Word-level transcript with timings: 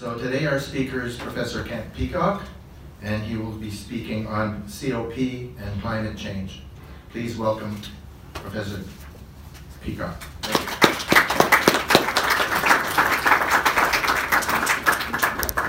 So 0.00 0.16
today 0.16 0.46
our 0.46 0.58
speaker 0.58 1.02
is 1.02 1.18
Professor 1.18 1.62
Kent 1.62 1.92
Peacock, 1.92 2.44
and 3.02 3.22
he 3.22 3.36
will 3.36 3.52
be 3.52 3.70
speaking 3.70 4.26
on 4.26 4.62
COP 4.62 5.14
and 5.18 5.82
climate 5.82 6.16
change. 6.16 6.62
Please 7.10 7.36
welcome 7.36 7.78
Professor 8.32 8.80
Peacock. 9.82 10.18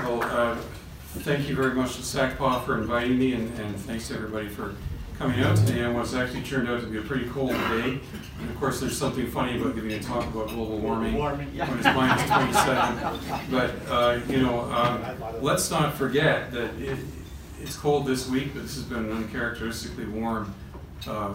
Well, 0.02 0.22
uh, 0.22 0.56
thank 1.18 1.46
you 1.46 1.54
very 1.54 1.74
much 1.74 1.96
to 1.96 2.00
SACPA 2.00 2.64
for 2.64 2.78
inviting 2.78 3.18
me, 3.18 3.34
and, 3.34 3.52
and 3.60 3.76
thanks 3.80 4.08
to 4.08 4.14
everybody 4.14 4.48
for 4.48 4.74
coming 5.22 5.40
out 5.44 5.56
today 5.56 5.84
on 5.84 5.94
what's 5.94 6.14
actually 6.14 6.42
turned 6.42 6.68
out 6.68 6.80
to 6.80 6.86
be 6.88 6.98
a 6.98 7.02
pretty 7.02 7.28
cold 7.28 7.50
day. 7.50 8.00
And 8.40 8.50
of 8.50 8.58
course, 8.58 8.80
there's 8.80 8.98
something 8.98 9.30
funny 9.30 9.56
about 9.60 9.76
giving 9.76 9.92
a 9.92 10.00
talk 10.00 10.26
about 10.26 10.48
global 10.48 10.78
warming 10.78 11.14
Warming, 11.14 11.48
yeah. 11.54 11.70
when 11.70 11.78
it's 11.78 11.86
minus 11.86 12.26
27. 12.26 13.48
But, 13.48 13.70
uh, 13.88 14.20
you 14.28 14.42
know, 14.42 14.62
um, 14.72 15.00
let's 15.40 15.70
not 15.70 15.94
forget 15.94 16.50
that 16.50 16.74
it, 16.74 16.98
it's 17.60 17.76
cold 17.76 18.04
this 18.04 18.28
week, 18.28 18.52
but 18.52 18.62
this 18.62 18.74
has 18.74 18.82
been 18.82 19.04
an 19.04 19.12
uncharacteristically 19.12 20.06
warm 20.06 20.52
uh, 21.06 21.34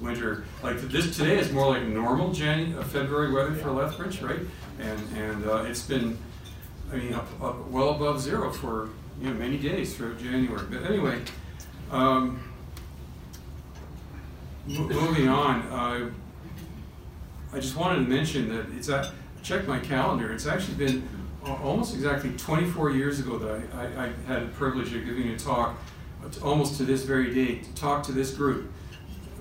winter. 0.00 0.44
Like 0.62 0.80
this 0.82 1.16
today 1.16 1.40
is 1.40 1.50
more 1.50 1.66
like 1.66 1.82
normal 1.82 2.32
January, 2.32 2.78
uh, 2.78 2.84
February 2.84 3.32
weather 3.32 3.54
for 3.54 3.72
Lethbridge, 3.72 4.22
right? 4.22 4.40
And 4.78 5.16
and 5.16 5.44
uh, 5.44 5.64
it's 5.64 5.82
been, 5.82 6.16
I 6.92 6.96
mean, 6.96 7.14
up, 7.14 7.26
up 7.42 7.68
well 7.68 7.90
above 7.90 8.20
zero 8.20 8.52
for 8.52 8.90
you 9.20 9.28
know 9.28 9.34
many 9.34 9.58
days 9.58 9.96
throughout 9.96 10.20
January. 10.20 10.66
But 10.70 10.84
anyway, 10.84 11.20
um, 11.90 12.40
moving 14.66 15.28
on. 15.28 15.60
Uh, 15.62 16.10
I 17.52 17.60
just 17.60 17.76
wanted 17.76 18.04
to 18.04 18.10
mention 18.10 18.48
that 18.54 18.66
it's 18.76 18.88
a, 18.88 19.12
check 19.42 19.66
my 19.66 19.78
calendar. 19.78 20.32
It's 20.32 20.46
actually 20.46 20.74
been 20.74 21.08
almost 21.44 21.94
exactly 21.94 22.30
24 22.36 22.92
years 22.92 23.20
ago 23.20 23.38
that 23.38 23.62
I, 23.74 23.82
I, 23.82 24.04
I 24.04 24.12
had 24.26 24.44
the 24.44 24.52
privilege 24.52 24.94
of 24.94 25.04
giving 25.04 25.28
a 25.28 25.38
talk, 25.38 25.76
uh, 26.24 26.46
almost 26.46 26.76
to 26.78 26.84
this 26.84 27.02
very 27.02 27.34
day, 27.34 27.56
to 27.56 27.74
talk 27.74 28.02
to 28.04 28.12
this 28.12 28.32
group. 28.32 28.70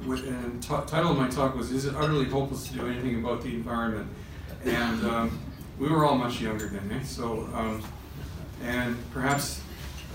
With, 0.06 0.28
and 0.28 0.64
title 0.64 1.12
of 1.12 1.18
my 1.18 1.30
talk 1.30 1.56
was 1.56 1.72
"Is 1.72 1.86
it 1.86 1.94
utterly 1.94 2.26
hopeless 2.26 2.68
to 2.70 2.74
do 2.74 2.88
anything 2.88 3.24
about 3.24 3.44
the 3.44 3.50
environment?" 3.50 4.08
And 4.66 5.06
um, 5.06 5.40
we 5.78 5.90
were 5.90 6.06
all 6.06 6.16
much 6.16 6.42
younger 6.42 6.68
then, 6.68 6.92
eh? 6.92 7.04
So, 7.04 7.48
um, 7.54 7.84
and 8.64 8.98
perhaps 9.12 9.62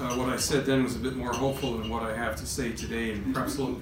uh, 0.01 0.15
what 0.17 0.29
I 0.29 0.37
said 0.37 0.67
then 0.67 0.83
was 0.83 0.97
a 0.97 0.99
bit 0.99 1.15
more 1.15 1.33
hopeful 1.33 1.79
than 1.79 1.89
what 1.89 2.03
I 2.03 2.17
have 2.17 2.35
to 2.37 2.47
say 2.47 2.73
today, 2.73 3.13
and 3.13 3.33
perhaps 3.33 3.59
a 3.59 3.61
little, 3.61 3.81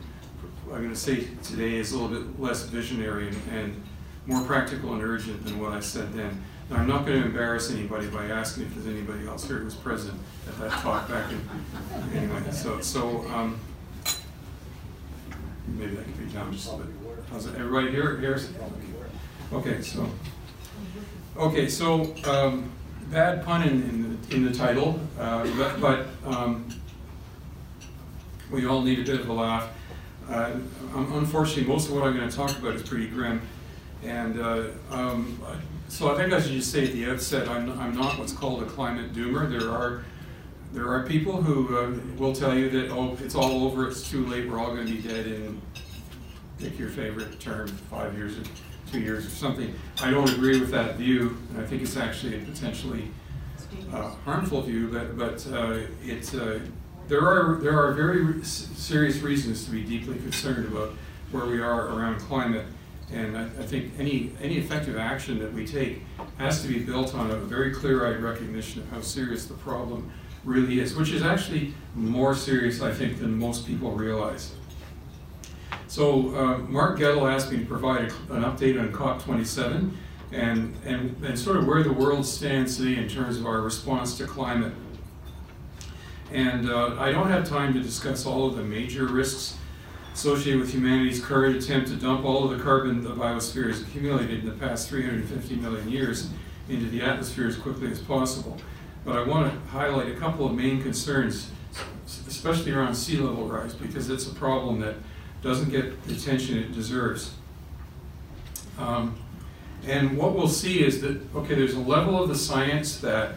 I'm 0.72 0.78
going 0.78 0.90
to 0.90 0.96
say 0.96 1.28
today 1.42 1.76
is 1.76 1.92
a 1.92 1.98
little 1.98 2.20
bit 2.20 2.40
less 2.40 2.64
visionary 2.64 3.28
and, 3.28 3.36
and 3.52 3.82
more 4.26 4.42
practical 4.42 4.94
and 4.94 5.02
urgent 5.02 5.44
than 5.44 5.58
what 5.60 5.72
I 5.72 5.80
said 5.80 6.12
then. 6.14 6.42
Now, 6.70 6.76
I'm 6.76 6.88
not 6.88 7.04
going 7.04 7.20
to 7.20 7.26
embarrass 7.26 7.70
anybody 7.70 8.06
by 8.06 8.26
asking 8.26 8.64
if 8.64 8.74
there's 8.74 8.86
anybody 8.86 9.26
else 9.28 9.46
here 9.46 9.58
who 9.58 9.66
was 9.66 9.74
present 9.74 10.18
at 10.48 10.58
that 10.58 10.70
talk 10.80 11.08
back 11.08 11.30
in, 11.30 12.16
anyway, 12.16 12.40
so, 12.50 12.80
so, 12.80 13.20
um, 13.28 13.60
maybe 15.68 15.94
that 15.94 16.04
could 16.06 16.18
be 16.18 16.32
down 16.32 16.50
just 16.52 16.72
a 16.72 16.76
bit. 16.78 16.86
How's 17.30 17.46
it, 17.46 17.54
everybody 17.56 17.90
here, 17.90 18.18
here? 18.18 18.40
Okay, 19.52 19.82
so, 19.82 20.08
okay, 21.36 21.68
so, 21.68 22.14
um, 22.24 22.72
bad 23.10 23.44
pun 23.44 23.62
in, 23.62 23.82
in 23.82 24.20
the, 24.22 24.34
in 24.34 24.44
the 24.46 24.52
title, 24.52 24.98
uh, 25.20 25.46
but, 25.58 25.80
but, 25.80 26.06
um, 26.24 26.66
we 28.50 28.66
all 28.66 28.80
need 28.80 29.00
a 29.00 29.04
bit 29.04 29.20
of 29.20 29.28
a 29.28 29.32
laugh. 29.32 29.68
Uh, 30.28 30.52
unfortunately, 30.94 31.64
most 31.64 31.88
of 31.88 31.94
what 31.94 32.04
I'm 32.04 32.16
gonna 32.16 32.30
talk 32.30 32.56
about 32.58 32.74
is 32.74 32.82
pretty 32.82 33.08
grim. 33.08 33.42
And, 34.02 34.40
uh, 34.40 34.64
um, 34.90 35.40
so 35.88 36.12
I 36.12 36.16
think 36.16 36.32
I 36.32 36.40
should 36.40 36.52
just 36.52 36.72
say 36.72 36.86
at 36.86 36.92
the 36.92 37.10
outset, 37.10 37.48
I'm, 37.48 37.78
I'm 37.78 37.94
not 37.94 38.18
what's 38.18 38.32
called 38.32 38.62
a 38.62 38.66
climate 38.66 39.12
doomer. 39.12 39.48
There 39.48 39.70
are, 39.70 40.04
there 40.72 40.88
are 40.88 41.04
people 41.04 41.40
who 41.42 41.76
uh, 41.76 41.92
will 42.18 42.34
tell 42.34 42.56
you 42.56 42.68
that, 42.70 42.90
oh, 42.90 43.16
it's 43.20 43.34
all 43.34 43.64
over, 43.64 43.88
it's 43.88 44.08
too 44.10 44.26
late, 44.26 44.48
we're 44.48 44.58
all 44.58 44.68
gonna 44.68 44.84
be 44.84 45.00
dead 45.00 45.26
in, 45.26 45.60
pick 46.58 46.78
your 46.78 46.88
favorite 46.88 47.38
term, 47.40 47.68
five 47.68 48.16
years 48.16 48.38
or 48.38 48.42
two 48.90 49.00
years 49.00 49.26
or 49.26 49.30
something. 49.30 49.74
I 50.02 50.10
don't 50.10 50.30
agree 50.30 50.58
with 50.58 50.70
that 50.70 50.96
view, 50.96 51.36
and 51.50 51.62
I 51.62 51.66
think 51.66 51.82
it's 51.82 51.96
actually 51.96 52.42
a 52.42 52.44
potentially 52.44 53.08
uh, 53.92 54.10
harmful 54.24 54.62
view, 54.62 54.88
but, 54.88 55.16
but 55.18 55.46
uh, 55.52 55.80
it, 56.02 56.34
uh, 56.34 56.58
there 57.08 57.22
are, 57.22 57.56
there 57.56 57.78
are 57.78 57.92
very 57.92 58.42
serious 58.44 59.18
reasons 59.18 59.64
to 59.64 59.70
be 59.70 59.82
deeply 59.82 60.16
concerned 60.16 60.66
about 60.66 60.90
where 61.30 61.46
we 61.46 61.60
are 61.60 61.88
around 61.88 62.18
climate. 62.20 62.66
And 63.12 63.36
I, 63.36 63.44
I 63.44 63.66
think 63.66 63.92
any, 63.98 64.32
any 64.40 64.56
effective 64.56 64.96
action 64.96 65.38
that 65.40 65.52
we 65.52 65.66
take 65.66 66.02
has 66.38 66.62
to 66.62 66.68
be 66.68 66.78
built 66.80 67.14
on 67.14 67.30
a 67.30 67.36
very 67.36 67.72
clear-eyed 67.72 68.20
recognition 68.22 68.82
of 68.82 68.90
how 68.90 69.00
serious 69.02 69.46
the 69.46 69.54
problem 69.54 70.10
really 70.44 70.80
is, 70.80 70.94
which 70.94 71.10
is 71.10 71.22
actually 71.22 71.74
more 71.94 72.34
serious, 72.34 72.80
I 72.82 72.92
think, 72.92 73.18
than 73.18 73.38
most 73.38 73.66
people 73.66 73.92
realize. 73.92 74.52
So 75.86 76.34
uh, 76.34 76.58
Mark 76.58 76.98
Gettle 76.98 77.30
asked 77.30 77.52
me 77.52 77.58
to 77.58 77.66
provide 77.66 78.10
a- 78.28 78.34
an 78.34 78.42
update 78.42 78.80
on 78.80 78.92
COP27 78.92 79.90
and, 80.32 80.74
and, 80.84 81.16
and 81.24 81.38
sort 81.38 81.56
of 81.56 81.66
where 81.66 81.82
the 81.82 81.92
world 81.92 82.26
stands 82.26 82.76
today 82.76 83.00
in 83.00 83.08
terms 83.08 83.38
of 83.38 83.46
our 83.46 83.60
response 83.60 84.16
to 84.18 84.26
climate. 84.26 84.72
And 86.32 86.70
uh, 86.70 86.96
I 86.98 87.12
don't 87.12 87.28
have 87.28 87.48
time 87.48 87.74
to 87.74 87.80
discuss 87.80 88.26
all 88.26 88.46
of 88.46 88.56
the 88.56 88.62
major 88.62 89.06
risks 89.06 89.56
associated 90.14 90.60
with 90.60 90.72
humanity's 90.72 91.22
current 91.22 91.56
attempt 91.56 91.88
to 91.88 91.96
dump 91.96 92.24
all 92.24 92.44
of 92.44 92.56
the 92.56 92.62
carbon 92.62 93.02
the 93.02 93.10
biosphere 93.10 93.66
has 93.66 93.82
accumulated 93.82 94.40
in 94.40 94.46
the 94.46 94.52
past 94.52 94.88
350 94.88 95.56
million 95.56 95.88
years 95.88 96.30
into 96.68 96.88
the 96.88 97.02
atmosphere 97.02 97.48
as 97.48 97.56
quickly 97.56 97.90
as 97.90 98.00
possible. 98.00 98.56
But 99.04 99.16
I 99.16 99.22
want 99.22 99.52
to 99.52 99.58
highlight 99.70 100.08
a 100.08 100.14
couple 100.14 100.46
of 100.46 100.54
main 100.54 100.80
concerns, 100.82 101.50
especially 102.26 102.72
around 102.72 102.94
sea 102.94 103.18
level 103.18 103.48
rise, 103.48 103.74
because 103.74 104.08
it's 104.08 104.26
a 104.26 104.34
problem 104.34 104.80
that 104.80 104.94
doesn't 105.42 105.70
get 105.70 106.02
the 106.04 106.14
attention 106.14 106.58
it 106.58 106.72
deserves. 106.72 107.34
Um, 108.78 109.16
and 109.86 110.16
what 110.16 110.34
we'll 110.34 110.48
see 110.48 110.82
is 110.82 111.02
that, 111.02 111.20
okay, 111.34 111.54
there's 111.54 111.74
a 111.74 111.80
level 111.80 112.22
of 112.22 112.28
the 112.28 112.34
science 112.34 112.98
that 113.00 113.34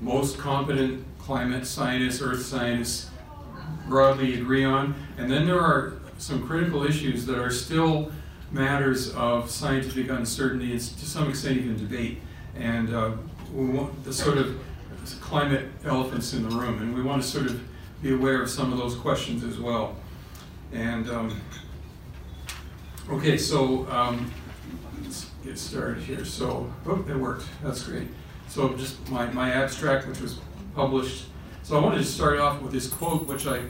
most 0.00 0.38
competent 0.38 1.04
climate 1.24 1.66
scientists, 1.66 2.20
earth 2.20 2.44
scientists 2.44 3.10
broadly 3.88 4.34
agree 4.38 4.64
on, 4.64 4.94
and 5.16 5.30
then 5.30 5.46
there 5.46 5.60
are 5.60 5.94
some 6.18 6.46
critical 6.46 6.84
issues 6.84 7.24
that 7.24 7.38
are 7.38 7.50
still 7.50 8.12
matters 8.52 9.14
of 9.14 9.50
scientific 9.50 10.10
uncertainty 10.10 10.72
and 10.72 10.80
to 10.80 11.06
some 11.06 11.30
extent 11.30 11.56
even 11.56 11.78
debate. 11.78 12.20
And 12.54 12.94
uh, 12.94 13.12
we 13.54 13.66
want 13.66 14.04
the 14.04 14.12
sort 14.12 14.36
of 14.36 14.60
climate 15.22 15.66
elephants 15.84 16.34
in 16.34 16.46
the 16.46 16.54
room, 16.54 16.82
and 16.82 16.94
we 16.94 17.02
want 17.02 17.22
to 17.22 17.28
sort 17.28 17.46
of 17.46 17.58
be 18.02 18.12
aware 18.12 18.42
of 18.42 18.50
some 18.50 18.70
of 18.70 18.78
those 18.78 18.94
questions 18.94 19.44
as 19.44 19.58
well. 19.58 19.96
And 20.72 21.08
um, 21.08 21.40
okay, 23.08 23.38
so 23.38 23.90
um, 23.90 24.30
let's 25.02 25.30
get 25.42 25.58
started 25.58 26.02
here. 26.02 26.24
So, 26.26 26.70
oh, 26.86 27.04
it 27.08 27.16
worked. 27.16 27.46
That's 27.62 27.82
great. 27.82 28.08
So, 28.48 28.74
just 28.74 29.08
my, 29.08 29.26
my 29.30 29.52
abstract, 29.52 30.06
which 30.06 30.20
was 30.20 30.38
published. 30.74 31.26
So, 31.62 31.78
I 31.78 31.82
wanted 31.82 31.98
to 31.98 32.04
start 32.04 32.38
off 32.38 32.60
with 32.60 32.72
this 32.72 32.88
quote, 32.88 33.26
which 33.26 33.46
I 33.46 33.62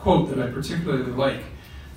quote 0.00 0.30
that 0.30 0.38
I 0.38 0.50
particularly 0.50 1.12
like 1.12 1.42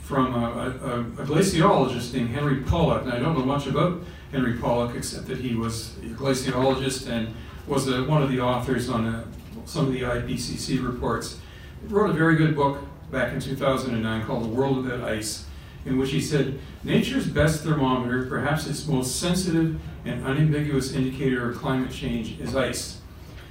from 0.01 0.33
a, 0.33 0.47
a, 0.47 0.99
a 1.21 1.25
glaciologist 1.25 2.13
named 2.13 2.29
Henry 2.29 2.61
Pollack. 2.61 3.03
And 3.03 3.11
I 3.11 3.19
don't 3.19 3.37
know 3.37 3.43
much 3.43 3.67
about 3.67 4.01
Henry 4.31 4.53
Pollack 4.53 4.95
except 4.95 5.27
that 5.27 5.39
he 5.39 5.55
was 5.55 5.97
a 5.97 6.07
glaciologist 6.15 7.09
and 7.09 7.33
was 7.67 7.89
a, 7.89 8.05
one 8.05 8.23
of 8.23 8.31
the 8.31 8.39
authors 8.39 8.89
on 8.89 9.05
a, 9.05 9.25
some 9.65 9.87
of 9.87 9.91
the 9.91 10.01
IPCC 10.01 10.85
reports. 10.85 11.39
He 11.81 11.93
wrote 11.93 12.09
a 12.09 12.13
very 12.13 12.37
good 12.37 12.55
book 12.55 12.79
back 13.11 13.33
in 13.33 13.41
2009 13.41 14.25
called 14.25 14.45
The 14.45 14.47
World 14.47 14.77
Without 14.77 15.01
Ice, 15.01 15.45
in 15.85 15.97
which 15.97 16.11
he 16.11 16.21
said, 16.21 16.57
Nature's 16.85 17.27
best 17.27 17.63
thermometer, 17.63 18.25
perhaps 18.27 18.65
its 18.65 18.87
most 18.87 19.19
sensitive 19.19 19.77
and 20.05 20.25
unambiguous 20.25 20.93
indicator 20.93 21.49
of 21.49 21.57
climate 21.57 21.91
change, 21.91 22.39
is 22.39 22.55
ice. 22.55 23.01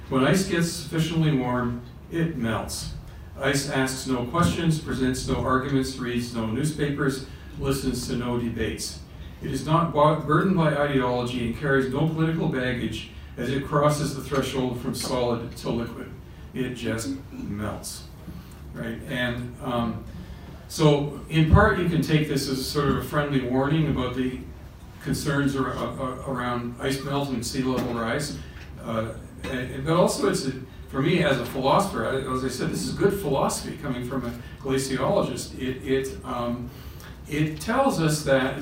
When 0.09 0.23
ice 0.23 0.47
gets 0.47 0.71
sufficiently 0.71 1.35
warm, 1.35 1.81
it 2.11 2.37
melts. 2.37 2.93
ICE 3.39 3.69
asks 3.69 4.07
no 4.07 4.25
questions, 4.25 4.79
presents 4.79 5.27
no 5.27 5.35
arguments, 5.35 5.97
reads 5.97 6.33
no 6.33 6.47
newspapers, 6.47 7.27
listens 7.59 8.07
to 8.07 8.15
no 8.15 8.39
debates. 8.39 8.99
It 9.43 9.51
is 9.51 9.65
not 9.65 9.93
burdened 9.93 10.55
by 10.55 10.75
ideology 10.75 11.45
and 11.45 11.57
carries 11.57 11.91
no 11.93 12.07
political 12.07 12.47
baggage 12.47 13.11
as 13.37 13.49
it 13.49 13.65
crosses 13.65 14.15
the 14.15 14.23
threshold 14.23 14.81
from 14.81 14.95
solid 14.95 15.55
to 15.57 15.69
liquid. 15.69 16.11
It 16.53 16.73
just 16.73 17.09
melts, 17.31 18.05
right? 18.73 18.97
And 19.09 19.55
um, 19.63 20.03
so, 20.69 21.19
in 21.29 21.51
part, 21.51 21.77
you 21.77 21.87
can 21.87 22.01
take 22.01 22.27
this 22.27 22.49
as 22.49 22.65
sort 22.65 22.89
of 22.89 22.97
a 22.97 23.03
friendly 23.03 23.41
warning 23.41 23.89
about 23.89 24.15
the 24.15 24.39
concerns 25.03 25.55
ar- 25.55 25.71
ar- 25.71 26.19
around 26.27 26.75
ice 26.79 27.03
melt 27.03 27.29
and 27.29 27.45
sea 27.45 27.61
level 27.61 27.93
rise. 27.93 28.37
Uh, 28.83 29.09
and, 29.43 29.85
but 29.85 29.95
also, 29.95 30.29
it's 30.29 30.45
a, 30.45 30.51
for 30.89 31.01
me 31.01 31.23
as 31.23 31.39
a 31.39 31.45
philosopher, 31.45 32.05
as 32.05 32.43
I 32.43 32.47
said, 32.47 32.69
this 32.69 32.85
is 32.85 32.93
good 32.93 33.13
philosophy 33.13 33.77
coming 33.77 34.07
from 34.07 34.25
a 34.25 34.63
glaciologist. 34.63 35.57
It, 35.59 35.85
it, 35.85 36.17
um, 36.25 36.69
it 37.29 37.59
tells 37.59 38.01
us 38.01 38.23
that, 38.23 38.55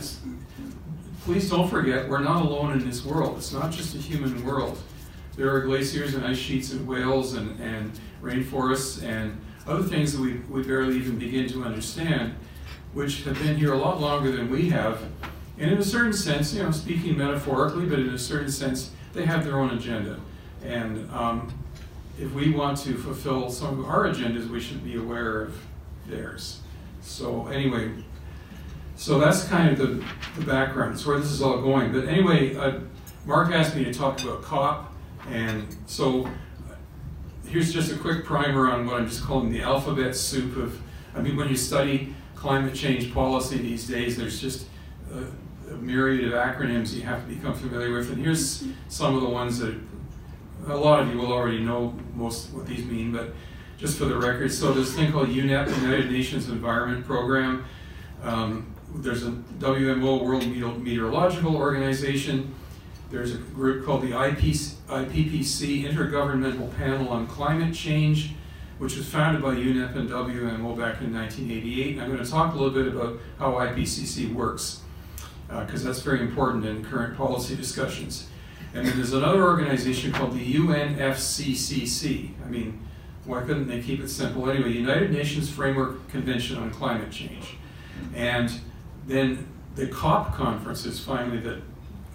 please 1.24 1.50
don't 1.50 1.70
forget, 1.70 2.10
we're 2.10 2.20
not 2.24 2.44
alone 2.46 2.74
in 2.74 2.88
this 2.88 3.06
world. 3.06 3.38
It's 3.38 3.54
not 3.54 3.72
just 3.72 3.96
a 3.96 4.00
human 4.00 4.44
world. 4.46 4.78
there 5.36 5.54
are 5.54 5.62
glaciers 5.62 6.16
and 6.16 6.26
ice 6.26 6.38
sheets 6.38 6.72
and 6.72 6.88
whales 6.88 7.34
and, 7.34 7.60
and 7.60 7.92
rainforests 8.22 9.04
and 9.04 9.40
other 9.68 9.84
things 9.84 10.14
that 10.14 10.22
we, 10.22 10.34
we 10.50 10.64
barely 10.64 10.96
even 10.98 11.18
begin 11.18 11.48
to 11.50 11.64
understand, 11.64 12.36
which 12.94 13.24
have 13.24 13.38
been 13.40 13.58
here 13.58 13.74
a 13.74 13.78
lot 13.78 14.00
longer 14.00 14.32
than 14.32 14.50
we 14.50 14.70
have. 14.70 15.02
And 15.58 15.72
in 15.72 15.78
a 15.78 15.84
certain 15.84 16.14
sense, 16.14 16.54
you 16.54 16.64
know, 16.64 16.72
speaking 16.72 17.18
metaphorically, 17.18 17.86
but 17.86 18.00
in 18.00 18.10
a 18.10 18.18
certain 18.18 18.52
sense, 18.52 18.92
they 19.14 19.26
have 19.26 19.46
their 19.46 19.60
own 19.60 19.72
agenda. 19.72 20.20
And 20.66 21.10
um, 21.12 21.54
if 22.20 22.34
we 22.34 22.52
want 22.52 22.78
to 22.80 22.96
fulfill 22.96 23.50
some 23.50 23.80
of 23.80 23.86
our 23.86 24.06
agendas, 24.06 24.50
we 24.50 24.60
should 24.60 24.84
be 24.84 24.98
aware 24.98 25.42
of 25.42 25.58
theirs. 26.08 26.62
So 27.02 27.48
anyway, 27.48 27.92
so 28.96 29.20
that's 29.20 29.44
kind 29.48 29.70
of 29.70 29.78
the, 29.78 30.06
the 30.40 30.46
background. 30.46 30.94
It's 30.94 31.06
where 31.06 31.20
this 31.20 31.32
is 31.32 31.42
all 31.42 31.62
going. 31.62 31.92
But 31.92 32.08
anyway, 32.08 32.56
uh, 32.56 32.80
Mark 33.26 33.52
asked 33.52 33.76
me 33.76 33.84
to 33.84 33.94
talk 33.94 34.22
about 34.24 34.42
COP, 34.42 34.94
and 35.30 35.76
so 35.86 36.30
here's 37.48 37.74
just 37.74 37.92
a 37.92 37.98
quick 37.98 38.26
primer 38.26 38.72
on 38.72 38.86
what 38.86 38.96
I'm 38.96 39.08
just 39.08 39.24
calling 39.24 39.52
the 39.52 39.62
alphabet 39.62 40.16
soup 40.16 40.58
of, 40.58 40.80
I 41.16 41.22
mean, 41.22 41.36
when 41.36 41.50
you 41.50 41.58
study 41.58 42.14
climate 42.36 42.76
change 42.76 43.14
policy 43.14 43.58
these 43.58 43.88
days, 43.88 44.18
there's 44.18 44.40
just 44.40 44.68
a, 45.14 45.72
a 45.72 45.78
myriad 45.78 46.26
of 46.26 46.34
acronyms 46.34 46.94
you 46.94 47.02
have 47.04 47.28
to 47.28 47.34
become 47.34 47.54
familiar 47.54 47.94
with. 47.94 48.12
And 48.12 48.22
here's 48.22 48.64
some 48.88 49.16
of 49.16 49.22
the 49.22 49.30
ones 49.30 49.60
that 49.60 49.76
a 50.68 50.76
lot 50.76 51.02
of 51.02 51.12
you 51.12 51.18
will 51.18 51.32
already 51.32 51.60
know 51.60 51.94
most 52.14 52.52
what 52.52 52.66
these 52.66 52.86
mean, 52.86 53.12
but 53.12 53.34
just 53.78 53.98
for 53.98 54.06
the 54.06 54.18
record, 54.18 54.52
so 54.52 54.74
there's 54.74 54.94
a 54.94 54.94
thing 54.94 55.12
called 55.12 55.30
UNEP, 55.30 55.82
United 55.82 56.12
Nations 56.12 56.50
Environment 56.50 57.06
Program. 57.06 57.66
Um, 58.24 58.74
there's 58.96 59.26
a 59.26 59.32
WMO, 59.32 60.24
World 60.24 60.48
Meteorological 60.82 61.56
Organization. 61.56 62.56
There's 63.12 63.36
a 63.36 63.38
group 63.38 63.86
called 63.86 64.02
the 64.02 64.12
IPC, 64.12 64.76
IPPC, 64.88 65.84
Intergovernmental 65.84 66.76
Panel 66.78 67.10
on 67.10 67.28
Climate 67.28 67.74
Change, 67.74 68.32
which 68.78 68.96
was 68.96 69.08
founded 69.08 69.42
by 69.44 69.56
UNEP 69.56 69.96
and 69.96 70.10
WMO 70.10 70.78
back 70.78 71.02
in 71.02 71.14
1988. 71.14 72.00
I'm 72.00 72.12
going 72.12 72.24
to 72.24 72.30
talk 72.30 72.54
a 72.54 72.58
little 72.58 72.74
bit 72.74 72.94
about 72.94 73.20
how 73.38 73.52
IPCC 73.54 74.34
works, 74.34 74.82
because 75.48 75.84
uh, 75.84 75.88
that's 75.88 76.02
very 76.02 76.22
important 76.22 76.66
in 76.66 76.84
current 76.84 77.18
policy 77.18 77.56
discussions. 77.56 78.28
And 78.76 78.86
then 78.86 78.98
there's 78.98 79.14
another 79.14 79.44
organization 79.44 80.12
called 80.12 80.34
the 80.34 80.54
UNFCCC. 80.54 82.32
I 82.46 82.50
mean, 82.50 82.86
why 83.24 83.42
couldn't 83.42 83.70
they 83.70 83.82
keep 83.82 84.02
it 84.02 84.10
simple? 84.10 84.50
Anyway, 84.50 84.74
United 84.74 85.12
Nations 85.12 85.50
Framework 85.50 86.10
Convention 86.10 86.58
on 86.58 86.72
Climate 86.72 87.10
Change. 87.10 87.56
And 88.14 88.52
then 89.08 89.48
the 89.76 89.88
COP 89.88 90.36
conferences 90.36 91.00
finally 91.00 91.38
that 91.40 91.62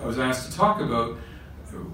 I 0.02 0.06
was 0.06 0.18
asked 0.18 0.50
to 0.50 0.56
talk 0.56 0.80
about. 0.80 1.16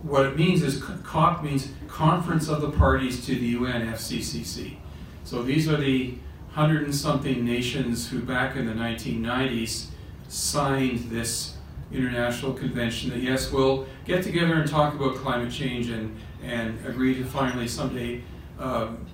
What 0.03 0.27
it 0.27 0.37
means 0.37 0.63
is 0.63 0.83
COP 0.83 1.45
means 1.45 1.69
Conference 1.87 2.49
of 2.49 2.61
the 2.61 2.71
Parties 2.71 3.25
to 3.27 3.37
the 3.37 3.55
UNFCCC. 3.55 4.77
So 5.23 5.43
these 5.43 5.69
are 5.69 5.77
the 5.77 6.15
hundred 6.51 6.85
and 6.85 6.95
something 6.95 7.45
nations 7.45 8.09
who 8.09 8.21
back 8.21 8.57
in 8.57 8.67
the 8.67 8.73
1990s 8.73 9.89
signed 10.29 11.11
this 11.11 11.56
international 11.93 12.53
convention 12.53 13.11
that 13.11 13.21
yes, 13.21 13.53
we'll 13.53 13.87
get 14.05 14.23
together 14.23 14.55
and 14.55 14.69
talk 14.69 14.95
about 14.95 15.17
climate 15.17 15.53
change 15.53 15.89
and, 15.89 16.17
and 16.43 16.85
agree 16.87 17.15
to 17.15 17.25
finally 17.25 17.69
someday 17.69 18.23
um, 18.59 19.07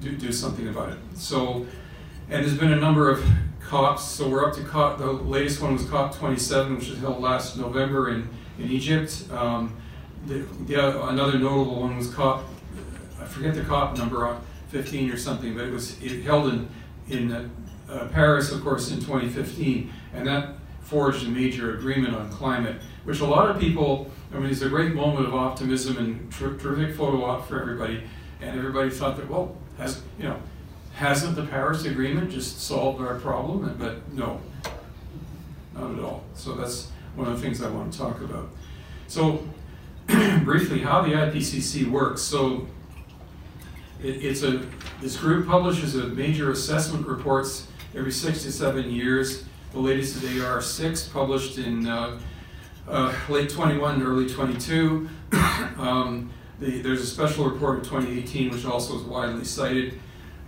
do, 0.00 0.12
do 0.12 0.32
something 0.32 0.68
about 0.68 0.90
it. 0.90 0.98
So, 1.14 1.66
and 2.30 2.44
there's 2.44 2.56
been 2.56 2.72
a 2.72 2.76
number 2.76 3.10
of 3.10 3.24
COPs. 3.60 4.04
So 4.04 4.28
we're 4.28 4.46
up 4.46 4.54
to 4.54 4.62
COP, 4.62 4.98
the 4.98 5.06
latest 5.06 5.60
one 5.62 5.74
was 5.74 5.84
COP 5.88 6.14
27, 6.14 6.76
which 6.76 6.88
was 6.90 6.98
held 6.98 7.20
last 7.20 7.56
November 7.56 8.10
in, 8.10 8.28
in 8.58 8.70
Egypt. 8.70 9.24
Um, 9.30 9.76
the, 10.26 10.40
the, 10.66 11.08
another 11.08 11.38
notable 11.38 11.80
one 11.80 11.96
was 11.96 12.12
COP, 12.12 12.44
I 13.20 13.24
forget 13.24 13.54
the 13.54 13.62
COP 13.62 13.96
number, 13.96 14.28
uh, 14.28 14.38
15 14.68 15.10
or 15.10 15.16
something, 15.16 15.54
but 15.54 15.64
it 15.64 15.70
was 15.70 16.00
it 16.02 16.22
held 16.22 16.52
in, 16.52 16.68
in 17.08 17.50
uh, 17.88 18.08
Paris, 18.12 18.50
of 18.50 18.62
course, 18.62 18.90
in 18.90 19.00
2015. 19.00 19.92
And 20.14 20.26
that 20.26 20.54
forged 20.92 21.26
a 21.26 21.30
major 21.30 21.74
agreement 21.74 22.14
on 22.14 22.30
climate, 22.30 22.76
which 23.04 23.20
a 23.20 23.24
lot 23.24 23.50
of 23.50 23.58
people, 23.58 24.10
I 24.30 24.38
mean, 24.38 24.50
it's 24.50 24.60
a 24.60 24.68
great 24.68 24.94
moment 24.94 25.26
of 25.26 25.34
optimism 25.34 25.96
and 25.96 26.30
ter 26.30 26.54
terrific 26.58 26.94
photo 26.94 27.24
op 27.24 27.48
for 27.48 27.58
everybody. 27.58 28.04
And 28.42 28.58
everybody 28.58 28.90
thought 28.90 29.16
that, 29.16 29.28
well, 29.30 29.56
has, 29.78 30.02
you 30.18 30.24
know, 30.24 30.38
hasn't 30.92 31.34
the 31.34 31.46
Paris 31.46 31.86
Agreement 31.86 32.30
just 32.30 32.60
solved 32.60 33.00
our 33.00 33.18
problem? 33.18 33.74
But 33.78 34.12
no, 34.12 34.38
not 35.74 35.92
at 35.92 36.04
all. 36.04 36.24
So 36.34 36.56
that's 36.56 36.90
one 37.16 37.26
of 37.26 37.40
the 37.40 37.42
things 37.42 37.62
I 37.62 37.70
want 37.70 37.90
to 37.90 37.98
talk 37.98 38.20
about. 38.20 38.50
So 39.08 39.48
briefly, 40.44 40.80
how 40.80 41.00
the 41.00 41.12
IPCC 41.12 41.90
works. 41.90 42.20
So 42.20 42.66
it, 44.02 44.22
it's 44.22 44.42
a, 44.42 44.62
this 45.00 45.16
group 45.16 45.46
publishes 45.46 45.94
a 45.94 46.08
major 46.08 46.50
assessment 46.50 47.06
reports 47.06 47.66
every 47.96 48.12
six 48.12 48.42
to 48.42 48.52
seven 48.52 48.90
years. 48.90 49.44
The 49.72 49.78
latest 49.78 50.22
is 50.22 50.30
AR6, 50.30 51.12
published 51.12 51.56
in 51.56 51.86
uh, 51.86 52.20
uh, 52.86 53.14
late 53.30 53.48
21, 53.48 54.02
early 54.02 54.28
22. 54.28 55.08
um, 55.78 56.30
the, 56.60 56.82
there's 56.82 57.00
a 57.00 57.06
special 57.06 57.48
report 57.48 57.78
of 57.78 57.84
2018, 57.84 58.50
which 58.50 58.66
also 58.66 58.96
is 58.96 59.02
widely 59.02 59.44
cited. 59.44 59.98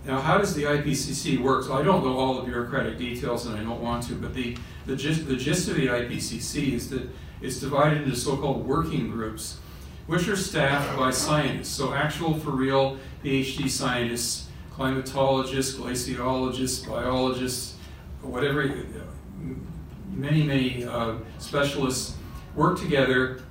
Now, 0.05 0.19
how 0.19 0.37
does 0.37 0.53
the 0.53 0.63
IPCC 0.63 1.41
work? 1.41 1.63
So 1.63 1.73
I 1.73 1.81
don't 1.81 2.05
know 2.05 2.15
all 2.15 2.35
the 2.35 2.43
bureaucratic 2.43 2.99
details, 2.99 3.47
and 3.47 3.57
I 3.57 3.63
don't 3.63 3.81
want 3.81 4.03
to, 4.07 4.13
but 4.13 4.35
the, 4.35 4.57
the, 4.85 4.95
gist, 4.95 5.27
the 5.27 5.35
gist 5.35 5.67
of 5.69 5.75
the 5.75 5.87
IPCC 5.87 6.73
is 6.73 6.91
that 6.91 7.09
it's 7.41 7.59
divided 7.59 8.03
into 8.03 8.15
so-called 8.15 8.63
working 8.63 9.09
groups, 9.09 9.57
which 10.05 10.27
are 10.27 10.35
staffed 10.35 10.95
by 10.99 11.09
scientists. 11.09 11.69
So 11.69 11.95
actual, 11.95 12.35
for 12.35 12.51
real, 12.51 12.99
PhD 13.23 13.67
scientists, 13.69 14.49
climatologists, 14.71 15.77
glaciologists, 15.77 16.87
biologists, 16.87 17.74
whatever, 18.25 18.85
many, 20.11 20.43
many 20.43 20.85
uh, 20.85 21.15
specialists 21.39 22.15
work 22.55 22.79
together, 22.79 23.41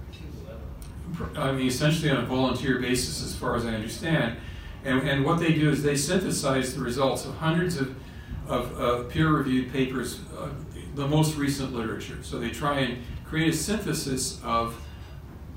I 1.37 1.53
mean, 1.53 1.67
essentially 1.67 2.11
on 2.11 2.19
a 2.19 2.27
volunteer 2.27 2.79
basis, 2.79 3.23
as 3.23 3.35
far 3.35 3.57
as 3.57 3.65
I 3.65 3.75
understand. 3.75 4.37
And, 4.85 5.09
and 5.09 5.25
what 5.25 5.39
they 5.39 5.53
do 5.53 5.71
is 5.71 5.83
they 5.83 5.97
synthesize 5.97 6.75
the 6.75 6.81
results 6.81 7.25
of 7.25 7.35
hundreds 7.37 7.79
of, 7.79 7.95
of 8.47 8.81
uh, 8.81 9.03
peer-reviewed 9.05 9.73
papers, 9.73 10.21
uh, 10.39 10.49
the 10.95 11.07
most 11.07 11.37
recent 11.37 11.73
literature. 11.73 12.19
So 12.23 12.39
they 12.39 12.51
try 12.51 12.81
and 12.81 13.03
create 13.25 13.55
a 13.55 13.57
synthesis 13.57 14.41
of, 14.43 14.81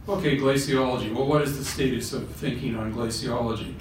okay, 0.08 0.38
glaciology. 0.38 1.14
Well, 1.14 1.26
what 1.26 1.42
is 1.42 1.58
the 1.58 1.66
status 1.66 2.14
of 2.14 2.30
thinking 2.30 2.76
on 2.76 2.94
glaciology? 2.94 3.74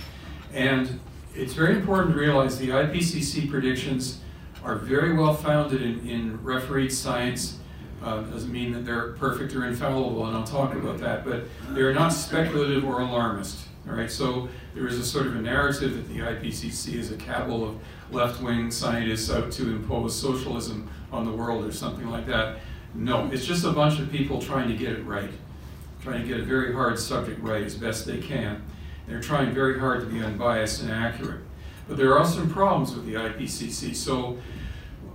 And 0.52 1.00
it's 1.34 1.52
very 1.52 1.76
important 1.76 2.14
to 2.14 2.20
realize 2.20 2.58
the 2.58 2.70
IPCC 2.70 3.50
predictions 3.50 4.20
are 4.66 4.74
very 4.74 5.14
well 5.14 5.32
founded 5.32 5.80
in, 5.80 6.06
in 6.08 6.42
refereed 6.42 6.92
science. 6.92 7.60
Uh, 8.02 8.20
doesn't 8.22 8.52
mean 8.52 8.72
that 8.72 8.84
they're 8.84 9.12
perfect 9.12 9.54
or 9.54 9.64
infallible, 9.64 10.26
and 10.26 10.36
I'll 10.36 10.44
talk 10.44 10.74
about 10.74 10.98
that, 10.98 11.24
but 11.24 11.44
they're 11.70 11.94
not 11.94 12.08
speculative 12.10 12.84
or 12.84 13.00
alarmist. 13.00 13.66
All 13.88 13.94
right, 13.94 14.10
so 14.10 14.48
there 14.74 14.88
is 14.88 14.98
a 14.98 15.04
sort 15.04 15.28
of 15.28 15.36
a 15.36 15.40
narrative 15.40 15.94
that 15.94 16.12
the 16.12 16.20
IPCC 16.20 16.94
is 16.94 17.12
a 17.12 17.16
cabal 17.16 17.64
of 17.64 17.76
left-wing 18.10 18.72
scientists 18.72 19.30
out 19.30 19.52
to 19.52 19.70
impose 19.70 20.20
socialism 20.20 20.90
on 21.12 21.24
the 21.24 21.30
world 21.30 21.64
or 21.64 21.72
something 21.72 22.10
like 22.10 22.26
that. 22.26 22.58
No, 22.94 23.30
it's 23.32 23.46
just 23.46 23.64
a 23.64 23.70
bunch 23.70 24.00
of 24.00 24.10
people 24.10 24.42
trying 24.42 24.68
to 24.68 24.76
get 24.76 24.92
it 24.92 25.04
right, 25.04 25.30
trying 26.02 26.22
to 26.22 26.28
get 26.28 26.40
a 26.40 26.44
very 26.44 26.72
hard 26.72 26.98
subject 26.98 27.40
right 27.40 27.62
as 27.62 27.76
best 27.76 28.04
they 28.06 28.18
can. 28.18 28.62
They're 29.06 29.20
trying 29.20 29.54
very 29.54 29.78
hard 29.78 30.00
to 30.00 30.06
be 30.06 30.20
unbiased 30.20 30.82
and 30.82 30.90
accurate. 30.90 31.45
But 31.88 31.96
there 31.96 32.18
are 32.18 32.24
some 32.24 32.50
problems 32.50 32.94
with 32.94 33.06
the 33.06 33.14
IPCC. 33.14 33.94
So 33.94 34.38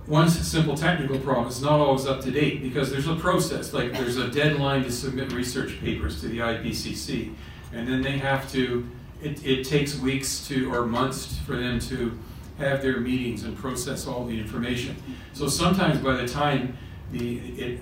one 0.06 0.28
simple 0.28 0.74
technical 0.74 1.18
problem 1.18 1.48
is 1.48 1.62
not 1.62 1.80
always 1.80 2.06
up 2.06 2.20
to 2.22 2.30
date 2.30 2.62
because 2.62 2.90
there's 2.90 3.06
a 3.06 3.14
process, 3.14 3.72
like 3.72 3.92
there's 3.92 4.16
a 4.16 4.28
deadline 4.28 4.82
to 4.84 4.90
submit 4.90 5.32
research 5.32 5.78
papers 5.80 6.20
to 6.20 6.28
the 6.28 6.38
IPCC. 6.38 7.34
And 7.72 7.86
then 7.86 8.02
they 8.02 8.18
have 8.18 8.50
to, 8.52 8.88
it, 9.22 9.44
it 9.46 9.64
takes 9.64 9.98
weeks 9.98 10.46
to, 10.48 10.74
or 10.74 10.86
months 10.86 11.38
for 11.38 11.56
them 11.56 11.78
to 11.80 12.18
have 12.58 12.82
their 12.82 13.00
meetings 13.00 13.44
and 13.44 13.56
process 13.56 14.06
all 14.06 14.24
the 14.24 14.38
information. 14.38 14.96
So 15.32 15.48
sometimes 15.48 15.98
by 15.98 16.14
the 16.16 16.28
time 16.28 16.76
the, 17.12 17.38
it, 17.38 17.80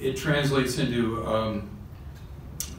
it 0.00 0.16
translates 0.16 0.78
into 0.78 1.24
um, 1.26 1.70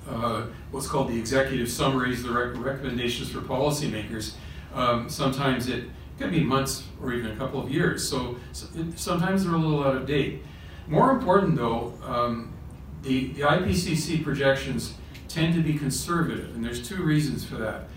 uh, 0.08 0.44
what's 0.72 0.88
called 0.88 1.10
the 1.10 1.18
executive 1.18 1.70
summaries, 1.70 2.24
the 2.24 2.32
rec 2.32 2.58
recommendations 2.64 3.30
for 3.32 3.40
policymakers, 3.40 4.34
um, 4.74 5.10
sometimes 5.10 5.68
it 5.68 5.86
can 6.18 6.32
be 6.32 6.42
months 6.42 6.84
or 7.02 7.14
even 7.14 7.32
a 7.32 7.36
couple 7.36 7.62
of 7.62 7.72
years. 7.72 8.08
So, 8.08 8.38
so 8.52 8.68
sometimes 8.96 9.44
they're 9.44 9.54
a 9.54 9.58
little 9.58 9.84
out 9.84 9.96
of 9.96 10.06
date. 10.06 10.44
More 10.88 11.12
important 11.12 11.56
though, 11.56 11.94
um, 12.04 12.54
the, 13.02 13.28
the 13.34 13.42
IPCC 13.42 14.24
projections 14.24 14.94
tend 15.28 15.54
to 15.56 15.62
be 15.62 15.74
conservative, 15.74 16.56
and 16.56 16.64
there's 16.64 16.88
two 16.88 17.04
reasons 17.04 17.44
for 17.44 17.56
that. 17.56 17.88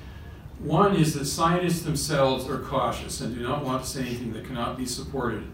One 0.59 0.97
is 0.97 1.15
that 1.15 1.27
scientists 1.27 1.83
themselves 1.83 2.49
are 2.49 2.59
cautious 2.59 3.21
and 3.21 3.35
do 3.35 3.43
not 3.43 3.63
want 3.63 3.85
to 3.85 3.89
say 3.89 4.01
anything 4.01 4.33
that 4.33 4.47
cannot 4.47 4.79
be 4.79 4.87
supported. 4.87 5.45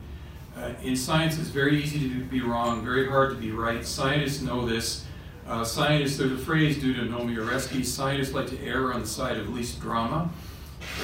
Uh, 0.56 0.74
in 0.82 0.94
science, 0.94 1.38
it's 1.38 1.48
very 1.48 1.82
easy 1.82 2.08
to 2.08 2.24
be 2.24 2.40
wrong, 2.40 2.84
very 2.84 3.08
hard 3.08 3.30
to 3.30 3.36
be 3.36 3.50
right. 3.50 3.84
Scientists 3.84 4.42
know 4.42 4.66
this. 4.66 5.04
Uh, 5.46 5.64
scientists, 5.64 6.18
there's 6.18 6.32
a 6.32 6.38
phrase 6.38 6.78
due 6.78 6.94
to 6.94 7.00
Oreskes, 7.02 7.86
scientists 7.86 8.32
like 8.32 8.46
to 8.48 8.64
err 8.64 8.92
on 8.92 9.00
the 9.00 9.06
side 9.06 9.38
of 9.38 9.48
least 9.48 9.80
drama, 9.80 10.30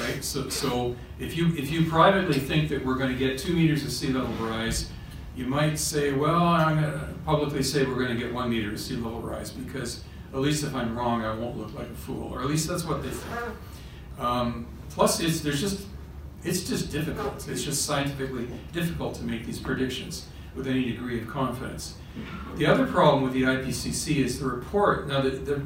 right? 0.01 0.23
So, 0.23 0.49
so 0.49 0.95
if 1.19 1.35
you 1.37 1.47
if 1.55 1.71
you 1.71 1.89
privately 1.89 2.39
think 2.39 2.69
that 2.69 2.85
we're 2.85 2.95
going 2.95 3.11
to 3.11 3.17
get 3.17 3.37
two 3.37 3.53
meters 3.53 3.83
of 3.83 3.91
sea 3.91 4.11
level 4.11 4.33
rise, 4.45 4.89
you 5.35 5.45
might 5.45 5.77
say, 5.77 6.11
well, 6.11 6.43
I'm 6.43 6.81
going 6.81 6.91
to 6.91 7.13
publicly 7.25 7.63
say 7.63 7.85
we're 7.85 7.95
going 7.95 8.15
to 8.15 8.23
get 8.23 8.33
one 8.33 8.49
meter 8.49 8.71
of 8.71 8.79
sea 8.79 8.95
level 8.95 9.21
rise 9.21 9.51
because 9.51 10.03
at 10.33 10.39
least 10.39 10.63
if 10.63 10.75
I'm 10.75 10.97
wrong, 10.97 11.23
I 11.23 11.33
won't 11.33 11.57
look 11.57 11.73
like 11.73 11.89
a 11.89 11.95
fool, 11.95 12.33
or 12.33 12.41
at 12.41 12.47
least 12.47 12.67
that's 12.67 12.83
what 12.83 13.01
they 13.01 13.09
think. 13.09 13.41
Um, 14.19 14.67
plus, 14.89 15.19
it's 15.19 15.41
there's 15.41 15.61
just 15.61 15.87
it's 16.43 16.67
just 16.67 16.91
difficult. 16.91 17.47
It's 17.47 17.63
just 17.63 17.85
scientifically 17.85 18.47
difficult 18.71 19.15
to 19.15 19.23
make 19.23 19.45
these 19.45 19.59
predictions 19.59 20.27
with 20.55 20.67
any 20.67 20.91
degree 20.91 21.21
of 21.21 21.27
confidence. 21.27 21.95
The 22.55 22.65
other 22.65 22.85
problem 22.85 23.23
with 23.23 23.33
the 23.33 23.43
IPCC 23.43 24.17
is 24.17 24.39
the 24.39 24.45
report. 24.45 25.07
Now, 25.07 25.21
the, 25.21 25.29
the, 25.29 25.61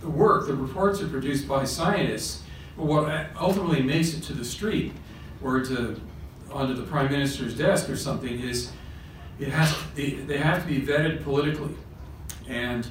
the 0.00 0.08
work, 0.08 0.46
the 0.46 0.54
reports 0.54 1.00
are 1.00 1.08
produced 1.08 1.46
by 1.46 1.64
scientists, 1.64 2.42
but 2.80 2.86
what 2.86 3.26
ultimately 3.38 3.82
makes 3.82 4.14
it 4.14 4.22
to 4.22 4.32
the 4.32 4.44
street 4.44 4.92
or 5.42 5.60
to 5.60 6.00
onto 6.50 6.74
the 6.74 6.82
prime 6.82 7.10
minister's 7.10 7.56
desk 7.56 7.90
or 7.90 7.96
something 7.96 8.40
is 8.40 8.72
it 9.38 9.48
has 9.48 9.76
they, 9.94 10.38
have 10.38 10.62
to 10.62 10.66
be 10.66 10.80
vetted 10.80 11.22
politically, 11.22 11.74
and 12.48 12.86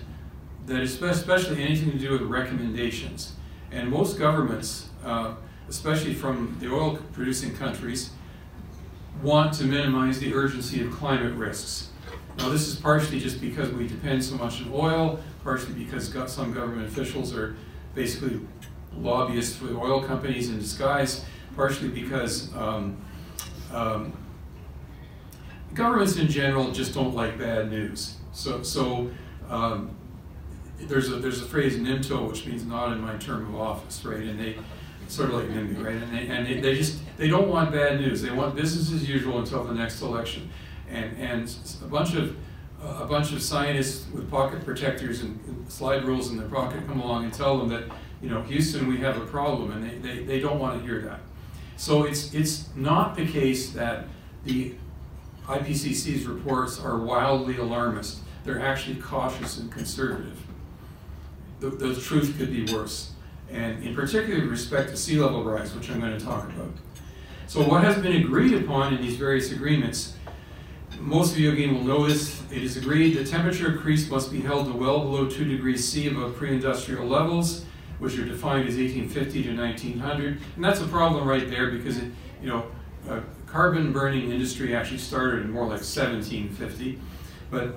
that 0.67 0.81
especially 0.81 1.63
anything 1.63 1.91
to 1.91 1.97
do 1.97 2.11
with 2.11 2.21
recommendations. 2.21 3.33
And 3.71 3.89
most 3.89 4.17
governments, 4.17 4.89
uh, 5.03 5.33
especially 5.67 6.13
from 6.13 6.55
the 6.59 6.71
oil-producing 6.71 7.55
countries, 7.55 8.11
want 9.23 9.53
to 9.55 9.63
minimize 9.63 10.19
the 10.19 10.33
urgency 10.33 10.83
of 10.83 10.91
climate 10.91 11.33
risks. 11.33 11.89
Now, 12.37 12.49
this 12.49 12.67
is 12.67 12.75
partially 12.75 13.19
just 13.19 13.41
because 13.41 13.71
we 13.71 13.87
depend 13.87 14.23
so 14.23 14.35
much 14.35 14.61
on 14.61 14.71
oil, 14.71 15.19
partially 15.43 15.73
because 15.73 16.13
some 16.31 16.53
government 16.53 16.87
officials 16.87 17.35
are 17.35 17.55
basically 17.93 18.39
lobbyists 18.97 19.55
for 19.55 19.67
oil 19.77 20.01
companies 20.01 20.49
in 20.49 20.59
disguise, 20.59 21.25
partially 21.55 21.89
because 21.89 22.53
um, 22.55 22.97
um, 23.73 24.13
governments 25.73 26.17
in 26.17 26.27
general 26.27 26.71
just 26.71 26.93
don't 26.93 27.15
like 27.15 27.37
bad 27.37 27.69
news. 27.69 28.15
So, 28.31 28.63
so 28.63 29.11
um, 29.49 29.95
there's 30.77 31.09
a 31.09 31.15
there's 31.15 31.41
a 31.41 31.45
phrase 31.45 31.77
NIMTO 31.77 32.29
which 32.29 32.45
means 32.45 32.65
not 32.65 32.91
in 32.91 33.01
my 33.01 33.15
term 33.17 33.53
of 33.53 33.59
office, 33.59 34.03
right? 34.05 34.21
And 34.21 34.39
they 34.39 34.57
sort 35.07 35.29
of 35.29 35.35
like 35.35 35.49
NIMBY, 35.49 35.83
right? 35.83 35.95
And 35.95 36.13
they 36.15 36.27
and 36.27 36.45
they, 36.45 36.59
they 36.59 36.75
just 36.75 36.99
they 37.17 37.27
don't 37.27 37.49
want 37.49 37.71
bad 37.71 37.99
news. 37.99 38.21
They 38.21 38.31
want 38.31 38.55
business 38.55 38.91
as 38.91 39.07
usual 39.07 39.39
until 39.39 39.63
the 39.63 39.73
next 39.73 40.01
election, 40.01 40.49
and 40.89 41.17
and 41.17 41.53
a 41.83 41.87
bunch 41.87 42.15
of 42.15 42.35
a 42.81 43.05
bunch 43.05 43.33
of 43.33 43.41
scientists 43.41 44.09
with 44.13 44.29
pocket 44.31 44.63
protectors 44.63 45.21
and, 45.21 45.37
slide 45.67 46.03
rules 46.03 46.31
in 46.31 46.37
their 46.37 46.47
pocket 46.47 46.85
come 46.87 46.99
along 46.99 47.23
and 47.25 47.31
tell 47.31 47.55
them 47.55 47.69
that 47.69 47.83
you 48.21 48.29
know 48.29 48.41
Houston 48.43 48.87
we 48.87 48.97
have 48.97 49.17
a 49.17 49.25
problem, 49.25 49.71
and 49.71 49.83
they, 49.83 49.97
they, 49.97 50.23
they 50.23 50.39
don't 50.39 50.59
want 50.59 50.79
to 50.79 50.85
hear 50.85 51.01
that. 51.01 51.19
So 51.77 52.03
it's 52.03 52.33
it's 52.33 52.69
not 52.75 53.15
the 53.15 53.25
case 53.25 53.71
that 53.71 54.05
the 54.45 54.75
IPCC's 55.45 56.25
reports 56.25 56.79
are 56.79 56.97
wildly 56.97 57.57
alarmist. 57.57 58.19
They're 58.43 58.61
actually 58.61 58.95
cautious 58.95 59.57
and 59.57 59.71
conservative 59.71 60.37
the, 61.59 61.69
the 61.69 61.99
truth 61.99 62.37
could 62.37 62.51
be 62.51 62.71
worse. 62.73 63.11
And 63.51 63.83
in 63.83 63.95
particular 63.95 64.41
with 64.41 64.49
respect 64.49 64.89
to 64.91 64.97
sea 64.97 65.19
level 65.19 65.43
rise, 65.43 65.75
which 65.75 65.89
I'm 65.89 65.99
going 65.99 66.17
to 66.17 66.23
talk 66.23 66.45
about. 66.45 66.71
So 67.47 67.63
what 67.63 67.83
has 67.83 67.97
been 68.01 68.15
agreed 68.15 68.53
upon 68.53 68.93
in 68.93 69.01
these 69.01 69.15
various 69.15 69.51
agreements, 69.51 70.15
most 70.99 71.33
of 71.33 71.39
you 71.39 71.51
again 71.51 71.73
will 71.73 71.83
know 71.83 72.07
this, 72.07 72.41
it 72.51 72.63
is 72.63 72.77
agreed 72.77 73.15
that 73.17 73.27
temperature 73.27 73.71
increase 73.71 74.09
must 74.09 74.31
be 74.31 74.41
held 74.41 74.67
to 74.67 74.73
well 74.73 74.99
below 74.99 75.27
2 75.27 75.45
degrees 75.45 75.87
C 75.87 76.07
above 76.07 76.35
pre-industrial 76.35 77.05
levels, 77.05 77.65
which 77.99 78.17
are 78.17 78.25
defined 78.25 78.67
as 78.67 78.75
1850 78.75 79.43
to 79.43 79.55
1900. 79.55 80.39
And 80.55 80.63
that's 80.63 80.81
a 80.81 80.87
problem 80.87 81.27
right 81.27 81.49
there 81.49 81.71
because, 81.71 81.97
it, 81.97 82.11
you 82.41 82.49
know, 82.49 82.65
uh, 83.09 83.21
carbon 83.45 83.91
burning 83.93 84.31
industry 84.31 84.75
actually 84.75 84.97
started 84.97 85.41
in 85.41 85.51
more 85.51 85.63
like 85.63 85.81
1750, 85.81 86.99
but 87.51 87.75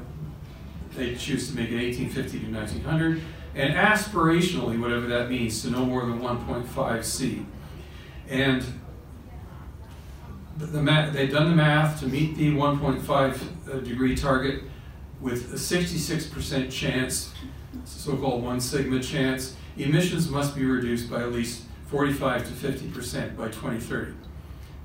they 0.95 1.15
choose 1.15 1.49
to 1.49 1.57
make 1.57 1.71
it 1.71 1.77
1850 1.77 2.41
to 2.41 2.53
1900 2.53 3.23
and 3.55 3.75
aspirationally, 3.75 4.81
whatever 4.81 5.07
that 5.09 5.29
means, 5.29 5.61
to 5.63 5.71
no 5.71 5.85
more 5.85 6.07
than 6.07 6.21
1.5 6.21 7.05
C. 7.05 7.45
And 8.29 8.65
the, 10.57 10.67
the 10.67 11.11
they've 11.13 11.31
done 11.31 11.51
the 11.51 11.57
math 11.57 12.01
to 12.01 12.07
meet 12.07 12.37
the 12.37 12.51
1.5 12.51 13.09
uh, 13.69 13.79
degree 13.81 14.15
target 14.15 14.65
with 15.21 15.53
a 15.53 15.57
66% 15.57 16.71
chance, 16.71 17.33
so-called 17.85 18.43
one 18.43 18.61
sigma 18.61 19.01
chance, 19.01 19.57
emissions 19.77 20.29
must 20.29 20.55
be 20.55 20.65
reduced 20.65 21.11
by 21.11 21.23
at 21.23 21.33
least 21.33 21.63
45 21.87 22.47
to 22.47 22.53
50% 22.53 23.37
by 23.37 23.47
2030. 23.47 24.13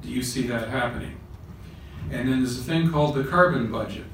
Do 0.02 0.10
you 0.10 0.22
see 0.22 0.48
that 0.48 0.70
happening? 0.70 1.18
And 2.12 2.30
then 2.30 2.40
there's 2.40 2.60
a 2.60 2.64
thing 2.64 2.92
called 2.92 3.16
the 3.16 3.24
carbon 3.24 3.72
budget. 3.72 4.06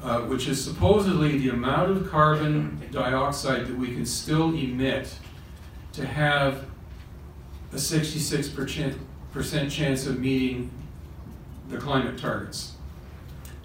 Uh, 0.00 0.20
which 0.20 0.46
is 0.46 0.62
supposedly 0.62 1.38
the 1.38 1.48
amount 1.48 1.90
of 1.90 2.08
carbon 2.08 2.80
dioxide 2.92 3.66
that 3.66 3.76
we 3.76 3.88
can 3.88 4.06
still 4.06 4.50
emit 4.50 5.12
to 5.92 6.06
have 6.06 6.66
a 7.72 7.76
66% 7.76 8.96
chance 9.68 10.06
of 10.06 10.20
meeting 10.20 10.70
the 11.68 11.78
climate 11.78 12.16
targets. 12.16 12.74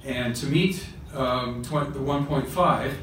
And 0.04 0.36
to 0.38 0.48
meet 0.48 0.84
um, 1.14 1.62
the 1.62 1.70
1.5, 1.70 2.94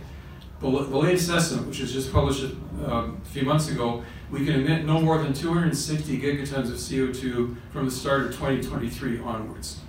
the, 0.60 0.68
latest 0.68 1.30
estimate, 1.30 1.66
which 1.66 1.80
was 1.80 1.92
just 1.92 2.12
published 2.12 2.44
um, 2.84 3.20
a 3.24 3.28
few 3.28 3.42
months 3.42 3.68
ago, 3.68 4.04
we 4.30 4.44
can 4.44 4.56
emit 4.56 4.84
no 4.84 5.00
more 5.00 5.18
than 5.18 5.32
260 5.32 6.20
gigatons 6.20 6.68
of 6.68 6.76
CO2 6.76 7.56
from 7.72 7.86
the 7.86 7.90
start 7.90 8.22
of 8.22 8.32
2023 8.32 9.20
onwards. 9.20 9.80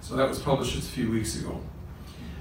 So 0.00 0.16
that 0.16 0.28
was 0.28 0.38
published 0.38 0.74
just 0.74 0.90
a 0.90 0.92
few 0.92 1.10
weeks 1.10 1.40
ago. 1.40 1.60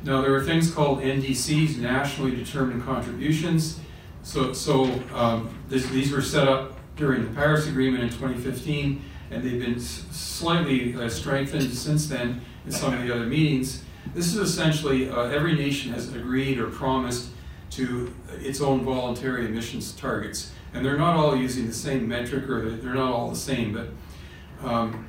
Now, 0.03 0.21
there 0.21 0.35
are 0.35 0.43
things 0.43 0.69
called 0.69 0.99
NDCs, 0.99 1.77
nationally 1.77 2.35
determined 2.35 2.83
contributions. 2.83 3.79
So, 4.21 4.53
so 4.53 4.85
um, 5.13 5.57
this, 5.67 5.87
these 5.87 6.11
were 6.11 6.21
set 6.21 6.47
up 6.47 6.73
during 6.95 7.23
the 7.23 7.31
Paris 7.33 7.67
Agreement 7.67 8.03
in 8.03 8.09
2015, 8.09 9.01
and 9.31 9.43
they've 9.43 9.59
been 9.59 9.79
slightly 9.79 10.95
uh, 10.95 11.09
strengthened 11.09 11.73
since 11.73 12.07
then 12.07 12.41
in 12.65 12.71
some 12.71 12.93
of 12.93 13.01
the 13.01 13.13
other 13.13 13.25
meetings. 13.25 13.83
This 14.13 14.27
is 14.27 14.35
essentially 14.35 15.09
uh, 15.09 15.23
every 15.23 15.55
nation 15.55 15.91
has 15.93 16.13
agreed 16.13 16.59
or 16.59 16.67
promised 16.67 17.29
to 17.75 18.13
its 18.39 18.61
own 18.61 18.83
voluntary 18.83 19.45
emissions 19.45 19.91
targets. 19.93 20.51
And 20.73 20.85
they're 20.85 20.97
not 20.97 21.15
all 21.15 21.35
using 21.35 21.67
the 21.67 21.73
same 21.73 22.07
metric, 22.07 22.49
or 22.49 22.69
they're 22.69 22.93
not 22.93 23.11
all 23.11 23.29
the 23.29 23.35
same, 23.35 23.73
but 23.73 24.67
um, 24.67 25.07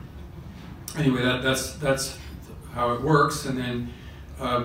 anyway, 0.97 1.23
that, 1.23 1.43
that's, 1.43 1.75
that's 1.75 2.19
how 2.73 2.93
it 2.93 3.03
works. 3.03 3.47
And 3.47 3.59
then 3.59 3.93
uh, 4.41 4.65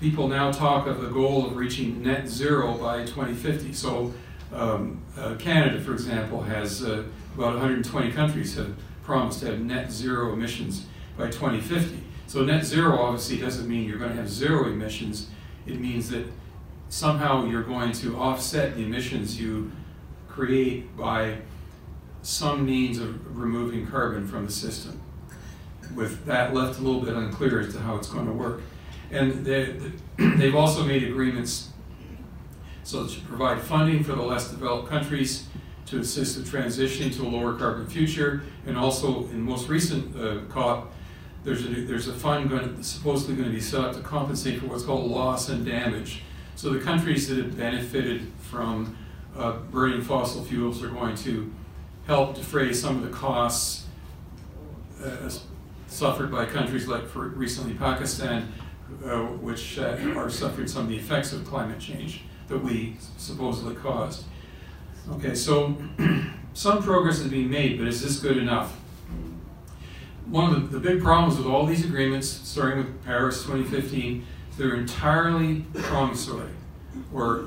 people 0.00 0.28
now 0.28 0.50
talk 0.50 0.86
of 0.86 1.00
the 1.00 1.08
goal 1.08 1.46
of 1.46 1.56
reaching 1.56 2.02
net 2.02 2.28
zero 2.28 2.74
by 2.74 3.04
2050. 3.04 3.72
So 3.72 4.12
um, 4.52 5.02
uh, 5.16 5.34
Canada, 5.36 5.80
for 5.80 5.92
example, 5.92 6.42
has 6.42 6.82
uh, 6.82 7.04
about 7.34 7.54
120 7.54 8.12
countries 8.12 8.56
have 8.56 8.74
promised 9.02 9.40
to 9.40 9.46
have 9.46 9.60
net 9.60 9.90
zero 9.90 10.32
emissions 10.32 10.86
by 11.16 11.26
2050. 11.26 11.98
So 12.26 12.44
net 12.44 12.64
zero 12.64 12.98
obviously 12.98 13.38
doesn't 13.38 13.68
mean 13.68 13.88
you're 13.88 13.98
going 13.98 14.10
to 14.10 14.16
have 14.16 14.28
zero 14.28 14.66
emissions. 14.66 15.28
It 15.66 15.80
means 15.80 16.10
that 16.10 16.26
somehow 16.92 17.42
you're 17.46 17.62
going 17.62 17.90
to 17.90 18.18
offset 18.18 18.76
the 18.76 18.82
emissions 18.82 19.40
you 19.40 19.72
create 20.28 20.94
by 20.94 21.38
some 22.20 22.66
means 22.66 22.98
of 22.98 23.34
removing 23.34 23.86
carbon 23.86 24.28
from 24.28 24.44
the 24.44 24.52
system. 24.52 25.00
With 25.94 26.26
that 26.26 26.52
left 26.52 26.78
a 26.78 26.82
little 26.82 27.00
bit 27.00 27.14
unclear 27.14 27.60
as 27.60 27.72
to 27.72 27.80
how 27.80 27.96
it's 27.96 28.10
going 28.10 28.26
to 28.26 28.32
work. 28.32 28.60
And 29.10 29.42
they, 29.42 29.74
they've 30.18 30.54
also 30.54 30.84
made 30.84 31.02
agreements 31.02 31.70
so 32.84 33.06
to 33.06 33.20
provide 33.22 33.62
funding 33.62 34.04
for 34.04 34.12
the 34.12 34.22
less 34.22 34.50
developed 34.50 34.90
countries 34.90 35.46
to 35.86 35.98
assist 35.98 36.36
in 36.36 36.42
transitioning 36.42 37.14
to 37.16 37.22
a 37.22 37.28
lower 37.28 37.54
carbon 37.54 37.86
future. 37.86 38.42
And 38.66 38.76
also, 38.76 39.24
in 39.28 39.40
most 39.40 39.70
recent 39.70 40.14
uh, 40.14 40.44
COP, 40.52 40.92
there's 41.42 41.64
a, 41.64 41.68
there's 41.68 42.08
a 42.08 42.12
fund 42.12 42.50
going, 42.50 42.82
supposedly 42.82 43.36
going 43.36 43.48
to 43.48 43.54
be 43.54 43.62
set 43.62 43.80
up 43.80 43.94
to 43.94 44.00
compensate 44.00 44.60
for 44.60 44.66
what's 44.66 44.84
called 44.84 45.10
loss 45.10 45.48
and 45.48 45.64
damage. 45.64 46.22
So 46.56 46.70
the 46.70 46.80
countries 46.80 47.28
that 47.28 47.38
have 47.38 47.56
benefited 47.56 48.26
from 48.40 48.96
uh, 49.36 49.58
burning 49.70 50.02
fossil 50.02 50.44
fuels 50.44 50.82
are 50.82 50.88
going 50.88 51.16
to 51.16 51.52
help 52.06 52.34
defray 52.34 52.72
some 52.72 52.96
of 52.96 53.02
the 53.02 53.16
costs 53.16 53.86
uh, 55.02 55.30
suffered 55.86 56.30
by 56.30 56.46
countries 56.46 56.86
like, 56.86 57.06
for 57.06 57.28
recently, 57.28 57.74
Pakistan, 57.74 58.52
uh, 59.04 59.20
which 59.20 59.78
uh, 59.78 59.96
are 60.16 60.30
suffering 60.30 60.66
some 60.66 60.82
of 60.82 60.88
the 60.88 60.96
effects 60.96 61.32
of 61.32 61.44
climate 61.46 61.78
change 61.78 62.22
that 62.48 62.58
we 62.58 62.96
supposedly 63.16 63.74
caused. 63.74 64.24
Okay, 65.12 65.34
so 65.34 65.76
some 66.54 66.82
progress 66.82 67.18
is 67.20 67.28
being 67.28 67.50
made, 67.50 67.78
but 67.78 67.88
is 67.88 68.02
this 68.02 68.20
good 68.20 68.36
enough? 68.36 68.78
One 70.26 70.54
of 70.54 70.70
the, 70.70 70.78
the 70.78 70.90
big 70.90 71.02
problems 71.02 71.36
with 71.36 71.46
all 71.46 71.66
these 71.66 71.84
agreements, 71.84 72.28
starting 72.28 72.78
with 72.78 73.04
Paris 73.04 73.42
2015, 73.42 74.24
they're 74.56 74.76
entirely 74.76 75.64
promissory. 75.74 76.50
or 77.12 77.46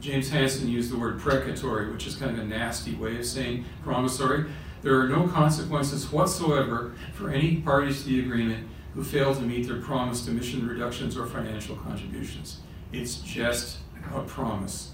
James 0.00 0.30
Hansen 0.30 0.68
used 0.68 0.92
the 0.92 0.98
word 0.98 1.18
precatory, 1.18 1.90
which 1.90 2.06
is 2.06 2.14
kind 2.14 2.30
of 2.30 2.38
a 2.38 2.44
nasty 2.44 2.94
way 2.94 3.18
of 3.18 3.26
saying 3.26 3.64
promissory. 3.82 4.48
There 4.82 5.00
are 5.00 5.08
no 5.08 5.26
consequences 5.26 6.12
whatsoever 6.12 6.94
for 7.14 7.30
any 7.30 7.56
parties 7.56 8.02
to 8.02 8.08
the 8.08 8.20
agreement 8.20 8.68
who 8.94 9.02
fail 9.02 9.34
to 9.34 9.40
meet 9.40 9.66
their 9.66 9.80
promised 9.80 10.28
emission 10.28 10.66
reductions 10.66 11.16
or 11.16 11.26
financial 11.26 11.76
contributions. 11.76 12.60
It's 12.92 13.16
just 13.16 13.78
a 14.14 14.20
promise, 14.20 14.92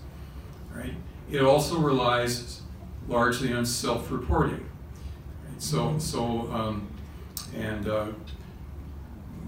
right? 0.75 0.95
It 1.31 1.43
also 1.43 1.79
relies 1.79 2.63
largely 3.09 3.53
on 3.53 3.67
self-reporting. 3.67 4.65
Right? 5.47 5.63
So, 5.63 5.99
so, 5.99 6.51
um, 6.53 6.89
and 7.55 7.89
uh, 7.89 8.07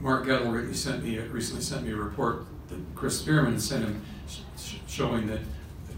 Mark 0.00 0.26
Gettle 0.26 0.52
recently 0.52 0.74
sent 0.74 1.04
me 1.04 1.18
recently 1.18 1.62
sent 1.62 1.84
me 1.84 1.92
a 1.92 1.96
report 1.96 2.44
that 2.68 2.78
Chris 2.94 3.20
Spearman 3.20 3.58
sent 3.58 3.84
him 3.84 4.02
sh 4.28 4.74
showing 4.86 5.26
that 5.26 5.40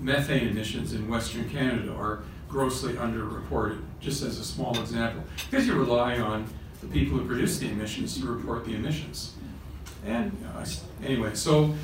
methane 0.01 0.49
emissions 0.49 0.93
in 0.93 1.09
Western 1.09 1.49
Canada 1.51 1.93
are 1.93 2.21
grossly 2.49 2.95
underreported, 2.95 3.81
just 4.01 4.23
as 4.23 4.39
a 4.39 4.45
small 4.45 4.79
example, 4.81 5.23
because 5.51 5.67
you 5.67 5.75
rely 5.75 6.19
on 6.19 6.47
the 6.81 6.87
people 6.87 7.19
who 7.19 7.27
produce 7.27 7.59
the 7.59 7.69
emissions 7.69 8.19
to 8.19 8.27
report 8.27 8.65
the 8.65 8.75
emissions. 8.75 9.35
And 10.07 10.33
know, 10.43 10.65
anyway, 11.05 11.35
so 11.35 11.75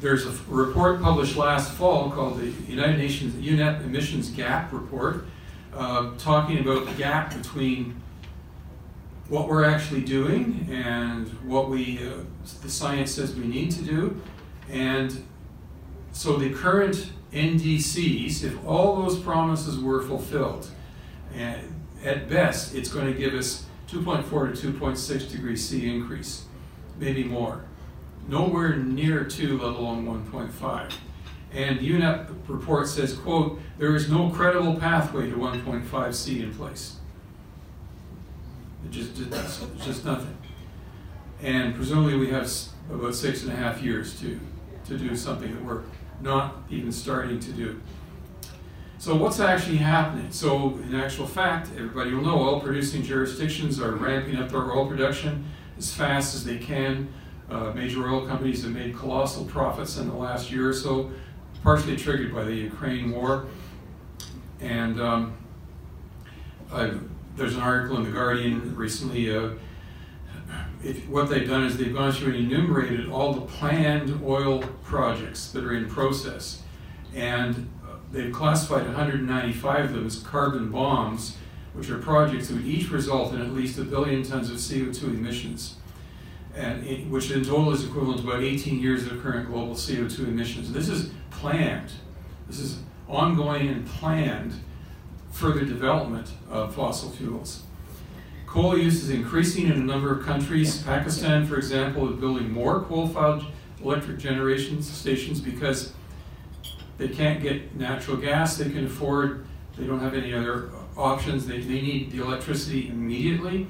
there's 0.00 0.26
a 0.26 0.34
report 0.48 1.00
published 1.00 1.36
last 1.36 1.72
fall 1.72 2.10
called 2.10 2.38
the 2.38 2.50
United 2.70 2.98
Nations 2.98 3.34
UNEP 3.34 3.84
Emissions 3.84 4.28
Gap 4.30 4.72
Report, 4.72 5.26
uh, 5.74 6.10
talking 6.18 6.58
about 6.58 6.86
the 6.86 6.92
gap 6.92 7.34
between 7.34 8.00
what 9.28 9.48
we're 9.48 9.64
actually 9.64 10.02
doing 10.02 10.68
and 10.70 11.28
what 11.44 11.70
we, 11.70 11.98
uh, 11.98 12.18
the 12.62 12.70
science 12.70 13.12
says 13.12 13.34
we 13.34 13.46
need 13.46 13.70
to 13.70 13.82
do. 13.82 14.20
And 14.70 15.24
so 16.12 16.36
the 16.36 16.50
current 16.50 17.10
NDCs, 17.32 18.44
if 18.44 18.66
all 18.66 19.02
those 19.02 19.18
promises 19.18 19.78
were 19.78 20.02
fulfilled, 20.02 20.68
and 21.34 21.74
at 22.04 22.28
best, 22.28 22.74
it's 22.74 22.88
going 22.88 23.12
to 23.12 23.18
give 23.18 23.34
us 23.34 23.64
2.4 23.88 24.60
to 24.60 24.72
2.6 24.72 25.30
degrees 25.30 25.66
C 25.66 25.88
increase, 25.88 26.44
maybe 26.98 27.24
more. 27.24 27.64
Nowhere 28.28 28.76
near 28.76 29.24
2, 29.24 29.58
let 29.58 29.74
alone 29.76 30.06
1.5. 30.06 30.92
And 31.52 31.80
UNEP 31.80 32.48
report 32.48 32.88
says, 32.88 33.14
quote, 33.14 33.60
there 33.78 33.94
is 33.94 34.10
no 34.10 34.30
credible 34.30 34.76
pathway 34.76 35.30
to 35.30 35.36
1.5 35.36 36.14
C 36.14 36.42
in 36.42 36.54
place. 36.54 36.96
It 38.84 38.90
just, 38.90 39.18
it's 39.18 39.84
just 39.84 40.04
nothing. 40.04 40.36
And 41.42 41.74
presumably 41.74 42.16
we 42.16 42.28
have 42.28 42.50
about 42.90 43.14
six 43.14 43.42
and 43.42 43.52
a 43.52 43.56
half 43.56 43.82
years 43.82 44.18
to, 44.20 44.38
to 44.86 44.98
do 44.98 45.14
something 45.16 45.54
that 45.54 45.64
we're 45.64 45.82
not 46.20 46.62
even 46.70 46.92
starting 46.92 47.40
to 47.40 47.52
do. 47.52 47.80
So 48.98 49.14
what's 49.14 49.40
actually 49.40 49.76
happening? 49.76 50.30
So 50.30 50.78
in 50.78 50.94
actual 50.94 51.26
fact, 51.26 51.68
everybody 51.76 52.14
will 52.14 52.22
know 52.22 52.38
oil 52.38 52.60
producing 52.60 53.02
jurisdictions 53.02 53.80
are 53.80 53.92
ramping 53.92 54.36
up 54.36 54.50
their 54.50 54.72
oil 54.72 54.86
production 54.86 55.44
as 55.76 55.92
fast 55.92 56.34
as 56.34 56.44
they 56.44 56.58
can. 56.58 57.12
Uh, 57.50 57.72
major 57.72 58.08
oil 58.08 58.26
companies 58.26 58.62
have 58.62 58.72
made 58.72 58.96
colossal 58.96 59.44
profits 59.44 59.98
in 59.98 60.08
the 60.08 60.14
last 60.14 60.50
year 60.50 60.70
or 60.70 60.72
so, 60.72 61.10
partially 61.62 61.96
triggered 61.96 62.34
by 62.34 62.44
the 62.44 62.54
Ukraine 62.54 63.10
war. 63.10 63.46
And 64.60 64.98
um, 64.98 65.36
there's 67.36 67.54
an 67.54 67.62
article 67.62 67.96
in 67.96 68.04
The 68.04 68.10
Guardian 68.10 68.74
recently. 68.76 69.34
Uh, 69.34 69.50
what 71.08 71.30
they've 71.30 71.48
done 71.48 71.64
is 71.64 71.76
they've 71.76 71.94
gone 71.94 72.12
through 72.12 72.34
and 72.34 72.52
enumerated 72.52 73.08
all 73.08 73.32
the 73.32 73.40
planned 73.40 74.22
oil 74.24 74.62
projects 74.84 75.50
that 75.52 75.64
are 75.64 75.74
in 75.74 75.88
process. 75.88 76.62
And 77.14 77.70
they've 78.12 78.32
classified 78.32 78.84
195 78.84 79.84
of 79.86 79.92
them 79.94 80.06
as 80.06 80.18
carbon 80.18 80.70
bombs, 80.70 81.36
which 81.72 81.90
are 81.90 81.98
projects 81.98 82.48
that 82.48 82.54
would 82.54 82.66
each 82.66 82.90
result 82.90 83.32
in 83.32 83.40
at 83.40 83.52
least 83.52 83.78
a 83.78 83.84
billion 83.84 84.22
tons 84.22 84.50
of 84.50 84.56
CO2 84.56 85.04
emissions, 85.04 85.76
and 86.54 86.86
it, 86.86 87.08
which 87.08 87.30
in 87.30 87.42
total 87.42 87.72
is 87.72 87.84
equivalent 87.84 88.20
to 88.20 88.28
about 88.28 88.42
18 88.42 88.80
years 88.80 89.06
of 89.06 89.20
current 89.22 89.48
global 89.48 89.74
CO2 89.74 90.20
emissions. 90.20 90.72
This 90.72 90.88
is 90.88 91.10
planned. 91.30 91.90
This 92.46 92.60
is 92.60 92.78
ongoing 93.08 93.68
and 93.68 93.86
planned 93.86 94.54
further 95.34 95.64
development 95.64 96.30
of 96.48 96.72
fossil 96.74 97.10
fuels. 97.10 97.64
Coal 98.46 98.78
use 98.78 99.02
is 99.02 99.10
increasing 99.10 99.66
in 99.66 99.72
a 99.72 99.84
number 99.84 100.16
of 100.16 100.24
countries. 100.24 100.80
Pakistan, 100.84 101.44
for 101.44 101.56
example, 101.56 102.08
is 102.08 102.20
building 102.20 102.52
more 102.52 102.82
coal-fired 102.82 103.42
electric 103.82 104.18
generation 104.18 104.80
stations 104.80 105.40
because 105.40 105.92
they 106.98 107.08
can't 107.08 107.42
get 107.42 107.74
natural 107.74 108.16
gas 108.16 108.56
they 108.56 108.70
can 108.70 108.86
afford, 108.86 109.44
they 109.76 109.84
don't 109.84 109.98
have 109.98 110.14
any 110.14 110.32
other 110.32 110.70
options, 110.96 111.46
they, 111.46 111.58
they 111.58 111.82
need 111.82 112.12
the 112.12 112.22
electricity 112.22 112.88
immediately. 112.88 113.66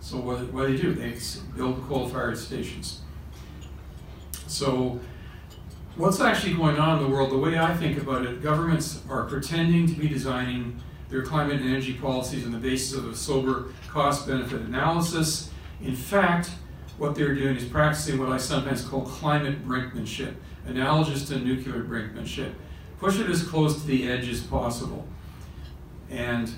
So 0.00 0.16
what, 0.16 0.50
what 0.50 0.66
do 0.66 0.76
they 0.76 0.82
do? 0.82 0.94
They 0.94 1.14
build 1.54 1.86
coal-fired 1.86 2.38
stations. 2.38 3.02
So 4.46 4.98
what's 5.96 6.20
actually 6.20 6.54
going 6.54 6.78
on 6.78 6.98
in 6.98 7.04
the 7.04 7.10
world, 7.10 7.30
the 7.30 7.38
way 7.38 7.58
I 7.58 7.76
think 7.76 8.00
about 8.00 8.24
it, 8.24 8.42
governments 8.42 9.02
are 9.10 9.24
pretending 9.24 9.86
to 9.88 9.92
be 9.92 10.08
designing 10.08 10.80
their 11.08 11.22
climate 11.22 11.60
and 11.60 11.68
energy 11.68 11.94
policies 11.94 12.44
on 12.44 12.52
the 12.52 12.58
basis 12.58 12.96
of 12.96 13.08
a 13.08 13.14
sober 13.14 13.66
cost-benefit 13.88 14.60
analysis. 14.62 15.50
In 15.82 15.94
fact, 15.94 16.50
what 16.98 17.14
they're 17.14 17.34
doing 17.34 17.56
is 17.56 17.64
practicing 17.64 18.18
what 18.18 18.30
I 18.30 18.38
sometimes 18.38 18.82
call 18.82 19.02
climate 19.02 19.66
brinkmanship 19.66 20.34
analogous 20.66 21.28
to 21.28 21.38
nuclear 21.38 21.82
brinkmanship. 21.82 22.52
Push 22.98 23.20
it 23.20 23.30
as 23.30 23.42
close 23.42 23.80
to 23.80 23.86
the 23.86 24.08
edge 24.08 24.28
as 24.28 24.42
possible. 24.42 25.06
And 26.10 26.50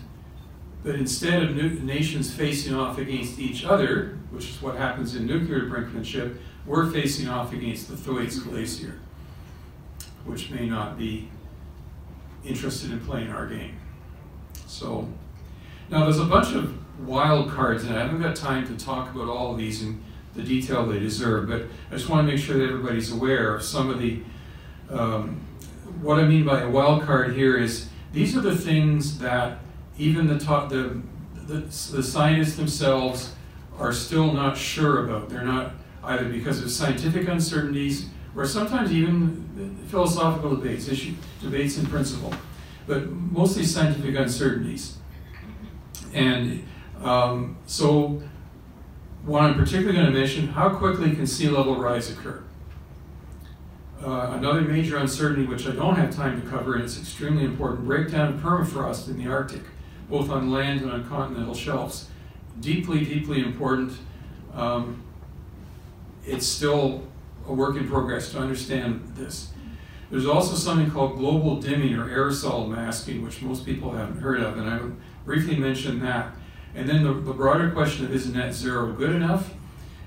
but 0.85 0.95
instead 0.95 1.43
of 1.43 1.83
nations 1.83 2.33
facing 2.33 2.75
off 2.75 2.99
against 2.99 3.39
each 3.39 3.65
other, 3.65 4.17
which 4.31 4.49
is 4.49 4.63
what 4.63 4.77
happens 4.77 5.17
in 5.17 5.27
nuclear 5.27 5.63
brinkmanship, 5.63 6.39
we're 6.65 6.89
facing 6.91 7.29
off 7.29 7.53
against 7.53 7.89
the 7.89 7.97
Thwaites 7.97 8.39
Glacier, 8.39 9.01
which 10.25 10.51
may 10.51 10.69
not 10.69 10.97
be 10.97 11.29
interested 12.45 12.93
in 12.93 13.01
playing 13.01 13.31
our 13.31 13.49
game. 13.49 13.77
So 14.69 15.09
now 15.91 16.05
there's 16.05 16.19
a 16.19 16.25
bunch 16.25 16.55
of 16.55 16.75
wild 17.07 17.51
cards, 17.51 17.85
and 17.85 17.97
I 17.97 18.03
haven't 18.03 18.21
got 18.21 18.37
time 18.37 18.67
to 18.67 18.85
talk 18.85 19.15
about 19.15 19.29
all 19.29 19.53
of 19.53 19.59
these 19.59 19.83
in 19.83 20.03
the 20.35 20.43
detail 20.43 20.87
they 20.87 20.99
deserve. 20.99 21.49
But 21.49 21.63
I 21.91 21.95
just 21.95 22.09
want 22.09 22.27
to 22.27 22.33
make 22.33 22.43
sure 22.43 22.59
that 22.59 22.65
everybody's 22.65 23.11
aware 23.11 23.55
of 23.55 23.63
some 23.63 23.89
of 23.91 23.99
the, 23.99 24.21
um, 24.91 25.41
what 26.01 26.19
I 26.19 26.27
mean 26.27 26.45
by 26.45 26.61
a 26.61 26.71
wild 26.71 27.03
card 27.03 27.35
here 27.35 27.57
is 27.57 27.89
these 28.13 28.37
are 28.37 28.41
the 28.41 28.57
things 28.57 29.19
that 29.19 29.59
even 29.97 30.27
the, 30.27 30.39
top, 30.39 30.69
the, 30.69 31.01
the, 31.47 31.61
the 31.61 32.03
scientists 32.03 32.57
themselves 32.57 33.33
are 33.79 33.93
still 33.93 34.33
not 34.33 34.57
sure 34.57 35.05
about. 35.05 35.29
They're 35.29 35.45
not 35.45 35.73
either 36.05 36.29
because 36.29 36.63
of 36.63 36.71
scientific 36.71 37.27
uncertainties 37.27 38.09
or 38.37 38.47
sometimes 38.47 38.93
even 38.93 39.79
philosophical 39.89 40.55
debates, 40.55 40.89
issue, 40.89 41.15
debates 41.41 41.79
in 41.79 41.87
principle, 41.87 42.33
but 42.89 43.09
mostly 43.11 43.65
scientific 43.65 44.17
uncertainties. 44.17 44.97
And 46.13 46.67
um, 47.03 47.59
so 47.67 48.21
one 49.25 49.45
I'm 49.45 49.55
particularly 49.55 49.93
going 49.93 50.13
to 50.13 50.19
mention, 50.19 50.49
how 50.49 50.71
quickly 50.71 51.15
can 51.15 51.27
sea 51.27 51.51
level 51.51 51.77
rise 51.77 52.11
occur? 52.11 52.43
Uh, 54.03 54.33
another 54.39 54.63
major 54.63 54.97
uncertainty, 54.97 55.45
which 55.47 55.67
I 55.67 55.73
don't 55.73 55.97
have 55.97 56.15
time 56.15 56.41
to 56.41 56.49
cover, 56.49 56.75
and 56.75 56.85
it's 56.85 56.99
extremely 56.99 57.45
important, 57.45 57.85
breakdown 57.85 58.35
of 58.35 58.41
permafrost 58.41 59.09
in 59.09 59.23
the 59.23 59.31
Arctic, 59.31 59.63
both 60.09 60.31
on 60.31 60.51
land 60.51 60.81
and 60.81 60.91
on 60.91 61.07
continental 61.09 61.55
shelves. 61.55 62.09
Deeply, 62.61 63.05
deeply 63.05 63.41
important. 63.41 63.93
Um, 64.55 65.03
it's 66.25 66.47
still 66.47 67.07
a 67.47 67.53
work 67.53 67.77
in 67.77 67.89
progress 67.89 68.33
to 68.33 68.39
understand 68.39 69.13
this. 69.15 69.51
There's 70.11 70.27
also 70.27 70.55
something 70.55 70.91
called 70.91 71.17
global 71.17 71.61
dimming 71.61 71.95
or 71.95 72.09
aerosol 72.09 72.69
masking, 72.69 73.23
which 73.23 73.43
most 73.43 73.67
people 73.67 73.93
haven't 73.93 74.21
heard 74.21 74.41
of, 74.41 74.57
and 74.57 74.69
I 74.69 74.79
will 74.79 74.93
briefly 75.25 75.57
mention 75.57 76.01
that. 76.01 76.33
And 76.75 76.89
then 76.89 77.05
the, 77.05 77.13
the 77.13 77.33
broader 77.33 77.71
question 77.71 78.07
of 78.07 78.15
is 78.15 78.33
net 78.33 78.55
zero 78.55 78.93
good 78.93 79.11
enough? 79.11 79.51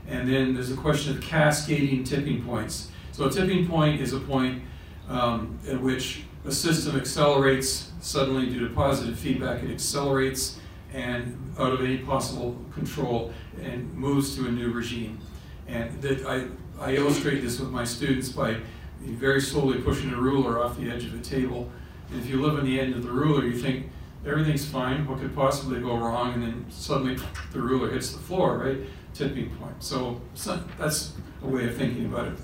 And 0.08 0.28
then 0.28 0.56
there's 0.56 0.72
a 0.72 0.78
question 0.78 1.16
of 1.16 1.22
cascading 1.22 2.04
tipping 2.04 2.44
points. 2.44 2.90
So 3.12 3.26
a 3.26 3.30
tipping 3.30 3.68
point 3.68 4.02
is 4.02 4.14
a 4.14 4.20
point 4.20 4.64
um, 5.08 5.60
at 5.68 5.80
which 5.80 6.24
a 6.46 6.52
system 6.52 6.96
accelerates 6.96 7.92
suddenly 8.00 8.48
due 8.48 8.68
to 8.68 8.74
positive 8.74 9.20
feedback. 9.20 9.62
It 9.64 9.70
accelerates 9.70 10.60
and 10.94 11.54
out 11.60 11.72
of 11.72 11.82
any 11.82 12.00
possible 12.00 12.58
control 12.74 13.34
and 13.62 13.94
moves 13.94 14.36
to 14.36 14.48
a 14.48 14.52
new 14.52 14.72
regime. 14.72 15.20
And 15.68 16.02
that 16.02 16.26
I, 16.26 16.48
I 16.80 16.96
illustrate 16.96 17.42
this 17.42 17.60
with 17.60 17.70
my 17.70 17.84
students 17.84 18.30
by 18.30 18.58
very 19.06 19.42
slowly 19.42 19.80
pushing 19.80 20.12
a 20.12 20.18
ruler 20.18 20.64
off 20.64 20.78
the 20.78 20.90
edge 20.90 21.06
of 21.06 21.14
a 21.14 21.20
table. 21.24 21.70
And 22.10 22.20
if 22.20 22.30
you 22.30 22.42
live 22.42 22.58
on 22.58 22.66
the 22.66 22.80
end 22.80 22.96
of 22.96 23.04
the 23.04 23.12
ruler, 23.12 23.46
you 23.46 23.58
think, 23.58 23.88
everything's 24.26 24.66
fine, 24.66 25.08
what 25.08 25.20
could 25.20 25.36
possibly 25.36 25.80
go 25.80 25.98
wrong, 25.98 26.34
and 26.34 26.44
then 26.44 26.66
suddenly 26.70 27.18
the 27.54 27.62
ruler 27.62 27.92
hits 27.92 28.12
the 28.12 28.20
floor, 28.20 28.58
right? 28.58 28.78
Tipping 29.14 29.50
point. 29.56 29.82
So, 29.82 30.22
so 30.36 30.64
that's 30.78 31.14
a 31.42 31.48
way 31.48 31.68
of 31.68 31.76
thinking 31.76 32.06
about 32.06 32.28
it. 32.28 32.38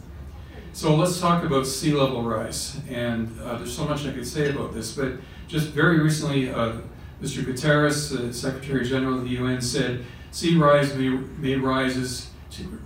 So 0.73 0.95
let's 0.95 1.19
talk 1.19 1.43
about 1.43 1.65
sea 1.65 1.93
level 1.93 2.23
rise. 2.23 2.79
And 2.89 3.39
uh, 3.41 3.57
there's 3.57 3.75
so 3.75 3.85
much 3.85 4.05
I 4.05 4.11
could 4.11 4.27
say 4.27 4.49
about 4.49 4.73
this, 4.73 4.95
but 4.95 5.13
just 5.47 5.69
very 5.69 5.99
recently, 5.99 6.49
uh, 6.49 6.77
Mr. 7.21 7.43
Guterres, 7.43 8.15
the 8.15 8.33
Secretary 8.33 8.85
General 8.85 9.19
of 9.19 9.23
the 9.23 9.31
UN, 9.31 9.61
said 9.61 10.05
sea 10.31 10.55
rise 10.55 10.93
may, 10.95 11.09
may 11.09 11.55
rises 11.55 12.29
to, 12.51 12.81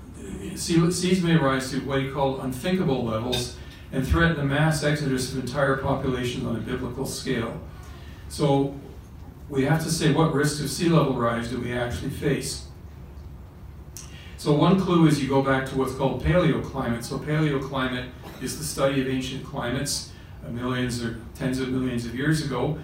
sea, 0.56 0.92
seas 0.92 1.22
may 1.22 1.36
rise 1.36 1.72
to 1.72 1.80
what 1.80 2.02
he 2.02 2.10
called 2.10 2.40
unthinkable 2.42 3.04
levels 3.04 3.58
and 3.92 4.08
threaten 4.08 4.40
a 4.40 4.46
mass 4.46 4.84
exodus 4.84 5.34
of 5.34 5.40
entire 5.40 5.78
populations 5.78 6.46
on 6.46 6.56
a 6.56 6.60
biblical 6.60 7.06
scale. 7.06 7.60
So 8.30 8.74
we 9.50 9.66
have 9.66 9.84
to 9.84 9.92
say 9.92 10.14
what 10.14 10.34
risks 10.34 10.62
of 10.62 10.70
sea 10.70 10.90
level 10.90 11.14
rise 11.14 11.50
do 11.50 11.60
we 11.60 11.74
actually 11.74 12.12
face? 12.12 12.68
So 14.38 14.54
one 14.54 14.80
clue 14.80 15.08
is 15.08 15.22
you 15.22 15.30
go 15.30 15.44
back 15.44 15.68
to 15.68 15.78
what's 15.78 15.94
called 15.94 16.24
paleoclimate. 16.24 17.04
So 17.04 17.20
paleoclimate 17.20 18.10
is 18.42 18.58
the 18.58 18.64
study 18.64 19.02
of 19.02 19.08
ancient 19.08 19.46
climates, 19.46 20.12
uh, 20.44 20.50
millions 20.50 21.04
or 21.04 21.22
tens 21.36 21.60
of 21.60 21.70
millions 21.70 22.06
of 22.06 22.16
years 22.16 22.44
ago. 22.44 22.80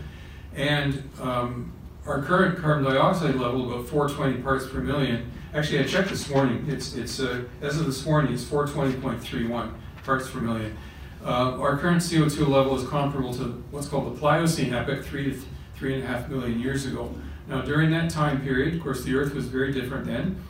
And 0.56 1.10
um, 1.20 1.72
our 2.06 2.22
current 2.22 2.60
carbon 2.60 2.84
dioxide 2.84 3.36
level, 3.36 3.74
about 3.74 3.88
420 3.88 4.43
parts 4.43 4.67
per 4.67 4.82
million, 4.82 5.32
actually 5.54 5.80
I 5.80 5.84
checked 5.84 6.10
this 6.10 6.30
morning, 6.30 6.65
it's, 6.67 6.96
it's 6.96 7.20
uh, 7.20 7.43
as 7.62 7.80
of 7.80 7.86
this 7.86 8.06
morning, 8.06 8.34
it's 8.34 8.43
420.31 8.43 9.72
parts 10.04 10.30
per 10.30 10.39
million. 10.39 10.78
Uh, 11.24 11.60
our 11.60 11.78
current 11.78 12.02
CO2 12.02 12.48
level 12.48 12.76
is 12.76 12.88
comparable 12.88 13.34
to 13.34 13.64
what's 13.72 13.88
called 13.88 14.14
the 14.14 14.20
Pliocene 14.20 14.74
epoch, 14.74 15.04
three 15.04 15.32
to 15.32 15.42
three 15.76 15.94
and 15.94 16.04
a 16.04 16.08
half 16.08 16.30
million 16.30 16.60
years 16.60 16.86
ago. 16.86 17.14
Now 17.48 17.62
during 17.62 17.92
that 17.92 18.10
time 18.10 18.42
period, 18.42 18.76
of 18.76 18.82
course 18.82 19.04
the 19.04 19.16
Earth 19.16 19.34
was 19.34 19.46
very 19.46 19.72
different 19.72 20.06
then. 20.06 20.42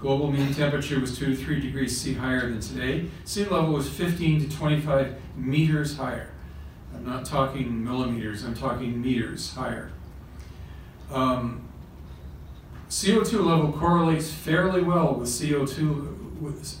Global 0.00 0.30
mean 0.30 0.52
temperature 0.52 1.00
was 1.00 1.16
two 1.16 1.26
to 1.26 1.36
three 1.36 1.60
degrees 1.60 1.98
C 1.98 2.14
higher 2.14 2.40
than 2.40 2.60
today. 2.60 3.06
Sea 3.24 3.44
level 3.44 3.72
was 3.72 3.88
15 3.88 4.48
to 4.48 4.56
25 4.56 5.16
meters 5.36 5.96
higher. 5.96 6.30
I'm 6.94 7.06
not 7.06 7.24
talking 7.24 7.82
millimeters, 7.84 8.44
I'm 8.44 8.54
talking 8.54 9.00
meters 9.00 9.54
higher. 9.54 9.90
Um, 11.10 11.68
CO2 12.88 13.44
level 13.44 13.72
correlates 13.72 14.30
fairly 14.30 14.82
well 14.82 15.14
with 15.14 15.28
CO2, 15.28 16.40
with, 16.40 16.76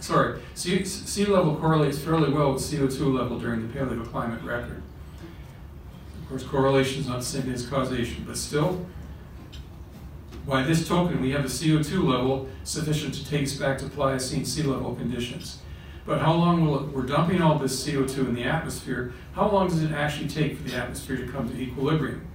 sorry, 0.00 0.40
sea, 0.54 0.84
sea 0.84 1.26
level 1.26 1.56
correlates 1.56 1.98
fairly 1.98 2.32
well 2.32 2.52
with 2.52 2.62
CO2 2.62 3.14
level 3.14 3.38
during 3.38 3.66
the 3.66 3.78
paleoclimate 3.78 4.44
record. 4.44 4.82
Of 6.22 6.28
course, 6.28 6.42
correlation 6.44 7.00
is 7.00 7.08
not 7.08 7.20
the 7.20 7.24
same 7.24 7.52
as 7.52 7.66
causation, 7.66 8.24
but 8.26 8.36
still, 8.36 8.86
by 10.46 10.62
this 10.62 10.86
token, 10.86 11.20
we 11.20 11.30
have 11.32 11.44
a 11.44 11.48
CO2 11.48 12.04
level 12.04 12.48
sufficient 12.64 13.14
to 13.14 13.28
take 13.28 13.42
us 13.42 13.54
back 13.54 13.78
to 13.78 13.86
Pliocene 13.86 14.44
sea 14.44 14.62
level 14.62 14.94
conditions. 14.94 15.58
But 16.06 16.20
how 16.20 16.32
long 16.32 16.66
will 16.66 16.80
it, 16.80 16.88
we're 16.88 17.02
dumping 17.02 17.42
all 17.42 17.58
this 17.58 17.86
CO2 17.86 18.18
in 18.28 18.34
the 18.34 18.44
atmosphere, 18.44 19.12
how 19.34 19.50
long 19.50 19.68
does 19.68 19.82
it 19.82 19.92
actually 19.92 20.28
take 20.28 20.56
for 20.56 20.62
the 20.64 20.74
atmosphere 20.74 21.16
to 21.16 21.26
come 21.28 21.48
to 21.48 21.56
equilibrium? 21.56 22.26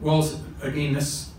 Well, 0.00 0.26
again, 0.62 0.92
this, 0.92 1.32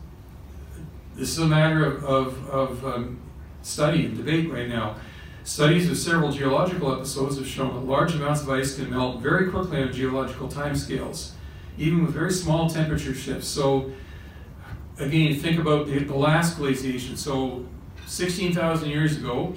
this 1.15 1.29
is 1.29 1.39
a 1.39 1.47
matter 1.47 1.85
of, 1.85 2.03
of, 2.03 2.49
of 2.49 2.85
um, 2.85 3.19
study 3.61 4.05
and 4.05 4.17
debate 4.17 4.51
right 4.51 4.67
now. 4.67 4.95
Studies 5.43 5.89
of 5.89 5.97
several 5.97 6.31
geological 6.31 6.93
episodes 6.93 7.37
have 7.37 7.47
shown 7.47 7.73
that 7.73 7.81
large 7.81 8.13
amounts 8.13 8.41
of 8.41 8.49
ice 8.49 8.75
can 8.75 8.89
melt 8.89 9.21
very 9.21 9.49
quickly 9.49 9.81
on 9.81 9.91
geological 9.91 10.47
timescales, 10.47 11.31
even 11.77 12.03
with 12.03 12.13
very 12.13 12.31
small 12.31 12.69
temperature 12.69 13.15
shifts. 13.15 13.47
So 13.47 13.91
again, 14.99 15.39
think 15.39 15.59
about 15.59 15.87
the, 15.87 15.99
the 15.99 16.15
last 16.15 16.57
glaciation. 16.57 17.17
So 17.17 17.65
16,000 18.05 18.89
years 18.89 19.17
ago 19.17 19.53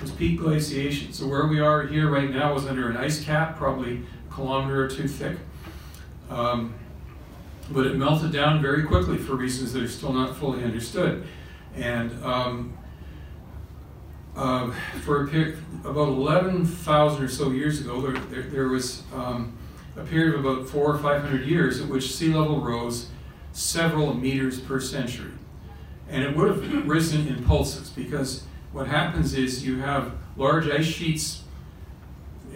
was 0.00 0.10
peak 0.12 0.38
glaciation. 0.38 1.12
So 1.12 1.26
where 1.26 1.46
we 1.46 1.60
are 1.60 1.86
here 1.86 2.10
right 2.10 2.30
now 2.30 2.54
is 2.54 2.66
under 2.66 2.88
an 2.88 2.96
ice 2.96 3.22
cap, 3.22 3.56
probably 3.56 4.02
a 4.30 4.32
kilometer 4.32 4.84
or 4.84 4.88
two 4.88 5.08
thick. 5.08 5.36
Um, 6.30 6.74
but 7.70 7.86
it 7.86 7.96
melted 7.96 8.32
down 8.32 8.60
very 8.60 8.82
quickly 8.84 9.16
for 9.16 9.34
reasons 9.34 9.72
that 9.72 9.82
are 9.82 9.88
still 9.88 10.12
not 10.12 10.36
fully 10.36 10.62
understood. 10.62 11.26
And 11.74 12.12
um, 12.24 12.76
uh, 14.36 14.72
for 15.04 15.26
period, 15.26 15.58
about 15.84 16.08
11,000 16.08 17.24
or 17.24 17.28
so 17.28 17.50
years 17.50 17.80
ago, 17.80 18.00
there, 18.00 18.20
there, 18.24 18.42
there 18.42 18.68
was 18.68 19.02
um, 19.14 19.56
a 19.96 20.02
period 20.04 20.34
of 20.34 20.44
about 20.44 20.68
four 20.68 20.94
or 20.94 20.98
500 20.98 21.46
years 21.46 21.80
at 21.80 21.88
which 21.88 22.14
sea 22.14 22.32
level 22.32 22.60
rose 22.60 23.08
several 23.52 24.14
meters 24.14 24.60
per 24.60 24.80
century. 24.80 25.32
And 26.08 26.24
it 26.24 26.36
would 26.36 26.48
have 26.48 26.88
risen 26.88 27.28
in 27.28 27.44
pulses 27.44 27.90
because 27.90 28.44
what 28.72 28.88
happens 28.88 29.34
is 29.34 29.64
you 29.64 29.78
have 29.78 30.12
large 30.36 30.68
ice 30.68 30.84
sheets, 30.84 31.44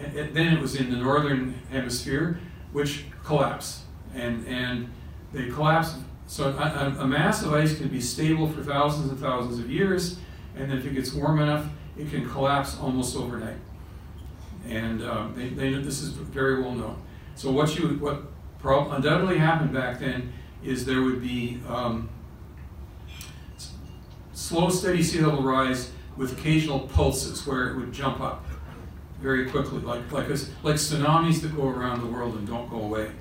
and 0.01 0.35
then 0.35 0.53
it 0.53 0.61
was 0.61 0.75
in 0.75 0.91
the 0.91 0.97
northern 0.97 1.55
hemisphere, 1.71 2.39
which 2.73 3.05
collapse. 3.23 3.83
And, 4.13 4.45
and 4.47 4.89
they 5.31 5.49
collapse. 5.49 5.95
So 6.27 6.49
a, 6.49 6.95
a 6.99 7.07
mass 7.07 7.43
of 7.43 7.53
ice 7.53 7.77
can 7.77 7.87
be 7.87 8.01
stable 8.01 8.49
for 8.49 8.61
thousands 8.61 9.09
and 9.11 9.19
thousands 9.19 9.59
of 9.59 9.71
years, 9.71 10.19
and 10.59 10.73
if 10.73 10.85
it 10.85 10.93
gets 10.93 11.13
warm 11.13 11.39
enough, 11.39 11.65
it 11.97 12.09
can 12.09 12.29
collapse 12.29 12.77
almost 12.79 13.15
overnight. 13.15 13.57
And 14.67 15.01
um, 15.03 15.33
they, 15.35 15.49
they, 15.49 15.73
this 15.81 16.01
is 16.01 16.09
very 16.09 16.61
well 16.61 16.73
known. 16.73 17.01
So 17.35 17.51
what 17.51 17.77
you 17.77 17.87
what 17.99 18.23
undoubtedly 18.63 19.37
happened 19.37 19.73
back 19.73 19.99
then 19.99 20.33
is 20.63 20.85
there 20.85 21.01
would 21.01 21.21
be 21.21 21.59
um, 21.67 22.09
slow, 24.33 24.69
steady 24.69 25.01
sea 25.01 25.21
level 25.21 25.43
rise 25.43 25.91
with 26.17 26.37
occasional 26.37 26.81
pulses 26.81 27.47
where 27.47 27.69
it 27.69 27.77
would 27.77 27.93
jump 27.93 28.19
up 28.19 28.45
very 29.21 29.49
quickly, 29.49 29.79
like, 29.79 30.11
like, 30.11 30.27
a, 30.29 30.37
like 30.63 30.75
tsunamis 30.75 31.41
that 31.41 31.55
go 31.55 31.67
around 31.67 32.01
the 32.01 32.07
world 32.07 32.35
and 32.35 32.47
don't 32.47 32.69
go 32.69 32.81
away. 32.81 33.11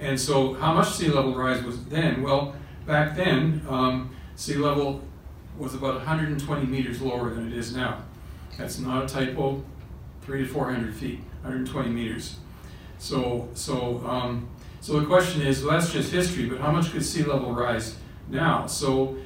And 0.00 0.18
so 0.18 0.54
how 0.54 0.74
much 0.74 0.90
sea 0.92 1.08
level 1.08 1.34
rise 1.34 1.62
was 1.62 1.82
then? 1.86 2.22
Well, 2.22 2.54
back 2.86 3.16
then, 3.16 3.62
um, 3.68 4.14
sea 4.36 4.56
level 4.56 5.02
was 5.58 5.74
about 5.74 5.94
120 5.94 6.66
meters 6.66 7.00
lower 7.00 7.30
than 7.30 7.46
it 7.50 7.56
is 7.56 7.74
now. 7.74 8.02
That's 8.58 8.78
not 8.78 9.04
a 9.04 9.08
typo, 9.08 9.62
three 10.22 10.46
to 10.46 10.48
400 10.48 10.94
feet, 10.94 11.20
120 11.42 11.90
meters. 11.90 12.36
So, 12.98 13.48
so 13.54 14.06
um, 14.06 14.48
so 14.80 15.00
the 15.00 15.06
question 15.06 15.42
is, 15.42 15.64
well, 15.64 15.78
that's 15.78 15.92
just 15.92 16.12
history, 16.12 16.46
but 16.46 16.60
how 16.60 16.70
much 16.70 16.92
could 16.92 17.04
sea 17.04 17.24
level 17.24 17.52
rise 17.52 17.96
now? 18.28 18.66
So 18.66 19.16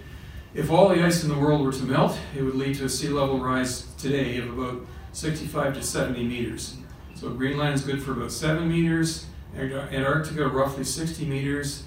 if 0.55 0.71
all 0.71 0.89
the 0.89 1.05
ice 1.05 1.23
in 1.23 1.29
the 1.29 1.39
world 1.39 1.63
were 1.63 1.73
to 1.73 1.85
melt, 1.85 2.19
it 2.37 2.43
would 2.43 2.55
lead 2.55 2.77
to 2.77 2.87
a 2.87 2.89
sea 2.89 3.09
level 3.09 3.39
rise 3.39 3.83
today 3.99 4.39
of 4.39 4.59
about 4.59 4.81
65 5.13 5.75
to 5.75 5.83
70 5.83 6.25
meters. 6.25 6.77
So 7.15 7.31
Greenland 7.31 7.75
is 7.75 7.83
good 7.83 8.03
for 8.03 8.13
about 8.13 8.33
7 8.33 8.69
meters, 8.69 9.27
Antarctica 9.55 10.49
roughly 10.49 10.85
60 10.85 11.27
meters, 11.27 11.83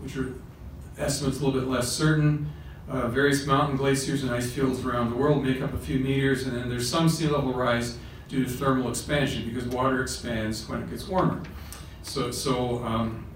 which 0.00 0.16
are 0.16 0.34
estimates 0.98 1.40
a 1.40 1.44
little 1.44 1.60
bit 1.60 1.68
less 1.68 1.92
certain. 1.92 2.50
Uh, 2.88 3.08
various 3.08 3.46
mountain 3.46 3.76
glaciers 3.76 4.22
and 4.22 4.30
ice 4.30 4.50
fields 4.52 4.84
around 4.84 5.10
the 5.10 5.16
world 5.16 5.44
make 5.44 5.60
up 5.60 5.74
a 5.74 5.78
few 5.78 5.98
meters, 5.98 6.46
and 6.46 6.56
then 6.56 6.68
there's 6.68 6.88
some 6.88 7.08
sea 7.08 7.26
level 7.26 7.52
rise 7.52 7.98
due 8.28 8.44
to 8.44 8.50
thermal 8.50 8.88
expansion 8.88 9.44
because 9.48 9.66
water 9.66 10.00
expands 10.02 10.68
when 10.68 10.82
it 10.82 10.90
gets 10.90 11.08
warmer. 11.08 11.42
So, 12.02 12.30
so, 12.30 12.84
um, 12.84 13.26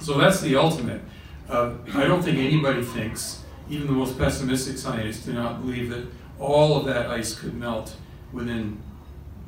so 0.00 0.16
that's 0.16 0.40
the 0.40 0.54
ultimate. 0.54 1.02
Uh, 1.48 1.74
I 1.94 2.04
don't 2.04 2.22
think 2.22 2.38
anybody 2.38 2.82
thinks, 2.82 3.42
even 3.68 3.88
the 3.88 3.92
most 3.92 4.16
pessimistic 4.16 4.78
scientists 4.78 5.24
do 5.26 5.32
not 5.32 5.60
believe 5.60 5.90
that 5.90 6.06
all 6.38 6.76
of 6.76 6.86
that 6.86 7.10
ice 7.10 7.38
could 7.38 7.54
melt 7.54 7.96
within 8.32 8.80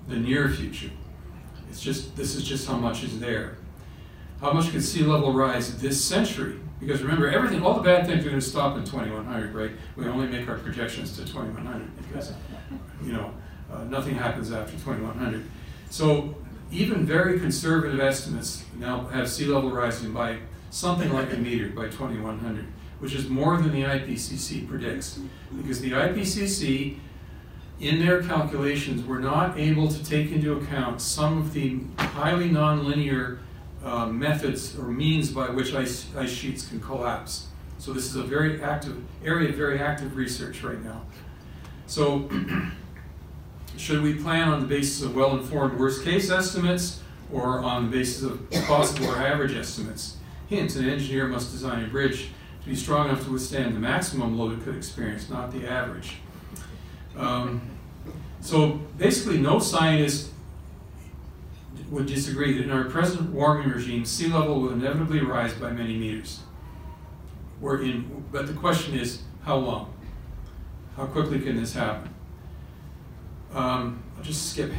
the 0.08 0.16
near 0.16 0.48
future. 0.48 0.90
It's 1.70 1.80
just, 1.80 2.16
this 2.16 2.34
is 2.34 2.42
just 2.42 2.66
how 2.66 2.76
much 2.76 3.04
is 3.04 3.20
there. 3.20 3.58
How 4.40 4.52
much 4.52 4.70
could 4.70 4.82
sea 4.82 5.04
level 5.04 5.32
rise 5.32 5.78
this 5.80 6.04
century? 6.04 6.58
Because 6.80 7.02
remember, 7.02 7.28
everything, 7.28 7.62
all 7.62 7.74
the 7.74 7.82
bad 7.82 8.06
things 8.06 8.24
are 8.24 8.28
going 8.28 8.40
to 8.40 8.46
stop 8.46 8.76
in 8.76 8.84
2100, 8.84 9.54
right? 9.54 9.70
We 9.96 10.06
only 10.06 10.26
make 10.26 10.48
our 10.48 10.58
projections 10.58 11.16
to 11.16 11.24
2100 11.24 11.96
because, 11.96 12.32
you 13.02 13.12
know, 13.12 13.32
uh, 13.72 13.84
nothing 13.84 14.14
happens 14.14 14.52
after 14.52 14.72
2100. 14.72 15.44
So 15.88 16.34
even 16.70 17.06
very 17.06 17.38
conservative 17.40 18.00
estimates 18.00 18.64
now 18.78 19.06
have 19.06 19.28
sea 19.30 19.46
level 19.46 19.70
rising 19.70 20.12
by 20.12 20.38
something 20.70 21.12
like 21.12 21.32
a 21.32 21.36
meter 21.36 21.68
by 21.70 21.84
2100, 21.84 22.66
which 22.98 23.14
is 23.14 23.28
more 23.28 23.56
than 23.56 23.72
the 23.72 23.82
IPCC 23.82 24.68
predicts. 24.68 25.18
Because 25.56 25.80
the 25.80 25.92
IPCC, 25.92 26.98
in 27.80 28.04
their 28.04 28.22
calculations, 28.22 29.04
were 29.06 29.18
not 29.18 29.58
able 29.58 29.88
to 29.88 30.04
take 30.04 30.30
into 30.30 30.58
account 30.58 31.00
some 31.00 31.38
of 31.38 31.52
the 31.52 31.80
highly 31.98 32.50
nonlinear 32.50 33.38
uh, 33.84 34.06
methods 34.06 34.78
or 34.78 34.88
means 34.88 35.30
by 35.30 35.48
which 35.50 35.74
ice, 35.74 36.06
ice 36.16 36.30
sheets 36.30 36.68
can 36.68 36.80
collapse. 36.80 37.46
So 37.78 37.92
this 37.92 38.06
is 38.06 38.16
a 38.16 38.22
very 38.22 38.62
active 38.62 38.96
area 39.24 39.52
very 39.52 39.78
active 39.78 40.16
research 40.16 40.62
right 40.62 40.82
now. 40.82 41.02
So 41.86 42.28
Should 43.76 44.02
we 44.02 44.14
plan 44.14 44.48
on 44.48 44.60
the 44.60 44.66
basis 44.66 45.02
of 45.02 45.14
well-informed 45.14 45.78
worst-case 45.78 46.30
estimates 46.30 47.02
or 47.30 47.60
on 47.60 47.90
the 47.90 47.96
basis 47.96 48.22
of 48.22 48.50
possible 48.66 49.08
or 49.10 49.16
average 49.16 49.54
estimates? 49.54 50.16
Hint, 50.48 50.76
an 50.76 50.88
engineer 50.88 51.28
must 51.28 51.52
design 51.52 51.84
a 51.84 51.88
bridge 51.88 52.30
to 52.62 52.68
be 52.68 52.74
strong 52.74 53.08
enough 53.08 53.24
to 53.24 53.32
withstand 53.32 53.74
the 53.74 53.80
maximum 53.80 54.38
load 54.38 54.58
it 54.58 54.64
could 54.64 54.76
experience, 54.76 55.28
not 55.28 55.52
the 55.52 55.68
average. 55.68 56.16
Um, 57.16 57.60
so 58.40 58.80
basically, 58.96 59.38
no 59.38 59.58
scientist 59.58 60.30
would 61.90 62.06
disagree 62.06 62.54
that 62.54 62.64
in 62.64 62.70
our 62.70 62.84
present 62.84 63.30
warming 63.30 63.68
regime, 63.68 64.04
sea 64.04 64.28
level 64.28 64.60
will 64.60 64.72
inevitably 64.72 65.20
rise 65.20 65.54
by 65.54 65.70
many 65.70 65.96
meters. 65.96 66.40
We're 67.60 67.82
in, 67.82 68.24
but 68.32 68.46
the 68.46 68.52
question 68.52 68.98
is, 68.98 69.22
how 69.42 69.56
long? 69.56 69.94
How 70.96 71.06
quickly 71.06 71.40
can 71.40 71.56
this 71.56 71.74
happen? 71.74 72.14
Um, 73.54 74.02
I'll 74.16 74.24
just 74.24 74.50
skip. 74.50 74.72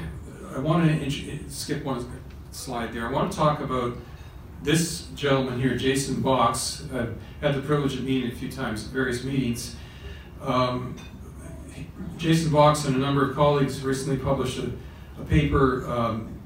I 0.53 0.59
want 0.59 0.87
to 0.87 1.49
skip 1.49 1.83
one 1.83 2.05
slide 2.51 2.93
there. 2.93 3.07
I 3.07 3.11
want 3.11 3.31
to 3.31 3.37
talk 3.37 3.59
about 3.61 3.97
this 4.63 5.07
gentleman 5.15 5.59
here, 5.59 5.77
Jason 5.77 6.21
Box. 6.21 6.83
I've 6.93 7.15
had 7.41 7.55
the 7.55 7.61
privilege 7.61 7.95
of 7.95 8.03
meeting 8.03 8.31
a 8.31 8.35
few 8.35 8.51
times 8.51 8.85
at 8.85 8.91
various 8.91 9.23
meetings. 9.23 9.75
Um, 10.41 10.95
Jason 12.17 12.51
Box 12.51 12.85
and 12.85 12.95
a 12.95 12.99
number 12.99 13.29
of 13.29 13.35
colleagues 13.35 13.81
recently 13.83 14.17
published 14.17 14.59
a, 14.59 14.71
a 15.21 15.25
paper 15.25 15.87
um, 15.89 16.36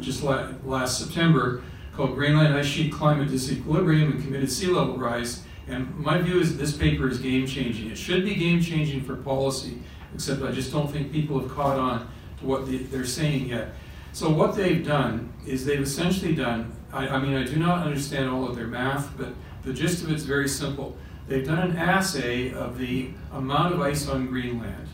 just 0.00 0.22
la 0.22 0.48
last 0.64 0.98
September 0.98 1.62
called 1.94 2.14
Greenland 2.14 2.54
Ice 2.54 2.66
Sheet 2.66 2.92
Climate 2.92 3.28
Disequilibrium 3.28 4.12
and 4.12 4.22
Committed 4.22 4.50
Sea 4.50 4.68
Level 4.68 4.96
Rise. 4.96 5.44
And 5.68 5.94
my 5.96 6.18
view 6.18 6.40
is 6.40 6.56
this 6.56 6.76
paper 6.76 7.08
is 7.08 7.18
game 7.18 7.46
changing. 7.46 7.90
It 7.90 7.98
should 7.98 8.24
be 8.24 8.34
game 8.34 8.60
changing 8.60 9.02
for 9.02 9.16
policy, 9.16 9.78
except 10.14 10.42
I 10.42 10.50
just 10.50 10.72
don't 10.72 10.90
think 10.90 11.12
people 11.12 11.38
have 11.38 11.50
caught 11.50 11.78
on 11.78 12.10
to 12.38 12.46
what 12.46 12.66
they, 12.66 12.78
they're 12.78 13.04
saying 13.04 13.48
yet. 13.48 13.74
So 14.12 14.28
what 14.28 14.56
they've 14.56 14.84
done 14.84 15.32
is 15.46 15.64
they've 15.64 15.80
essentially 15.80 16.34
done, 16.34 16.72
I, 16.92 17.08
I 17.08 17.18
mean, 17.20 17.36
I 17.36 17.44
do 17.44 17.56
not 17.56 17.86
understand 17.86 18.28
all 18.28 18.48
of 18.48 18.56
their 18.56 18.66
math, 18.66 19.16
but 19.16 19.28
the 19.62 19.72
gist 19.72 20.02
of 20.02 20.10
it's 20.10 20.24
very 20.24 20.48
simple. 20.48 20.96
They've 21.28 21.46
done 21.46 21.70
an 21.70 21.76
assay 21.76 22.52
of 22.52 22.78
the 22.78 23.10
amount 23.32 23.74
of 23.74 23.80
ice 23.80 24.08
on 24.08 24.26
Greenland 24.26 24.88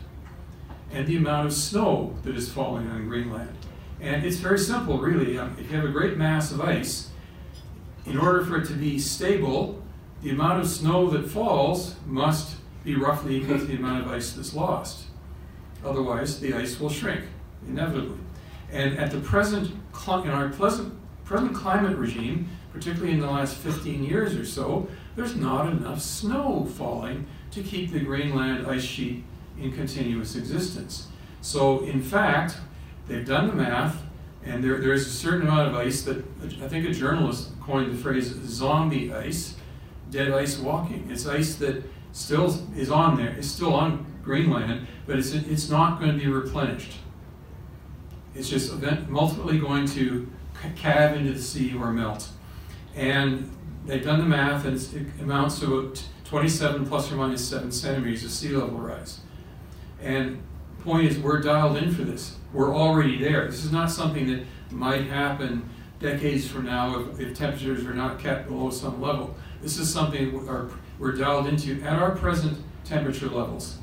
and 0.91 1.07
the 1.07 1.17
amount 1.17 1.47
of 1.47 1.53
snow 1.53 2.15
that 2.23 2.35
is 2.35 2.51
falling 2.51 2.87
on 2.89 3.07
Greenland. 3.07 3.56
And 3.99 4.23
it's 4.23 4.37
very 4.37 4.59
simple, 4.59 4.99
really. 4.99 5.37
Um, 5.37 5.55
if 5.59 5.71
you 5.71 5.77
have 5.77 5.85
a 5.85 5.91
great 5.91 6.17
mass 6.17 6.51
of 6.51 6.61
ice, 6.61 7.09
in 8.05 8.17
order 8.17 8.45
for 8.45 8.57
it 8.57 8.67
to 8.67 8.73
be 8.73 8.99
stable, 8.99 9.81
the 10.21 10.29
amount 10.29 10.61
of 10.61 10.67
snow 10.67 11.09
that 11.09 11.27
falls 11.29 11.95
must 12.05 12.55
be 12.83 12.95
roughly 12.95 13.37
equal 13.37 13.59
to 13.59 13.65
the 13.65 13.75
amount 13.75 14.05
of 14.05 14.11
ice 14.11 14.33
that's 14.33 14.53
lost. 14.53 15.05
Otherwise, 15.83 16.39
the 16.39 16.53
ice 16.53 16.79
will 16.79 16.89
shrink, 16.89 17.23
inevitably. 17.67 18.17
And 18.71 18.97
at 18.97 19.11
the 19.11 19.19
present, 19.19 19.71
in 20.07 20.29
our 20.29 20.49
present, 20.49 20.93
present 21.25 21.53
climate 21.53 21.97
regime, 21.97 22.49
particularly 22.71 23.13
in 23.13 23.19
the 23.19 23.29
last 23.29 23.55
15 23.57 24.03
years 24.03 24.35
or 24.35 24.45
so, 24.45 24.87
there's 25.15 25.35
not 25.35 25.67
enough 25.67 26.01
snow 26.01 26.65
falling 26.65 27.25
to 27.51 27.63
keep 27.63 27.91
the 27.91 27.99
Greenland 27.99 28.67
ice 28.67 28.83
sheet 28.83 29.23
in 29.59 29.71
continuous 29.71 30.35
existence. 30.35 31.07
So 31.41 31.83
in 31.83 32.01
fact, 32.01 32.57
they've 33.07 33.25
done 33.25 33.47
the 33.47 33.53
math, 33.53 34.03
and 34.43 34.63
there, 34.63 34.79
there 34.79 34.93
is 34.93 35.07
a 35.07 35.11
certain 35.11 35.47
amount 35.47 35.69
of 35.69 35.75
ice 35.75 36.03
that, 36.03 36.23
I 36.63 36.67
think 36.67 36.87
a 36.87 36.91
journalist 36.91 37.49
coined 37.61 37.91
the 37.91 37.97
phrase 37.97 38.33
zombie 38.45 39.13
ice, 39.13 39.55
dead 40.09 40.31
ice 40.31 40.57
walking. 40.57 41.07
It's 41.11 41.27
ice 41.27 41.55
that 41.55 41.83
still 42.13 42.57
is 42.75 42.89
on 42.89 43.17
there, 43.17 43.35
is 43.37 43.49
still 43.49 43.73
on 43.73 44.05
Greenland, 44.23 44.87
but 45.05 45.17
it's, 45.17 45.33
it's 45.33 45.69
not 45.69 45.99
going 45.99 46.11
to 46.11 46.17
be 46.17 46.27
replenished. 46.27 46.93
It's 48.35 48.49
just 48.49 48.71
event, 48.71 49.09
ultimately 49.13 49.59
going 49.59 49.87
to 49.87 50.29
calve 50.75 51.15
into 51.15 51.33
the 51.33 51.41
sea 51.41 51.75
or 51.75 51.91
melt. 51.91 52.29
And 52.95 53.51
they've 53.85 54.03
done 54.03 54.19
the 54.19 54.25
math, 54.25 54.65
and 54.65 54.75
it 54.75 55.21
amounts 55.21 55.59
to 55.59 55.79
about 55.79 56.03
27 56.25 56.85
plus 56.85 57.11
or 57.11 57.15
minus 57.15 57.47
7 57.47 57.71
centimeters 57.71 58.23
of 58.23 58.31
sea 58.31 58.49
level 58.49 58.77
rise. 58.77 59.21
And 60.01 60.41
point 60.83 61.07
is, 61.07 61.17
we're 61.19 61.41
dialed 61.41 61.77
in 61.77 61.93
for 61.93 62.03
this. 62.03 62.35
We're 62.57 62.75
already 62.75 63.19
there. 63.19 63.45
This 63.45 63.63
is 63.63 63.71
not 63.71 63.91
something 63.91 64.25
that 64.31 64.43
might 64.71 65.05
happen 65.05 65.69
decades 65.99 66.47
from 66.47 66.65
now 66.65 66.99
if, 66.99 67.19
if 67.19 67.37
temperatures 67.37 67.85
are 67.85 67.93
not 67.93 68.17
kept 68.17 68.47
below 68.47 68.71
some 68.71 68.99
level. 68.99 69.35
This 69.61 69.77
is 69.77 69.93
something 69.93 70.33
we're, 70.33 70.71
we're 70.97 71.11
dialed 71.11 71.45
into 71.45 71.79
at 71.83 71.99
our 71.99 72.15
present 72.15 72.57
temperature 72.83 73.29
levels. 73.29 73.77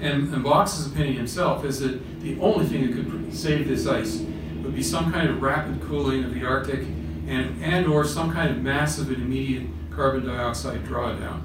And, 0.00 0.34
and 0.34 0.42
Box's 0.42 0.88
opinion 0.88 1.14
himself 1.14 1.64
is 1.64 1.78
that 1.78 2.22
the 2.22 2.40
only 2.40 2.66
thing 2.66 2.88
that 2.88 2.94
could 2.94 3.32
save 3.32 3.68
this 3.68 3.86
ice 3.86 4.18
would 4.64 4.74
be 4.74 4.82
some 4.82 5.12
kind 5.12 5.30
of 5.30 5.40
rapid 5.40 5.80
cooling 5.82 6.24
of 6.24 6.34
the 6.34 6.44
Arctic 6.44 6.80
and, 7.28 7.62
and 7.62 7.86
or 7.86 8.04
some 8.04 8.32
kind 8.32 8.50
of 8.50 8.60
massive 8.60 9.10
and 9.10 9.22
immediate 9.22 9.68
carbon 9.92 10.26
dioxide 10.26 10.84
drawdown. 10.86 11.42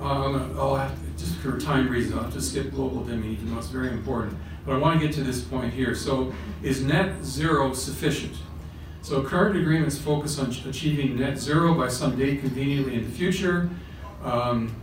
Um, 0.00 0.56
I'll 0.58 0.74
have 0.74 1.00
to, 1.00 1.24
just 1.24 1.36
for 1.36 1.56
time 1.60 1.88
reasons, 1.88 2.16
I'll 2.16 2.24
have 2.24 2.32
to 2.32 2.40
skip 2.40 2.72
global 2.72 3.04
dimming, 3.04 3.30
even 3.30 3.52
though 3.52 3.58
it's 3.58 3.68
very 3.68 3.90
important. 3.90 4.36
But 4.64 4.74
I 4.74 4.78
want 4.78 5.00
to 5.00 5.06
get 5.06 5.14
to 5.16 5.22
this 5.22 5.40
point 5.40 5.72
here. 5.72 5.94
So, 5.94 6.32
is 6.62 6.82
net 6.82 7.24
zero 7.24 7.72
sufficient? 7.72 8.36
So, 9.02 9.22
current 9.22 9.56
agreements 9.56 9.98
focus 9.98 10.38
on 10.38 10.50
achieving 10.68 11.18
net 11.18 11.38
zero 11.38 11.74
by 11.74 11.88
some 11.88 12.16
date 12.16 12.40
conveniently 12.40 12.94
in 12.94 13.04
the 13.04 13.10
future. 13.10 13.68
Um, 14.22 14.74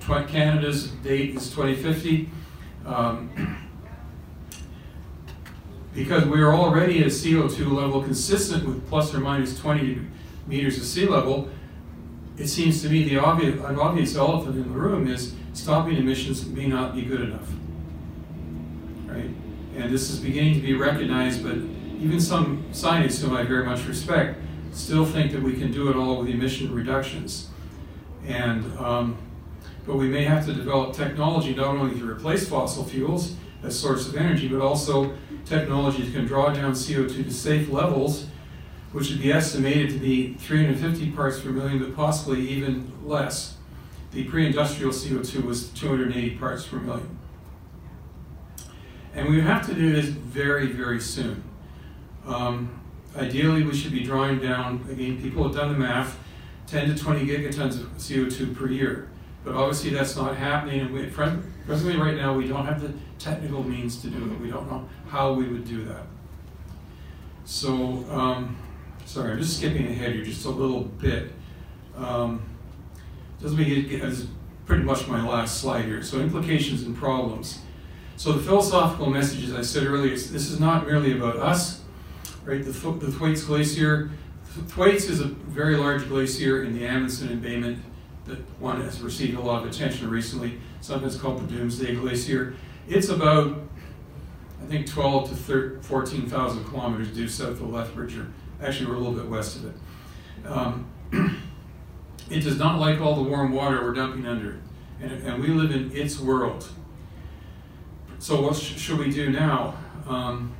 Canada's 0.00 0.88
date 0.88 1.34
is 1.34 1.50
2050. 1.50 2.30
Um, 2.86 3.58
because 5.94 6.24
we 6.24 6.40
are 6.40 6.52
already 6.52 7.00
at 7.00 7.06
a 7.06 7.10
CO2 7.10 7.70
level 7.70 8.02
consistent 8.02 8.66
with 8.66 8.86
plus 8.88 9.14
or 9.14 9.20
minus 9.20 9.58
20 9.58 10.00
meters 10.46 10.76
of 10.76 10.84
sea 10.84 11.06
level, 11.06 11.48
it 12.36 12.48
seems 12.48 12.82
to 12.82 12.88
me 12.88 13.08
the 13.08 13.16
obvious, 13.16 13.54
an 13.64 13.78
obvious 13.78 14.16
elephant 14.16 14.56
in 14.56 14.64
the 14.64 14.78
room 14.78 15.06
is 15.06 15.34
stopping 15.52 15.96
emissions 15.96 16.44
may 16.46 16.66
not 16.66 16.94
be 16.94 17.02
good 17.02 17.20
enough. 17.20 17.48
Right? 19.14 19.30
And 19.76 19.92
this 19.92 20.10
is 20.10 20.18
beginning 20.18 20.54
to 20.54 20.60
be 20.60 20.74
recognized, 20.74 21.42
but 21.42 21.56
even 22.00 22.20
some 22.20 22.64
scientists 22.72 23.22
whom 23.22 23.34
I 23.34 23.44
very 23.44 23.64
much 23.64 23.86
respect 23.86 24.40
still 24.72 25.06
think 25.06 25.32
that 25.32 25.42
we 25.42 25.54
can 25.54 25.72
do 25.72 25.88
it 25.88 25.96
all 25.96 26.20
with 26.20 26.28
emission 26.28 26.74
reductions. 26.74 27.48
And 28.26 28.64
um, 28.78 29.18
but 29.86 29.96
we 29.96 30.08
may 30.08 30.24
have 30.24 30.46
to 30.46 30.52
develop 30.54 30.94
technology 30.94 31.54
not 31.54 31.76
only 31.76 31.98
to 31.98 32.08
replace 32.08 32.48
fossil 32.48 32.84
fuels 32.84 33.36
as 33.62 33.78
source 33.78 34.08
of 34.08 34.16
energy, 34.16 34.48
but 34.48 34.60
also 34.60 35.14
technology 35.44 36.02
that 36.02 36.12
can 36.12 36.26
draw 36.26 36.50
down 36.50 36.72
CO2 36.72 37.24
to 37.24 37.30
safe 37.30 37.70
levels, 37.70 38.26
which 38.92 39.10
would 39.10 39.20
be 39.20 39.32
estimated 39.32 39.90
to 39.90 39.98
be 39.98 40.34
350 40.34 41.10
parts 41.10 41.40
per 41.40 41.50
million, 41.50 41.78
but 41.78 41.94
possibly 41.94 42.40
even 42.48 42.90
less. 43.04 43.56
The 44.12 44.24
pre-industrial 44.24 44.92
CO2 44.92 45.44
was 45.44 45.68
280 45.70 46.36
parts 46.36 46.66
per 46.66 46.78
million. 46.78 47.18
And 49.14 49.28
we 49.28 49.40
have 49.40 49.66
to 49.66 49.74
do 49.74 49.92
this 49.92 50.06
very, 50.06 50.66
very 50.66 51.00
soon. 51.00 51.42
Um, 52.26 52.80
ideally, 53.16 53.62
we 53.62 53.74
should 53.74 53.92
be 53.92 54.02
drawing 54.02 54.40
down, 54.40 54.84
again, 54.90 55.20
people 55.22 55.44
have 55.44 55.54
done 55.54 55.72
the 55.72 55.78
math, 55.78 56.18
10 56.66 56.94
to 56.94 57.00
20 57.00 57.26
gigatons 57.26 57.80
of 57.80 57.96
CO2 57.96 58.56
per 58.56 58.68
year. 58.68 59.08
But 59.44 59.54
obviously 59.54 59.90
that's 59.90 60.16
not 60.16 60.36
happening, 60.36 60.80
and 60.80 60.92
we, 60.92 61.06
presently 61.06 61.96
right 61.96 62.16
now 62.16 62.34
we 62.34 62.48
don't 62.48 62.64
have 62.64 62.80
the 62.80 62.92
technical 63.18 63.62
means 63.62 64.00
to 64.02 64.08
do 64.08 64.16
it. 64.16 64.40
We 64.40 64.50
don't 64.50 64.70
know 64.70 64.88
how 65.08 65.34
we 65.34 65.46
would 65.46 65.66
do 65.66 65.84
that. 65.84 66.06
So, 67.44 68.04
um, 68.10 68.56
sorry, 69.04 69.32
I'm 69.32 69.38
just 69.38 69.58
skipping 69.58 69.86
ahead 69.86 70.14
here 70.14 70.24
just 70.24 70.46
a 70.46 70.50
little 70.50 70.84
bit. 70.84 71.30
Um, 71.94 72.42
doesn't 73.40 73.58
mean 73.58 73.70
it 73.70 74.02
is 74.02 74.28
pretty 74.64 74.82
much 74.82 75.06
my 75.06 75.26
last 75.26 75.60
slide 75.60 75.84
here. 75.84 76.02
So 76.02 76.20
implications 76.20 76.82
and 76.82 76.96
problems. 76.96 77.60
So 78.16 78.32
the 78.32 78.42
philosophical 78.42 79.10
message, 79.10 79.44
as 79.44 79.54
I 79.54 79.62
said 79.62 79.86
earlier, 79.86 80.12
is 80.12 80.30
this 80.30 80.50
is 80.50 80.60
not 80.60 80.86
merely 80.86 81.12
about 81.12 81.36
us, 81.36 81.82
right? 82.44 82.64
The, 82.64 82.70
the 82.70 83.10
Thwaites 83.10 83.44
Glacier, 83.44 84.10
Thwaites 84.68 85.08
is 85.08 85.20
a 85.20 85.24
very 85.26 85.76
large 85.76 86.06
glacier 86.08 86.62
in 86.62 86.78
the 86.78 86.86
Amundsen 86.86 87.28
embayment 87.28 87.82
that 88.26 88.38
one 88.60 88.80
has 88.82 89.00
received 89.00 89.36
a 89.36 89.40
lot 89.40 89.64
of 89.64 89.70
attention 89.70 90.08
recently, 90.08 90.60
sometimes 90.80 91.16
called 91.16 91.40
the 91.40 91.52
Doomsday 91.52 91.96
Glacier. 91.96 92.54
It's 92.88 93.08
about, 93.08 93.58
I 94.62 94.66
think, 94.66 94.86
12 94.86 95.30
to 95.30 95.80
14,000 95.82 96.64
kilometers 96.66 97.08
due 97.08 97.26
south 97.26 97.60
of 97.60 97.70
Lethbridge, 97.70 98.16
or 98.16 98.32
actually 98.62 98.86
we're 98.86 98.94
a 98.94 98.98
little 98.98 99.14
bit 99.14 99.28
west 99.28 99.56
of 99.56 99.66
it. 99.66 100.46
Um, 100.46 100.86
it 102.30 102.40
does 102.40 102.58
not 102.58 102.78
like 102.78 103.00
all 103.00 103.16
the 103.16 103.28
warm 103.28 103.52
water 103.52 103.82
we're 103.82 103.92
dumping 103.92 104.24
under 104.24 104.52
it, 104.52 104.60
and, 105.02 105.12
and 105.24 105.42
we 105.42 105.48
live 105.48 105.72
in 105.72 105.90
its 105.96 106.20
world. 106.20 106.68
So 108.18 108.40
what 108.40 108.56
sh 108.56 108.78
should 108.78 108.98
we 108.98 109.10
do 109.10 109.30
now? 109.30 109.74
Um, 110.08 110.52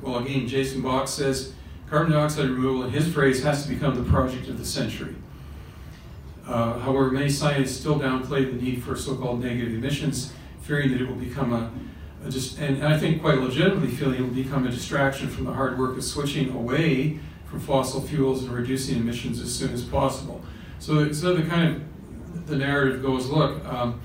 well, 0.00 0.18
again, 0.18 0.46
Jason 0.48 0.82
Box 0.82 1.10
says 1.10 1.54
carbon 1.88 2.12
dioxide 2.12 2.48
removal, 2.48 2.84
in 2.84 2.90
his 2.90 3.12
phrase, 3.12 3.42
has 3.42 3.64
to 3.64 3.68
become 3.68 3.94
the 3.94 4.10
project 4.10 4.48
of 4.48 4.58
the 4.58 4.64
century. 4.64 5.14
Uh, 6.46 6.78
however, 6.80 7.10
many 7.10 7.28
scientists 7.28 7.78
still 7.78 7.98
downplay 7.98 8.44
the 8.46 8.60
need 8.60 8.82
for 8.82 8.96
so-called 8.96 9.42
negative 9.42 9.74
emissions, 9.74 10.32
fearing 10.62 10.90
that 10.90 11.00
it 11.00 11.08
will 11.08 11.14
become 11.14 11.52
a, 11.52 11.70
a 12.26 12.30
just, 12.30 12.58
and 12.58 12.84
I 12.84 12.98
think 12.98 13.20
quite 13.20 13.38
legitimately 13.38 13.88
feeling 13.88 14.18
it 14.18 14.22
will 14.22 14.28
become 14.28 14.66
a 14.66 14.70
distraction 14.70 15.28
from 15.28 15.44
the 15.44 15.52
hard 15.52 15.78
work 15.78 15.96
of 15.96 16.02
switching 16.02 16.50
away 16.50 17.20
from 17.46 17.60
fossil 17.60 18.00
fuels 18.00 18.42
and 18.42 18.52
reducing 18.52 18.96
emissions 18.96 19.40
as 19.40 19.54
soon 19.54 19.72
as 19.72 19.84
possible. 19.84 20.42
So, 20.78 21.12
so 21.12 21.34
the 21.34 21.48
kind 21.48 21.76
of 21.76 22.46
the 22.46 22.56
narrative 22.56 23.02
goes, 23.02 23.28
look, 23.28 23.64
um, 23.66 24.00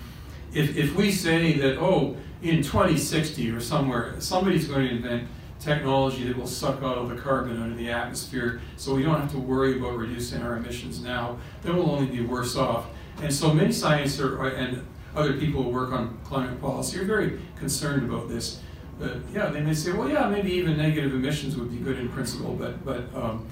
if, 0.54 0.78
if 0.78 0.96
we 0.96 1.12
say 1.12 1.54
that, 1.54 1.78
oh, 1.80 2.18
in 2.41 2.58
2060 2.58 3.52
or 3.52 3.60
somewhere, 3.60 4.15
somebody's 4.19 4.67
going 4.67 4.88
to 4.88 4.95
invent 4.95 5.28
technology 5.60 6.23
that 6.23 6.38
will 6.38 6.47
suck 6.47 6.82
all 6.84 7.00
of 7.00 7.10
the 7.10 7.15
carbon 7.15 7.62
out 7.62 7.69
of 7.69 7.78
the 7.78 7.89
atmosphere 7.89 8.62
so 8.76 8.93
we 8.93 9.04
don't 9.04 9.19
have 9.19 9.32
to 9.32 9.39
worry 9.39 9.78
about 9.78 9.97
reducing 9.97 10.41
our 10.41 10.58
emissions 10.58 11.02
now. 11.02 11.38
Then 11.63 11.76
we'll 11.76 11.89
only 11.89 12.06
be 12.06 12.21
worse 12.21 12.56
off. 12.56 12.86
And 13.21 13.34
so 13.34 13.54
many 13.54 13.71
scientists 13.71 14.19
are, 14.19 14.47
and 14.50 14.86
other 15.15 15.34
people 15.34 15.63
who 15.63 15.69
work 15.69 15.91
on 15.91 16.17
climate 16.23 16.62
policy 16.62 17.00
are 17.00 17.06
very 17.06 17.39
concerned 17.58 18.10
about 18.10 18.30
this. 18.30 18.62
But 19.00 19.17
yeah, 19.34 19.47
they 19.50 19.62
may 19.62 19.73
say, 19.73 19.91
well, 19.91 20.10
yeah, 20.10 20.28
maybe 20.28 20.52
even 20.52 20.78
negative 20.78 21.13
emissions 21.13 21.56
would 21.58 21.71
be 21.71 21.78
good 21.78 22.00
in 22.00 22.10
principle, 22.10 22.54
but 22.54 22.84
but 22.84 23.04
um, 23.15 23.45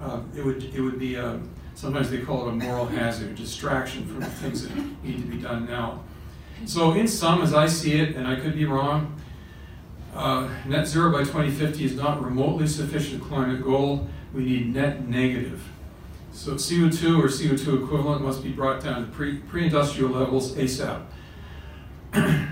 uh, 0.00 0.20
it 0.36 0.44
would 0.44 0.62
it 0.74 0.80
would 0.80 0.98
be 0.98 1.14
a, 1.14 1.40
sometimes 1.74 2.10
they 2.10 2.18
call 2.18 2.46
it 2.46 2.50
a 2.50 2.52
moral 2.52 2.86
hazard, 2.86 3.30
a 3.30 3.34
distraction 3.34 4.06
from 4.06 4.20
the 4.20 4.26
things 4.26 4.66
that 4.66 4.74
need 5.02 5.22
to 5.22 5.26
be 5.26 5.38
done 5.38 5.66
now. 5.66 6.02
So 6.66 6.92
in 6.92 7.08
sum, 7.08 7.42
as 7.42 7.54
I 7.54 7.66
see 7.66 8.00
it, 8.00 8.16
and 8.16 8.26
I 8.26 8.36
could 8.36 8.54
be 8.54 8.64
wrong, 8.64 9.20
uh, 10.14 10.48
net 10.66 10.86
zero 10.86 11.12
by 11.12 11.20
2050 11.20 11.84
is 11.84 11.94
not 11.94 12.22
remotely 12.22 12.66
sufficient 12.66 13.22
climate 13.22 13.62
goal. 13.62 14.08
We 14.34 14.44
need 14.44 14.74
net 14.74 15.08
negative. 15.08 15.62
So 16.32 16.54
CO2 16.54 17.22
or 17.22 17.28
CO2 17.28 17.84
equivalent 17.84 18.22
must 18.22 18.42
be 18.42 18.50
brought 18.50 18.82
down 18.82 19.06
to 19.06 19.12
pre, 19.12 19.38
pre-industrial 19.38 20.10
levels 20.10 20.54
ASAP. 20.54 21.02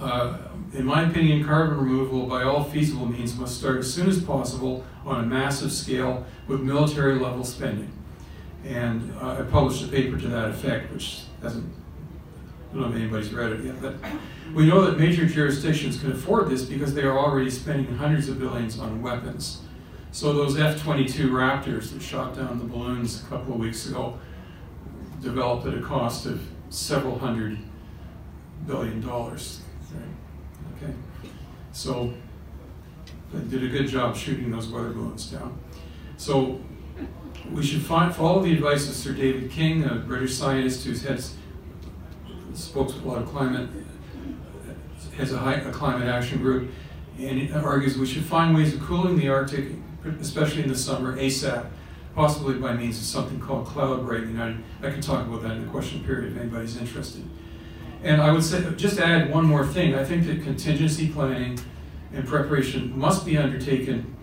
uh, 0.00 0.38
in 0.72 0.84
my 0.84 1.08
opinion, 1.08 1.44
carbon 1.44 1.78
removal 1.78 2.26
by 2.26 2.42
all 2.42 2.64
feasible 2.64 3.06
means 3.06 3.36
must 3.36 3.58
start 3.58 3.78
as 3.78 3.92
soon 3.92 4.08
as 4.08 4.22
possible 4.22 4.84
on 5.04 5.24
a 5.24 5.26
massive 5.26 5.72
scale 5.72 6.26
with 6.48 6.60
military 6.60 7.14
level 7.18 7.44
spending. 7.44 7.90
And 8.64 9.12
uh, 9.20 9.36
I 9.38 9.42
published 9.42 9.84
a 9.84 9.88
paper 9.88 10.18
to 10.18 10.28
that 10.28 10.50
effect, 10.50 10.92
which 10.92 11.22
hasn't, 11.40 11.72
I 12.76 12.78
don't 12.78 12.90
know 12.90 12.96
if 12.96 13.02
anybody's 13.02 13.32
read 13.32 13.52
it 13.52 13.64
yet, 13.64 13.80
but 13.80 13.94
we 14.54 14.66
know 14.66 14.84
that 14.84 14.98
major 14.98 15.24
jurisdictions 15.24 15.98
can 15.98 16.12
afford 16.12 16.50
this 16.50 16.62
because 16.62 16.92
they 16.92 17.04
are 17.04 17.18
already 17.18 17.48
spending 17.48 17.96
hundreds 17.96 18.28
of 18.28 18.38
billions 18.38 18.78
on 18.78 19.00
weapons. 19.00 19.62
So 20.12 20.34
those 20.34 20.58
F-22 20.58 21.30
Raptors 21.30 21.92
that 21.92 22.02
shot 22.02 22.36
down 22.36 22.58
the 22.58 22.66
balloons 22.66 23.22
a 23.22 23.26
couple 23.28 23.54
of 23.54 23.60
weeks 23.60 23.86
ago 23.86 24.18
developed 25.22 25.66
at 25.66 25.72
a 25.72 25.80
cost 25.80 26.26
of 26.26 26.42
several 26.68 27.18
hundred 27.18 27.56
billion 28.66 29.00
dollars. 29.00 29.62
Okay, 30.76 30.92
so 31.72 32.12
they 33.32 33.40
did 33.48 33.64
a 33.64 33.68
good 33.68 33.88
job 33.88 34.14
shooting 34.14 34.50
those 34.50 34.68
weather 34.68 34.90
balloons 34.90 35.30
down. 35.30 35.58
So 36.18 36.60
we 37.50 37.64
should 37.64 37.80
find, 37.80 38.14
follow 38.14 38.42
the 38.42 38.52
advice 38.52 38.86
of 38.86 38.94
Sir 38.94 39.14
David 39.14 39.50
King, 39.50 39.84
a 39.84 39.94
British 39.94 40.34
scientist 40.34 40.84
who 40.84 40.92
has 41.08 41.36
spoke 42.56 42.88
to 42.88 42.98
a 43.00 43.04
lot 43.04 43.22
of 43.22 43.28
climate, 43.28 43.68
has 45.16 45.32
a, 45.32 45.38
high, 45.38 45.54
a 45.54 45.72
climate 45.72 46.08
action 46.08 46.38
group, 46.38 46.70
and 47.18 47.52
argues 47.54 47.96
we 47.96 48.06
should 48.06 48.24
find 48.24 48.54
ways 48.54 48.74
of 48.74 48.80
cooling 48.80 49.16
the 49.16 49.28
Arctic, 49.28 49.68
especially 50.20 50.62
in 50.62 50.68
the 50.68 50.76
summer, 50.76 51.16
ASAP, 51.16 51.66
possibly 52.14 52.54
by 52.54 52.74
means 52.74 52.98
of 52.98 53.04
something 53.04 53.40
called 53.40 53.66
cloud 53.66 54.04
brightening. 54.04 54.40
I, 54.40 54.56
I 54.86 54.90
can 54.90 55.00
talk 55.00 55.26
about 55.26 55.42
that 55.42 55.52
in 55.52 55.64
the 55.64 55.70
question 55.70 56.02
period 56.04 56.32
if 56.32 56.38
anybody's 56.38 56.76
interested. 56.76 57.24
And 58.02 58.20
I 58.20 58.30
would 58.30 58.44
say, 58.44 58.64
just 58.76 58.98
add 58.98 59.32
one 59.32 59.46
more 59.46 59.66
thing. 59.66 59.94
I 59.94 60.04
think 60.04 60.26
that 60.26 60.42
contingency 60.42 61.08
planning 61.08 61.58
and 62.12 62.26
preparation 62.26 62.96
must 62.98 63.24
be 63.26 63.36
undertaken 63.36 64.14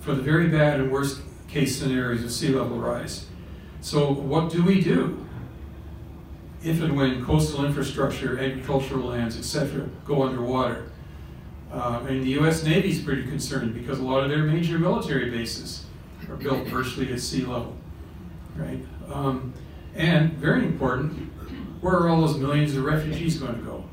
for 0.00 0.14
the 0.14 0.22
very 0.22 0.48
bad 0.48 0.80
and 0.80 0.92
worst 0.92 1.20
case 1.48 1.78
scenarios 1.78 2.24
of 2.24 2.30
sea 2.30 2.48
level 2.48 2.78
rise. 2.78 3.26
So 3.80 4.12
what 4.12 4.50
do 4.50 4.62
we 4.62 4.80
do 4.80 5.21
if 6.64 6.80
and 6.80 6.96
when 6.96 7.24
coastal 7.24 7.64
infrastructure, 7.64 8.38
agricultural 8.38 9.06
lands, 9.08 9.36
etc., 9.36 9.88
go 10.04 10.22
underwater? 10.22 10.90
Uh, 11.72 12.04
and 12.08 12.22
the 12.22 12.30
U.S. 12.30 12.64
Navy 12.64 12.90
is 12.90 13.00
pretty 13.00 13.22
concerned 13.22 13.74
because 13.74 13.98
a 13.98 14.02
lot 14.02 14.22
of 14.22 14.30
their 14.30 14.42
major 14.42 14.78
military 14.78 15.30
bases 15.30 15.86
are 16.28 16.36
built 16.36 16.66
virtually 16.68 17.12
at 17.12 17.20
sea 17.20 17.44
level, 17.44 17.74
right? 18.56 18.84
Um, 19.10 19.54
and 19.94 20.32
very 20.34 20.64
important, 20.64 21.12
where 21.80 21.94
are 21.94 22.08
all 22.08 22.20
those 22.20 22.36
millions 22.36 22.76
of 22.76 22.84
refugees 22.84 23.38
going 23.38 23.54
to 23.54 23.62
go? 23.62 23.84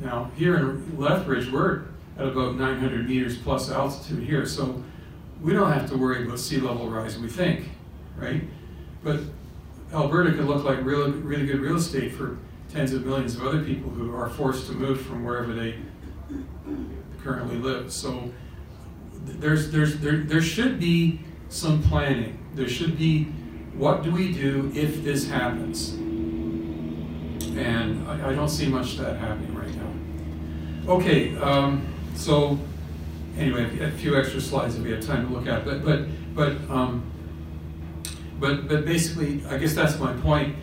Now, 0.00 0.30
here 0.36 0.56
in 0.56 0.98
Lethbridge, 0.98 1.50
we're 1.50 1.84
at 2.18 2.26
about 2.26 2.56
900 2.56 3.08
meters 3.08 3.38
plus 3.38 3.70
altitude 3.70 4.24
here, 4.24 4.44
so 4.44 4.82
we 5.40 5.52
don't 5.52 5.72
have 5.72 5.88
to 5.90 5.96
worry 5.96 6.26
about 6.26 6.38
sea 6.40 6.58
level 6.58 6.88
rise, 6.90 7.18
we 7.18 7.28
think, 7.28 7.68
right? 8.16 8.42
But 9.02 9.20
Alberta 9.92 10.32
could 10.32 10.44
look 10.44 10.64
like 10.64 10.84
really, 10.84 11.10
really 11.12 11.46
good 11.46 11.60
real 11.60 11.76
estate 11.76 12.12
for 12.12 12.38
tens 12.70 12.92
of 12.92 13.06
millions 13.06 13.34
of 13.36 13.46
other 13.46 13.62
people 13.62 13.90
who 13.90 14.14
are 14.14 14.28
forced 14.28 14.66
to 14.66 14.72
move 14.72 15.00
from 15.00 15.24
wherever 15.24 15.52
they 15.54 15.76
currently 17.22 17.56
live. 17.56 17.92
So 17.92 18.30
there's, 19.24 19.70
there's, 19.70 19.98
there, 19.98 20.18
there 20.18 20.42
should 20.42 20.78
be 20.78 21.20
some 21.48 21.82
planning. 21.82 22.38
There 22.54 22.68
should 22.68 22.98
be, 22.98 23.24
what 23.74 24.02
do 24.02 24.10
we 24.10 24.32
do 24.32 24.70
if 24.74 25.02
this 25.02 25.28
happens? 25.28 25.94
And 27.56 28.06
I, 28.08 28.30
I 28.30 28.34
don't 28.34 28.48
see 28.48 28.66
much 28.66 28.94
of 28.94 28.98
that 29.00 29.16
happening 29.16 29.54
right 29.54 29.74
now. 29.74 30.92
Okay, 30.92 31.36
um, 31.38 31.86
so 32.14 32.58
anyway, 33.36 33.78
a 33.80 33.90
few 33.90 34.16
extra 34.18 34.40
slides 34.40 34.76
if 34.76 34.82
we 34.82 34.90
have 34.90 35.04
time 35.04 35.28
to 35.28 35.32
look 35.32 35.46
at. 35.46 35.64
But 35.64 35.84
but 35.84 36.06
but 36.34 36.52
um, 36.70 37.02
but 38.40 38.68
but 38.68 38.84
basically, 38.84 39.44
I 39.46 39.58
guess 39.58 39.74
that's 39.74 39.98
my 39.98 40.12
point. 40.14 40.56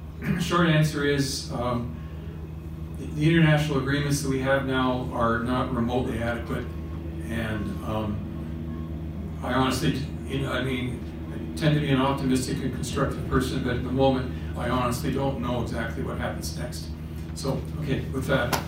Short 0.40 0.68
answer 0.68 1.04
is 1.04 1.50
um, 1.52 1.96
the 3.16 3.28
international 3.28 3.78
agreements 3.78 4.22
that 4.22 4.28
we 4.30 4.40
have 4.40 4.66
now 4.66 5.08
are 5.12 5.40
not 5.40 5.74
remotely 5.74 6.18
adequate, 6.18 6.64
and 7.28 7.84
um, 7.84 9.38
I 9.42 9.54
honestly, 9.54 9.98
you 10.26 10.40
know, 10.40 10.52
I 10.52 10.62
mean, 10.62 11.00
I 11.32 11.58
tend 11.58 11.74
to 11.74 11.80
be 11.80 11.90
an 11.90 12.00
optimistic 12.00 12.58
and 12.58 12.72
constructive 12.72 13.28
person, 13.28 13.62
but 13.64 13.76
at 13.76 13.84
the 13.84 13.90
moment, 13.90 14.32
I 14.56 14.68
honestly 14.68 15.12
don't 15.12 15.40
know 15.40 15.62
exactly 15.62 16.02
what 16.02 16.18
happens 16.18 16.56
next. 16.58 16.86
So, 17.34 17.60
okay, 17.80 18.00
with 18.12 18.26
that. 18.26 18.58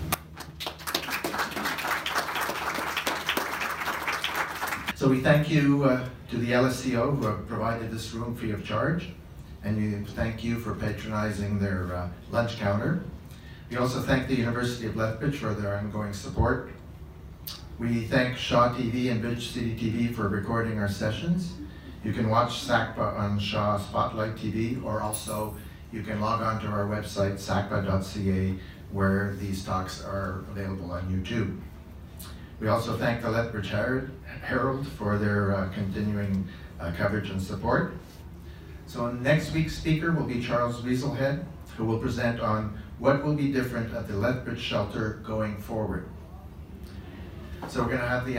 So 5.04 5.10
we 5.10 5.20
thank 5.20 5.50
you 5.50 5.84
uh, 5.84 6.08
to 6.30 6.38
the 6.38 6.52
LSCO 6.52 7.18
who 7.18 7.26
have 7.26 7.46
provided 7.46 7.90
this 7.90 8.14
room 8.14 8.34
free 8.34 8.52
of 8.52 8.64
charge, 8.64 9.10
and 9.62 9.76
we 9.76 10.02
thank 10.12 10.42
you 10.42 10.58
for 10.58 10.74
patronizing 10.74 11.58
their 11.58 11.94
uh, 11.94 12.08
lunch 12.30 12.58
counter. 12.58 13.04
We 13.68 13.76
also 13.76 14.00
thank 14.00 14.28
the 14.28 14.34
University 14.34 14.86
of 14.86 14.96
Lethbridge 14.96 15.36
for 15.36 15.52
their 15.52 15.76
ongoing 15.76 16.14
support. 16.14 16.70
We 17.78 18.04
thank 18.04 18.38
Shaw 18.38 18.72
TV 18.72 19.10
and 19.10 19.20
Bridge 19.20 19.50
City 19.50 19.76
TV 19.76 20.14
for 20.14 20.26
recording 20.28 20.78
our 20.78 20.88
sessions. 20.88 21.52
You 22.02 22.14
can 22.14 22.30
watch 22.30 22.66
SACPA 22.66 23.18
on 23.18 23.38
Shaw 23.38 23.76
Spotlight 23.76 24.36
TV, 24.36 24.82
or 24.82 25.02
also 25.02 25.54
you 25.92 26.02
can 26.02 26.18
log 26.18 26.40
on 26.40 26.62
to 26.62 26.68
our 26.68 26.86
website, 26.86 27.38
sacpa.ca, 27.38 28.54
where 28.90 29.34
these 29.38 29.66
talks 29.66 30.02
are 30.02 30.46
available 30.50 30.90
on 30.92 31.02
YouTube. 31.12 31.60
We 32.58 32.68
also 32.68 32.96
thank 32.96 33.20
the 33.20 33.28
Lethbridge 33.28 33.68
Herald 33.68 34.08
for 34.86 35.18
their 35.18 35.54
uh, 35.54 35.68
continuing 35.70 36.46
uh, 36.80 36.92
coverage 36.96 37.30
and 37.30 37.40
support. 37.40 37.94
So 38.86 39.10
next 39.10 39.52
week's 39.52 39.76
speaker 39.76 40.12
will 40.12 40.26
be 40.26 40.42
Charles 40.42 40.80
Weaselhead, 40.82 41.44
who 41.76 41.84
will 41.84 41.98
present 41.98 42.40
on 42.40 42.78
what 42.98 43.24
will 43.24 43.34
be 43.34 43.50
different 43.50 43.94
at 43.94 44.06
the 44.08 44.14
Lethbridge 44.14 44.60
shelter 44.60 45.20
going 45.24 45.56
forward. 45.56 46.08
So 47.68 47.80
we're 47.80 47.88
going 47.88 48.00
to 48.00 48.08
have 48.08 48.26
the, 48.26 48.36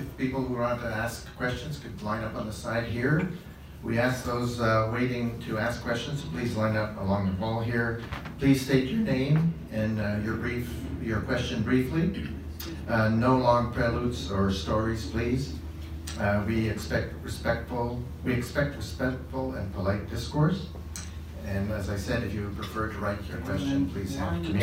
if 0.00 0.16
people 0.16 0.42
who 0.42 0.54
want 0.54 0.80
to 0.82 0.86
ask 0.86 1.34
questions 1.36 1.78
could 1.78 2.00
line 2.02 2.22
up 2.22 2.36
on 2.36 2.46
the 2.46 2.52
side 2.52 2.84
here. 2.84 3.28
We 3.82 3.98
ask 3.98 4.24
those 4.24 4.60
uh, 4.60 4.90
waiting 4.92 5.40
to 5.42 5.58
ask 5.58 5.82
questions, 5.82 6.22
please 6.32 6.56
line 6.56 6.76
up 6.76 6.98
along 7.00 7.26
the 7.26 7.40
wall 7.40 7.60
here. 7.60 8.02
Please 8.38 8.60
state 8.60 8.88
your 8.88 9.00
name 9.00 9.54
and 9.72 10.00
uh, 10.00 10.18
your 10.24 10.34
brief, 10.34 10.70
your 11.02 11.20
question 11.20 11.62
briefly. 11.62 12.28
Uh, 12.88 13.08
no 13.10 13.36
long 13.36 13.72
preludes 13.72 14.30
or 14.30 14.50
stories, 14.50 15.06
please. 15.06 15.57
Uh, 16.18 16.42
we 16.48 16.68
expect 16.68 17.14
respectful, 17.22 18.02
we 18.24 18.32
expect 18.34 18.74
respectful 18.74 19.54
and 19.54 19.72
polite 19.72 20.10
discourse. 20.10 20.66
And 21.46 21.70
as 21.70 21.88
I 21.90 21.96
said, 21.96 22.24
if 22.24 22.34
you 22.34 22.52
prefer 22.56 22.88
to 22.88 22.98
write 22.98 23.18
your 23.28 23.38
question, 23.38 23.88
please 23.90 24.16
have 24.16 24.34
it 24.34 24.46
to 24.48 24.52
me. 24.52 24.62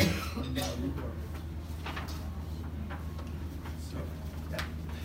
So, 3.90 3.96
yeah, 4.52 4.58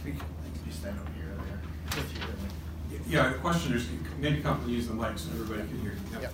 you 0.06 0.72
stand 0.72 1.00
over 1.00 1.12
here, 1.14 1.38
there. 1.46 3.02
Yeah, 3.08 3.30
the 3.30 3.40
questioners, 3.40 3.88
can 3.88 4.04
maybe 4.20 4.42
come 4.42 4.62
and 4.62 4.70
use 4.70 4.88
the 4.88 4.94
mic 4.94 5.18
so 5.18 5.30
everybody 5.32 5.68
can 5.70 5.80
hear. 5.80 5.96
Yeah. 6.22 6.30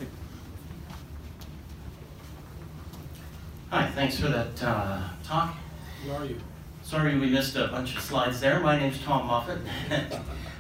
Hi, 3.70 3.92
thanks 3.92 4.20
for 4.20 4.30
that 4.30 4.64
uh, 4.64 5.10
talk. 5.24 5.56
Who 6.04 6.12
are 6.12 6.26
you? 6.26 6.40
Sorry 6.88 7.20
we 7.20 7.28
missed 7.30 7.58
a 7.58 7.68
bunch 7.68 7.98
of 7.98 8.02
slides 8.02 8.40
there. 8.40 8.62
My 8.62 8.80
name's 8.80 9.04
Tom 9.04 9.28
Moffat. 9.28 9.58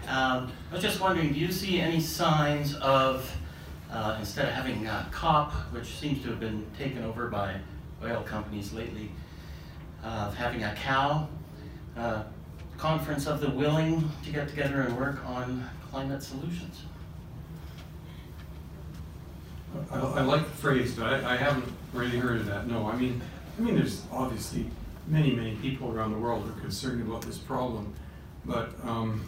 um, 0.09 0.51
I 0.69 0.73
was 0.73 0.81
just 0.81 0.99
wondering, 0.99 1.31
do 1.31 1.39
you 1.39 1.53
see 1.53 1.79
any 1.79 2.01
signs 2.01 2.75
of, 2.75 3.33
uh, 3.89 4.17
instead 4.19 4.49
of 4.49 4.53
having 4.53 4.85
uh, 4.87 5.07
COP, 5.09 5.53
which 5.71 5.85
seems 5.85 6.21
to 6.23 6.27
have 6.31 6.41
been 6.41 6.65
taken 6.77 7.01
over 7.05 7.29
by 7.29 7.55
oil 8.03 8.23
companies 8.23 8.73
lately, 8.73 9.09
of 10.03 10.35
having 10.35 10.65
a 10.65 10.75
cow 10.75 11.29
uh, 11.95 12.23
conference 12.77 13.25
of 13.25 13.39
the 13.39 13.49
willing 13.49 14.11
to 14.25 14.29
get 14.29 14.49
together 14.49 14.81
and 14.81 14.97
work 14.97 15.25
on 15.25 15.69
climate 15.89 16.21
solutions. 16.21 16.81
I, 19.89 19.97
I 19.97 20.21
like 20.23 20.43
the 20.43 20.57
phrase, 20.57 20.93
but 20.93 21.05
I, 21.05 21.35
I 21.35 21.37
haven't 21.37 21.71
really 21.93 22.17
heard 22.17 22.41
of 22.41 22.47
that. 22.47 22.67
No, 22.67 22.85
I 22.85 22.97
mean, 22.97 23.21
I 23.57 23.61
mean, 23.61 23.75
there's 23.75 24.03
obviously 24.11 24.65
many, 25.07 25.31
many 25.31 25.55
people 25.55 25.91
around 25.91 26.11
the 26.11 26.17
world 26.17 26.47
are 26.49 26.61
concerned 26.61 27.01
about 27.01 27.21
this 27.21 27.37
problem, 27.37 27.93
but 28.45 28.73
um, 28.83 29.23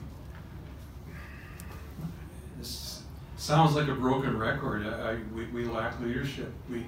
this 2.58 3.04
sounds 3.38 3.76
like 3.76 3.88
a 3.88 3.96
broken 3.96 4.38
record. 4.38 4.86
I, 4.86 5.12
I 5.12 5.18
we, 5.34 5.46
we, 5.46 5.66
lack 5.66 6.00
leadership. 6.02 6.52
We, 6.70 6.86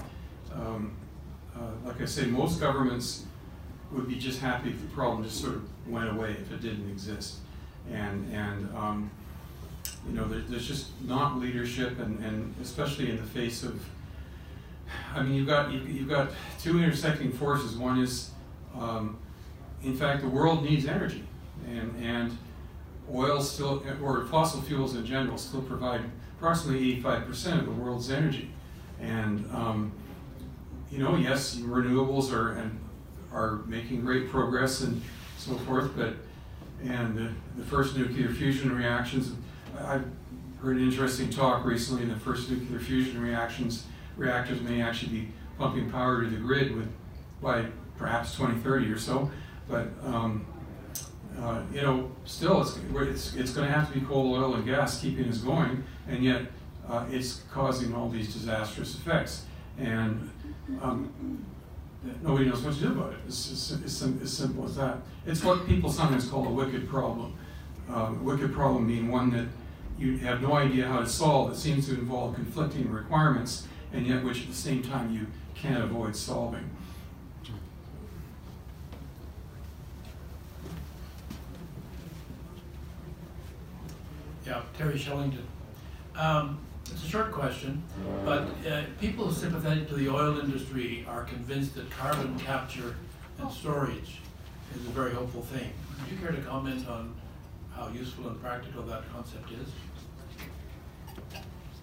um, 0.53 0.93
uh, 1.55 1.71
like 1.85 2.01
I 2.01 2.05
say, 2.05 2.25
most 2.25 2.59
governments 2.59 3.25
would 3.91 4.07
be 4.07 4.15
just 4.15 4.39
happy 4.39 4.69
if 4.69 4.81
the 4.81 4.87
problem 4.87 5.23
just 5.23 5.41
sort 5.41 5.55
of 5.55 5.63
went 5.87 6.09
away 6.09 6.31
if 6.31 6.51
it 6.51 6.61
didn't 6.61 6.89
exist, 6.89 7.37
and 7.91 8.31
and 8.33 8.69
um, 8.75 9.11
you 10.07 10.13
know, 10.13 10.27
there, 10.27 10.41
there's 10.47 10.67
just 10.67 10.87
not 11.05 11.39
leadership, 11.39 11.99
and, 11.99 12.23
and 12.23 12.53
especially 12.61 13.09
in 13.09 13.17
the 13.17 13.23
face 13.23 13.63
of, 13.63 13.83
I 15.13 15.21
mean, 15.21 15.35
you've 15.35 15.47
got 15.47 15.71
you've 15.71 16.09
got 16.09 16.31
two 16.59 16.79
intersecting 16.79 17.31
forces. 17.31 17.75
One 17.75 17.99
is, 17.99 18.30
um, 18.77 19.17
in 19.83 19.95
fact, 19.95 20.21
the 20.21 20.27
world 20.27 20.63
needs 20.63 20.85
energy, 20.85 21.23
and 21.67 21.95
and 22.03 22.37
oil 23.13 23.41
still 23.41 23.83
or 24.01 24.25
fossil 24.25 24.61
fuels 24.61 24.95
in 24.95 25.05
general 25.05 25.37
still 25.37 25.61
provide 25.61 26.01
approximately 26.37 27.01
85% 27.01 27.59
of 27.59 27.65
the 27.65 27.71
world's 27.71 28.09
energy, 28.09 28.49
and 28.99 29.49
um, 29.51 29.91
you 30.91 30.97
know, 30.97 31.15
yes, 31.15 31.55
renewables 31.57 32.31
are 32.31 32.53
and 32.53 32.79
are 33.31 33.61
making 33.65 34.01
great 34.01 34.29
progress 34.29 34.81
and 34.81 35.01
so 35.37 35.55
forth, 35.55 35.91
but 35.95 36.15
and 36.83 37.15
the, 37.15 37.29
the 37.57 37.63
first 37.63 37.95
nuclear 37.95 38.29
fusion 38.29 38.75
reactions 38.75 39.33
I've 39.79 40.05
heard 40.61 40.77
an 40.77 40.83
interesting 40.83 41.29
talk 41.29 41.65
recently 41.65 42.05
the 42.05 42.15
first 42.19 42.49
nuclear 42.49 42.79
fusion 42.79 43.21
reactions. 43.21 43.85
Reactors 44.17 44.61
may 44.61 44.81
actually 44.81 45.11
be 45.11 45.27
pumping 45.57 45.89
power 45.89 46.23
to 46.23 46.29
the 46.29 46.37
grid 46.37 46.75
with 46.75 46.91
by 47.41 47.65
perhaps 48.01 48.35
2030 48.35 48.91
or 48.91 48.97
so. 48.97 49.31
But 49.69 49.87
um, 50.03 50.45
uh, 51.39 51.61
you 51.73 51.81
know, 51.81 52.11
still, 52.25 52.61
it's 52.61 52.77
it's, 52.93 53.35
it's 53.35 53.51
going 53.53 53.67
to 53.67 53.73
have 53.73 53.91
to 53.93 53.99
be 53.99 54.05
coal, 54.05 54.35
oil, 54.35 54.55
and 54.55 54.65
gas 54.65 54.99
keeping 54.99 55.29
us 55.29 55.37
going, 55.37 55.83
and 56.07 56.23
yet 56.23 56.41
uh, 56.89 57.05
it's 57.09 57.43
causing 57.51 57.93
all 57.95 58.09
these 58.09 58.33
disastrous 58.33 58.95
effects, 58.95 59.45
and 59.77 60.29
um, 60.81 61.45
nobody 62.21 62.45
knows 62.49 62.61
what 62.63 62.73
to 62.73 62.79
do 62.81 62.87
about 62.87 63.13
it. 63.13 63.19
It's, 63.27 63.51
it's, 63.51 63.71
it's, 63.71 64.01
as 64.01 64.37
simple 64.37 64.65
as 64.65 64.75
that. 64.75 64.97
It's 65.25 65.43
what 65.43 65.65
people 65.67 65.89
sometimes 65.89 66.27
call 66.27 66.47
a 66.47 66.51
wicked 66.51 66.89
problem. 66.89 67.35
Um, 67.89 68.23
wicked 68.23 68.53
problem 68.53 68.87
being 68.87 69.09
one 69.09 69.31
that 69.31 69.47
you 69.97 70.17
have 70.17 70.41
no 70.41 70.53
idea 70.53 70.87
how 70.87 70.99
to 70.99 71.07
solve. 71.07 71.51
It 71.51 71.57
seems 71.57 71.87
to 71.87 71.93
involve 71.93 72.35
conflicting 72.35 72.89
requirements, 72.89 73.67
and 73.93 74.05
yet 74.05 74.23
which 74.23 74.41
at 74.41 74.47
the 74.47 74.55
same 74.55 74.81
time 74.81 75.13
you 75.13 75.27
can't 75.55 75.83
avoid 75.83 76.15
solving. 76.15 76.69
Yeah, 84.51 84.63
Terry 84.77 84.99
Shellington. 84.99 85.45
Um, 86.13 86.59
it's 86.83 87.05
a 87.05 87.07
short 87.07 87.31
question, 87.31 87.81
but 88.25 88.49
uh, 88.69 88.83
people 88.99 89.31
sympathetic 89.31 89.87
to 89.87 89.95
the 89.95 90.09
oil 90.09 90.41
industry 90.41 91.05
are 91.07 91.23
convinced 91.23 91.75
that 91.75 91.89
carbon 91.89 92.37
capture 92.37 92.97
and 93.39 93.49
storage 93.49 94.19
is 94.75 94.85
a 94.85 94.89
very 94.89 95.13
hopeful 95.13 95.41
thing. 95.41 95.71
Would 96.01 96.11
you 96.11 96.17
care 96.17 96.33
to 96.33 96.41
comment 96.41 96.85
on 96.89 97.15
how 97.73 97.87
useful 97.97 98.27
and 98.27 98.41
practical 98.41 98.83
that 98.83 99.03
concept 99.13 99.51
is? 99.53 99.69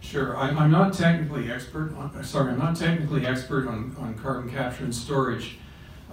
Sure, 0.00 0.36
I'm, 0.36 0.58
I'm 0.58 0.70
not 0.70 0.92
technically 0.92 1.50
expert 1.50 1.96
on, 1.96 2.14
uh, 2.14 2.22
sorry, 2.22 2.52
I'm 2.52 2.58
not 2.58 2.76
technically 2.76 3.24
expert 3.24 3.66
on, 3.66 3.96
on 3.98 4.14
carbon 4.16 4.50
capture 4.50 4.84
and 4.84 4.94
storage. 4.94 5.56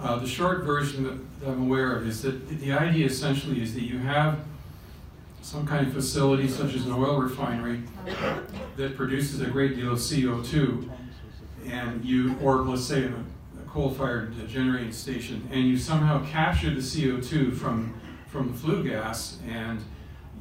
Uh, 0.00 0.16
the 0.20 0.26
short 0.26 0.64
version 0.64 1.04
that, 1.04 1.40
that, 1.40 1.50
I'm 1.50 1.64
aware 1.64 1.94
of 1.96 2.06
is 2.06 2.22
that 2.22 2.48
the 2.48 2.72
idea 2.72 3.04
essentially 3.04 3.60
is 3.60 3.74
that 3.74 3.82
you 3.82 3.98
have 3.98 4.38
some 5.46 5.64
kind 5.64 5.86
of 5.86 5.92
facility 5.92 6.48
such 6.48 6.74
as 6.74 6.86
an 6.86 6.92
oil 6.92 7.18
refinery 7.20 7.80
that 8.76 8.96
produces 8.96 9.40
a 9.40 9.46
great 9.46 9.76
deal 9.76 9.92
of 9.92 9.98
CO2 9.98 10.90
and 11.66 12.04
you, 12.04 12.36
or 12.42 12.62
let's 12.62 12.82
say 12.82 13.04
a, 13.04 13.10
a 13.10 13.68
coal-fired 13.68 14.34
generating 14.48 14.90
station, 14.90 15.48
and 15.52 15.60
you 15.68 15.78
somehow 15.78 16.24
capture 16.26 16.70
the 16.70 16.80
CO2 16.80 17.56
from, 17.56 17.94
from 18.26 18.50
the 18.50 18.58
flue 18.58 18.82
gas 18.82 19.38
and 19.46 19.80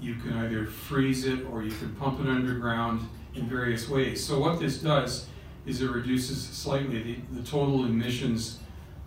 you 0.02 0.16
can 0.16 0.34
either 0.38 0.66
freeze 0.66 1.24
it 1.24 1.46
or 1.52 1.62
you 1.62 1.72
can 1.72 1.94
pump 1.98 2.20
it 2.20 2.26
underground 2.26 3.08
in 3.36 3.48
various 3.48 3.88
ways. 3.88 4.26
So 4.26 4.40
what 4.40 4.60
this 4.60 4.80
does 4.80 5.28
is 5.68 5.84
it 5.84 5.92
reduces 5.92 6.42
slightly 6.42 7.04
the, 7.04 7.42
the 7.42 7.48
total 7.48 7.86
emissions 7.86 8.58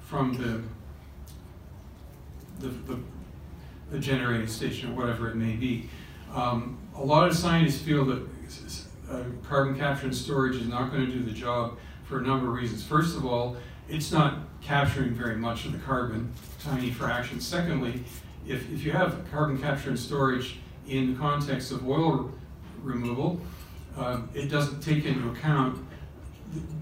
from 0.06 0.34
the, 0.34 0.62
the, 2.64 2.68
the, 2.68 3.00
the, 3.90 3.98
generating 3.98 4.46
station 4.46 4.90
or 4.90 4.94
whatever 4.94 5.28
it 5.30 5.36
may 5.36 5.54
be. 5.54 5.88
Um, 6.34 6.78
a 6.94 7.02
lot 7.02 7.28
of 7.28 7.36
scientists 7.36 7.80
feel 7.80 8.04
that 8.06 8.26
uh, 9.10 9.22
carbon 9.48 9.76
capture 9.76 10.06
and 10.06 10.14
storage 10.14 10.56
is 10.56 10.66
not 10.66 10.90
going 10.90 11.06
to 11.06 11.12
do 11.12 11.22
the 11.22 11.32
job 11.32 11.78
for 12.04 12.18
a 12.18 12.22
number 12.22 12.48
of 12.48 12.54
reasons. 12.54 12.84
First 12.84 13.16
of 13.16 13.24
all, 13.24 13.56
it's 13.88 14.12
not 14.12 14.40
capturing 14.60 15.14
very 15.14 15.36
much 15.36 15.64
of 15.64 15.72
the 15.72 15.78
carbon, 15.78 16.32
tiny 16.62 16.90
fraction. 16.90 17.40
Secondly, 17.40 18.02
if, 18.46 18.70
if 18.70 18.84
you 18.84 18.92
have 18.92 19.24
carbon 19.30 19.58
capture 19.58 19.90
and 19.90 19.98
storage 19.98 20.58
in 20.86 21.12
the 21.12 21.18
context 21.18 21.72
of 21.72 21.88
oil 21.88 22.30
removal, 22.82 23.40
um, 23.96 24.28
it 24.34 24.48
doesn't 24.48 24.80
take 24.80 25.04
into 25.04 25.28
account 25.30 25.84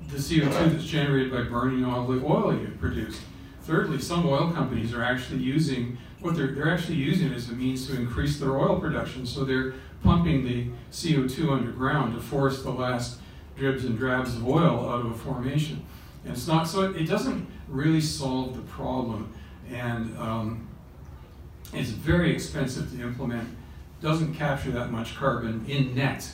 the 0.08 0.16
CO2 0.16 0.72
that's 0.72 0.84
generated 0.84 1.32
by 1.32 1.42
burning 1.42 1.84
all 1.84 2.06
the 2.06 2.24
oil 2.24 2.52
you've 2.52 2.78
produced. 2.78 3.20
Thirdly, 3.62 4.00
some 4.00 4.26
oil 4.26 4.52
companies 4.52 4.94
are 4.94 5.02
actually 5.02 5.42
using, 5.42 5.98
what 6.20 6.36
they're, 6.36 6.52
they're 6.52 6.72
actually 6.72 6.96
using 6.96 7.32
as 7.32 7.48
a 7.48 7.52
means 7.52 7.86
to 7.88 7.96
increase 7.96 8.38
their 8.38 8.58
oil 8.58 8.80
production. 8.80 9.26
So 9.26 9.44
they're 9.44 9.74
pumping 10.02 10.44
the 10.44 10.68
CO2 10.90 11.50
underground 11.50 12.14
to 12.14 12.20
force 12.20 12.62
the 12.62 12.70
last 12.70 13.18
dribs 13.56 13.84
and 13.84 13.98
drabs 13.98 14.36
of 14.36 14.46
oil 14.46 14.88
out 14.88 15.00
of 15.00 15.12
a 15.12 15.14
formation. 15.14 15.84
And 16.24 16.32
it's 16.32 16.46
not, 16.46 16.68
so 16.68 16.82
it, 16.82 16.96
it 16.96 17.04
doesn't 17.04 17.46
really 17.68 18.00
solve 18.00 18.56
the 18.56 18.62
problem. 18.62 19.32
And 19.70 20.16
um, 20.18 20.68
it's 21.72 21.90
very 21.90 22.32
expensive 22.32 22.90
to 22.92 23.02
implement, 23.02 23.48
doesn't 24.00 24.34
capture 24.34 24.70
that 24.72 24.90
much 24.90 25.16
carbon 25.16 25.64
in 25.68 25.94
net. 25.94 26.30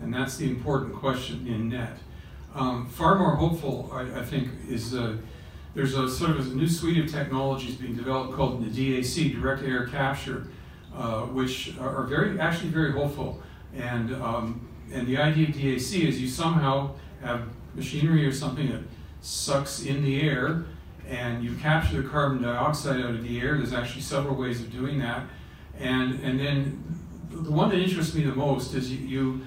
And 0.00 0.14
that's 0.14 0.36
the 0.36 0.48
important 0.48 0.94
question 0.94 1.46
in 1.46 1.68
net. 1.68 1.98
Um, 2.54 2.88
far 2.88 3.18
more 3.18 3.36
hopeful, 3.36 3.90
I, 3.92 4.02
I 4.20 4.24
think, 4.24 4.48
is 4.68 4.94
uh, 4.94 5.16
there's 5.78 5.94
a 5.94 6.10
sort 6.10 6.32
of 6.32 6.40
a 6.40 6.56
new 6.56 6.66
suite 6.66 6.98
of 6.98 7.08
technologies 7.08 7.76
being 7.76 7.94
developed 7.94 8.34
called 8.34 8.64
the 8.64 8.68
DAC, 8.68 9.40
direct 9.40 9.62
air 9.62 9.86
capture, 9.86 10.48
uh, 10.92 11.20
which 11.20 11.78
are 11.78 12.02
very, 12.02 12.40
actually 12.40 12.70
very 12.70 12.90
hopeful. 12.90 13.40
And, 13.76 14.12
um, 14.16 14.68
and 14.92 15.06
the 15.06 15.18
idea 15.18 15.46
of 15.46 15.54
DAC 15.54 16.02
is 16.02 16.20
you 16.20 16.26
somehow 16.26 16.96
have 17.22 17.42
machinery 17.76 18.26
or 18.26 18.32
something 18.32 18.72
that 18.72 18.80
sucks 19.20 19.82
in 19.82 20.02
the 20.02 20.20
air 20.20 20.64
and 21.06 21.44
you 21.44 21.54
capture 21.54 22.02
the 22.02 22.08
carbon 22.08 22.42
dioxide 22.42 23.00
out 23.00 23.10
of 23.10 23.22
the 23.22 23.40
air. 23.40 23.56
There's 23.56 23.72
actually 23.72 24.02
several 24.02 24.34
ways 24.34 24.60
of 24.60 24.72
doing 24.72 24.98
that. 24.98 25.28
And, 25.78 26.18
and 26.24 26.40
then 26.40 26.82
the 27.30 27.52
one 27.52 27.68
that 27.68 27.78
interests 27.78 28.16
me 28.16 28.24
the 28.24 28.34
most 28.34 28.74
is 28.74 28.90
you, 28.90 29.06
you 29.06 29.40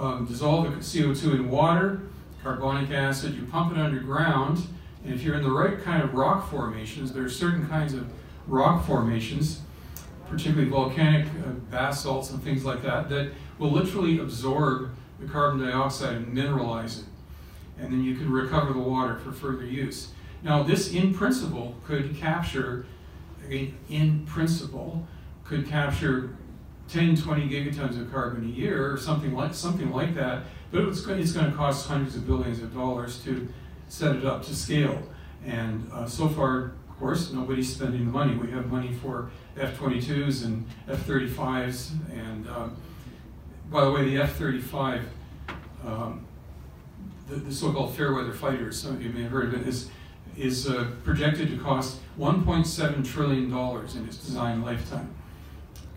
um, 0.00 0.26
dissolve 0.26 0.70
the 0.70 0.76
CO2 0.76 1.34
in 1.34 1.50
water, 1.50 2.02
carbonic 2.40 2.92
acid, 2.92 3.34
you 3.34 3.46
pump 3.46 3.72
it 3.72 3.80
underground, 3.80 4.64
and 5.04 5.12
if 5.12 5.22
you're 5.22 5.36
in 5.36 5.42
the 5.42 5.50
right 5.50 5.82
kind 5.82 6.02
of 6.02 6.14
rock 6.14 6.48
formations, 6.50 7.12
there 7.12 7.24
are 7.24 7.30
certain 7.30 7.68
kinds 7.68 7.94
of 7.94 8.06
rock 8.46 8.86
formations, 8.86 9.60
particularly 10.28 10.70
volcanic 10.70 11.26
uh, 11.26 11.50
basalts 11.70 12.30
and 12.30 12.42
things 12.42 12.64
like 12.64 12.82
that, 12.82 13.08
that 13.08 13.32
will 13.58 13.70
literally 13.70 14.18
absorb 14.18 14.90
the 15.20 15.26
carbon 15.26 15.66
dioxide 15.66 16.16
and 16.16 16.36
mineralize 16.36 17.00
it. 17.00 17.04
And 17.78 17.92
then 17.92 18.04
you 18.04 18.14
can 18.14 18.30
recover 18.30 18.72
the 18.72 18.78
water 18.78 19.18
for 19.18 19.32
further 19.32 19.64
use. 19.64 20.10
Now, 20.42 20.62
this 20.62 20.92
in 20.92 21.14
principle 21.14 21.76
could 21.84 22.16
capture, 22.16 22.86
again, 23.44 23.76
in 23.88 24.24
principle, 24.26 25.06
could 25.44 25.68
capture 25.68 26.36
10, 26.88 27.16
20 27.16 27.48
gigatons 27.48 28.00
of 28.00 28.12
carbon 28.12 28.44
a 28.44 28.48
year 28.48 28.92
or 28.92 28.98
something 28.98 29.32
like, 29.34 29.54
something 29.54 29.90
like 29.90 30.14
that, 30.14 30.42
but 30.70 30.82
it's 30.84 31.06
it's 31.06 31.32
going 31.32 31.50
to 31.50 31.56
cost 31.56 31.88
hundreds 31.88 32.16
of 32.16 32.26
billions 32.26 32.60
of 32.60 32.74
dollars 32.74 33.22
to 33.24 33.48
set 33.92 34.16
it 34.16 34.24
up 34.24 34.42
to 34.42 34.56
scale. 34.56 35.02
And 35.44 35.86
uh, 35.92 36.06
so 36.06 36.26
far, 36.26 36.72
of 36.88 36.98
course, 36.98 37.30
nobody's 37.30 37.74
spending 37.74 38.06
the 38.06 38.10
money. 38.10 38.34
We 38.34 38.50
have 38.52 38.70
money 38.70 38.90
for 38.90 39.30
F-22s 39.58 40.46
and 40.46 40.66
F-35s, 40.88 41.90
and 42.10 42.48
um, 42.48 42.76
by 43.70 43.84
the 43.84 43.92
way, 43.92 44.04
the 44.04 44.22
F-35, 44.22 45.02
um, 45.84 46.24
the, 47.28 47.36
the 47.36 47.52
so-called 47.52 47.94
fair 47.94 48.14
weather 48.14 48.32
fighters, 48.32 48.80
some 48.80 48.94
of 48.94 49.02
you 49.02 49.10
may 49.10 49.24
have 49.24 49.30
heard 49.30 49.52
of 49.52 49.60
it, 49.60 49.68
is 49.68 49.90
is 50.38 50.66
uh, 50.66 50.90
projected 51.04 51.50
to 51.50 51.58
cost 51.58 51.98
1.7 52.18 53.06
trillion 53.06 53.50
dollars 53.50 53.96
in 53.96 54.06
its 54.06 54.16
design 54.16 54.62
lifetime. 54.62 55.14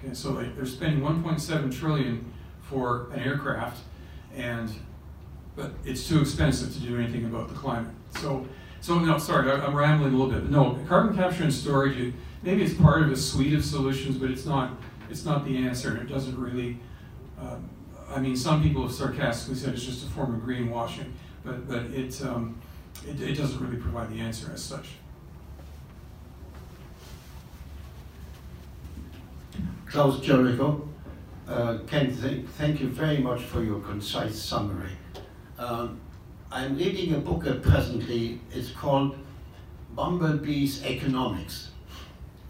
Okay, 0.03 0.13
so 0.13 0.33
they, 0.33 0.49
they're 0.49 0.65
spending 0.65 0.99
1.7 0.99 1.73
trillion 1.73 2.33
for 2.61 3.09
an 3.13 3.21
aircraft, 3.21 3.81
and 4.35 4.69
but 5.55 5.71
it's 5.85 6.07
too 6.07 6.19
expensive 6.19 6.73
to 6.73 6.79
do 6.79 6.97
anything 6.97 7.25
about 7.25 7.47
the 7.49 7.55
climate. 7.55 7.93
So, 8.19 8.45
so 8.81 8.99
no, 8.99 9.17
sorry, 9.17 9.51
I, 9.51 9.65
am 9.65 9.75
rambling 9.75 10.13
a 10.13 10.17
little 10.17 10.31
bit. 10.31 10.49
No, 10.49 10.77
carbon 10.87 11.15
capture 11.15 11.43
and 11.43 11.53
storage, 11.53 12.13
maybe 12.43 12.63
it's 12.63 12.73
part 12.73 13.01
of 13.03 13.11
a 13.11 13.15
suite 13.15 13.53
of 13.53 13.63
solutions, 13.63 14.17
but 14.17 14.29
it's 14.29 14.45
not. 14.45 14.71
It's 15.07 15.23
not 15.23 15.45
the 15.45 15.57
answer, 15.57 15.91
and 15.91 15.99
it 15.99 16.11
doesn't 16.11 16.37
really. 16.37 16.79
Um, 17.39 17.69
I 18.09 18.19
mean, 18.19 18.35
some 18.35 18.63
people 18.63 18.83
have 18.83 18.91
sarcastically 18.91 19.55
said 19.55 19.73
it's 19.73 19.83
just 19.83 20.05
a 20.05 20.09
form 20.09 20.33
of 20.33 20.41
greenwashing, 20.41 21.11
but 21.43 21.67
but 21.67 21.83
it, 21.85 22.19
um, 22.23 22.59
it, 23.07 23.21
it 23.21 23.35
doesn't 23.35 23.59
really 23.59 23.77
provide 23.77 24.11
the 24.11 24.19
answer 24.19 24.51
as 24.53 24.63
such. 24.63 24.87
Klaus 29.85 30.19
Jericho, 30.19 30.89
uh, 31.47 31.77
Ken, 31.87 32.15
th 32.15 32.45
thank 32.57 32.81
you 32.81 32.89
very 32.89 33.19
much 33.19 33.41
for 33.43 33.63
your 33.63 33.79
concise 33.79 34.41
summary. 34.41 34.91
Um, 35.57 36.01
I'm 36.51 36.77
reading 36.77 37.13
a 37.13 37.17
book 37.17 37.43
presently, 37.61 38.41
it's 38.51 38.71
called 38.71 39.17
Bumblebees 39.95 40.83
Economics. 40.83 41.69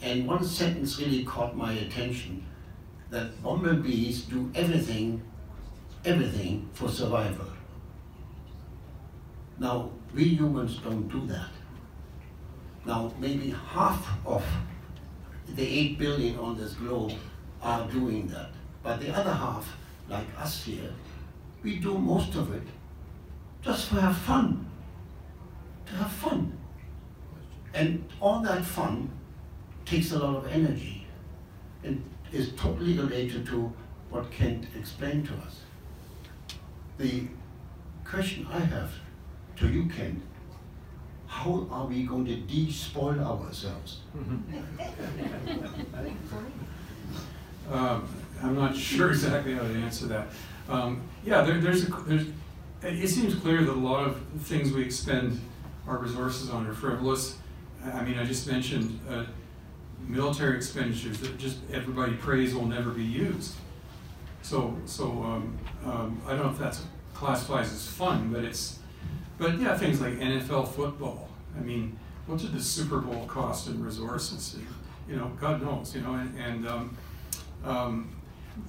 And 0.01 0.27
one 0.27 0.43
sentence 0.43 0.99
really 0.99 1.23
caught 1.23 1.55
my 1.55 1.73
attention, 1.73 2.43
that 3.11 3.41
bumblebees 3.43 4.23
do 4.23 4.51
everything, 4.55 5.21
everything 6.03 6.67
for 6.73 6.89
survival. 6.89 7.45
Now, 9.59 9.91
we 10.13 10.23
humans 10.23 10.79
don't 10.79 11.07
do 11.07 11.27
that. 11.27 11.51
Now, 12.85 13.13
maybe 13.19 13.55
half 13.71 14.07
of 14.25 14.43
the 15.55 15.63
8 15.63 15.99
billion 15.99 16.39
on 16.39 16.57
this 16.57 16.73
globe 16.73 17.13
are 17.61 17.87
doing 17.87 18.27
that. 18.27 18.49
But 18.81 18.99
the 18.99 19.15
other 19.15 19.31
half, 19.31 19.77
like 20.09 20.27
us 20.39 20.63
here, 20.63 20.91
we 21.63 21.77
do 21.77 21.97
most 21.97 22.35
of 22.35 22.53
it 22.53 22.63
just 23.65 23.89
to 23.89 23.95
have 23.95 24.15
fun. 24.17 24.69
To 25.87 25.93
have 25.93 26.11
fun. 26.11 26.55
And 27.73 28.07
all 28.21 28.41
that 28.41 28.63
fun 28.63 29.09
takes 29.85 30.11
a 30.11 30.19
lot 30.19 30.35
of 30.37 30.47
energy 30.51 31.07
and 31.83 32.03
is 32.31 32.51
totally 32.53 32.97
related 32.97 33.45
to 33.47 33.73
what 34.09 34.31
Kent 34.31 34.67
explained 34.77 35.27
to 35.27 35.33
us. 35.45 35.61
The 36.97 37.27
question 38.03 38.47
I 38.51 38.59
have 38.59 38.91
to 39.57 39.67
you, 39.67 39.89
Kent, 39.89 40.21
how 41.27 41.67
are 41.71 41.85
we 41.87 42.03
going 42.03 42.25
to 42.25 42.35
despoil 42.35 43.19
ourselves? 43.19 43.99
um, 47.71 48.07
I'm 48.41 48.55
not 48.55 48.75
sure 48.75 49.09
exactly 49.09 49.53
how 49.55 49.63
to 49.63 49.73
answer 49.75 50.05
that. 50.07 50.27
Um, 50.69 51.01
yeah, 51.25 51.41
there, 51.41 51.59
there's, 51.59 51.87
a, 51.87 51.91
there's, 52.07 52.27
it 52.85 53.07
seems 53.07 53.35
clear 53.35 53.63
that 53.63 53.71
a 53.71 53.73
lot 53.73 54.07
of 54.07 54.21
things 54.41 54.71
we 54.71 54.83
expend 54.83 55.39
our 55.87 55.97
resources 55.97 56.49
on 56.49 56.67
are 56.67 56.73
frivolous. 56.73 57.37
I 57.93 58.03
mean, 58.03 58.17
I 58.17 58.25
just 58.25 58.47
mentioned 58.47 58.99
uh, 59.09 59.25
military 60.07 60.55
expenditures 60.55 61.19
that 61.19 61.37
just 61.37 61.57
everybody 61.71 62.13
prays 62.13 62.53
will 62.53 62.65
never 62.65 62.91
be 62.91 63.03
used. 63.03 63.55
So, 64.41 64.75
so 64.85 65.05
um, 65.05 65.57
um, 65.83 66.21
I 66.25 66.31
don't 66.31 66.43
know 66.43 66.51
if 66.51 66.59
that's 66.59 66.83
classifies 67.13 67.71
as 67.71 67.87
fun, 67.87 68.31
but 68.31 68.43
it's, 68.43 68.79
but 69.37 69.59
yeah, 69.59 69.77
things 69.77 70.01
like 70.01 70.13
NFL 70.13 70.67
football. 70.69 71.29
I 71.57 71.61
mean, 71.61 71.97
what 72.27 72.39
did 72.39 72.53
the 72.53 72.61
Super 72.61 72.99
Bowl 72.99 73.25
cost 73.27 73.67
in 73.67 73.83
resources? 73.83 74.57
You 75.07 75.15
know, 75.15 75.31
God 75.39 75.61
knows. 75.61 75.95
You 75.95 76.01
know, 76.01 76.13
and, 76.15 76.37
and 76.39 76.67
um, 76.67 76.97
um, 77.63 78.15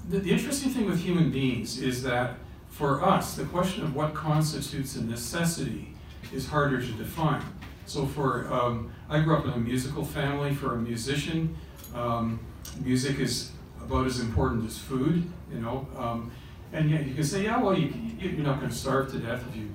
the, 0.09 0.19
the 0.19 0.31
interesting 0.31 0.71
thing 0.71 0.87
with 0.87 1.01
human 1.01 1.31
beings 1.31 1.79
is 1.81 2.03
that 2.03 2.37
for 2.77 3.03
us, 3.03 3.35
the 3.37 3.45
question 3.47 3.85
of 3.85 3.97
what 3.97 4.13
constitutes 4.13 4.97
a 4.97 5.03
necessity 5.03 5.95
is 6.31 6.47
harder 6.47 6.79
to 6.79 6.93
define. 6.93 7.43
So 7.87 8.05
for, 8.05 8.53
um, 8.53 8.93
I 9.09 9.21
grew 9.21 9.35
up 9.35 9.47
in 9.47 9.53
a 9.53 9.59
musical 9.59 10.05
family. 10.05 10.53
For 10.55 10.75
a 10.75 10.79
musician, 10.79 11.57
um, 11.95 12.39
music 12.85 13.19
is 13.19 13.53
about 13.83 14.07
as 14.07 14.21
important 14.21 14.67
as 14.67 14.77
food, 14.77 15.25
you 15.51 15.61
know. 15.61 15.89
Um, 15.97 16.31
and 16.75 16.91
yet 16.91 17.07
you 17.07 17.15
can 17.15 17.25
say, 17.25 17.45
yeah, 17.45 17.63
well, 17.63 17.79
you, 17.79 17.95
you're 18.19 18.33
not 18.45 18.59
going 18.59 18.71
to 18.71 18.77
starve 18.77 19.11
to 19.13 19.21
death 19.21 19.43
if 19.49 19.57
you 19.57 19.71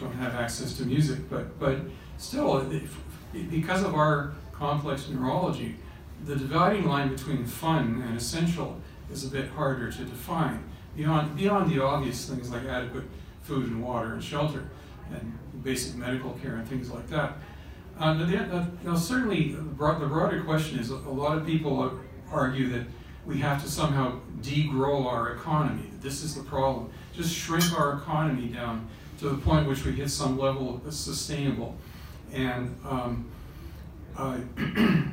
don't 0.00 0.14
have 0.14 0.34
access 0.34 0.74
to 0.78 0.84
music. 0.84 1.28
But, 1.28 1.58
but 1.58 1.80
still, 2.16 2.72
if, 2.72 2.96
because 3.50 3.82
of 3.82 3.94
our 3.94 4.32
complex 4.52 5.06
neurology, 5.10 5.76
the 6.24 6.36
dividing 6.36 6.86
line 6.86 7.10
between 7.10 7.44
fun 7.44 8.02
and 8.06 8.16
essential 8.16 8.80
is 9.12 9.24
a 9.24 9.28
bit 9.28 9.50
harder 9.50 9.92
to 9.92 10.04
define. 10.04 10.64
Beyond, 10.98 11.36
beyond 11.36 11.70
the 11.70 11.80
obvious 11.80 12.28
things 12.28 12.50
like 12.50 12.64
adequate 12.64 13.04
food 13.42 13.68
and 13.68 13.80
water 13.80 14.14
and 14.14 14.22
shelter 14.22 14.68
and 15.12 15.38
basic 15.62 15.94
medical 15.94 16.32
care 16.42 16.56
and 16.56 16.68
things 16.68 16.90
like 16.90 17.08
that. 17.08 17.36
Uh, 18.00 18.14
now, 18.14 18.66
now, 18.82 18.96
certainly, 18.96 19.52
the 19.52 19.62
broader 19.62 20.42
question 20.42 20.80
is 20.80 20.90
a 20.90 20.96
lot 20.96 21.38
of 21.38 21.46
people 21.46 22.00
argue 22.32 22.68
that 22.70 22.84
we 23.24 23.38
have 23.38 23.62
to 23.62 23.70
somehow 23.70 24.18
degrow 24.40 25.06
our 25.06 25.34
economy. 25.34 25.88
This 26.00 26.24
is 26.24 26.34
the 26.34 26.42
problem. 26.42 26.90
Just 27.14 27.32
shrink 27.32 27.78
our 27.78 27.98
economy 27.98 28.48
down 28.48 28.88
to 29.20 29.28
the 29.28 29.36
point 29.36 29.68
which 29.68 29.84
we 29.84 29.92
hit 29.92 30.10
some 30.10 30.36
level 30.36 30.82
of 30.84 30.92
sustainable. 30.92 31.76
And 32.32 32.76
um, 32.84 33.30
uh, 34.16 34.38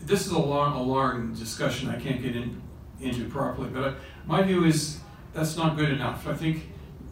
this 0.00 0.26
is 0.26 0.32
a 0.32 0.38
long, 0.38 0.74
a 0.74 0.82
long 0.82 1.32
discussion 1.34 1.90
I 1.90 2.00
can't 2.00 2.20
get 2.20 2.34
in, 2.34 2.60
into 3.00 3.28
properly, 3.28 3.68
but 3.68 3.84
I, 3.84 3.94
my 4.26 4.42
view 4.42 4.64
is 4.64 4.98
that's 5.38 5.56
not 5.56 5.76
good 5.76 5.90
enough. 5.90 6.26
I 6.26 6.34
think 6.34 6.68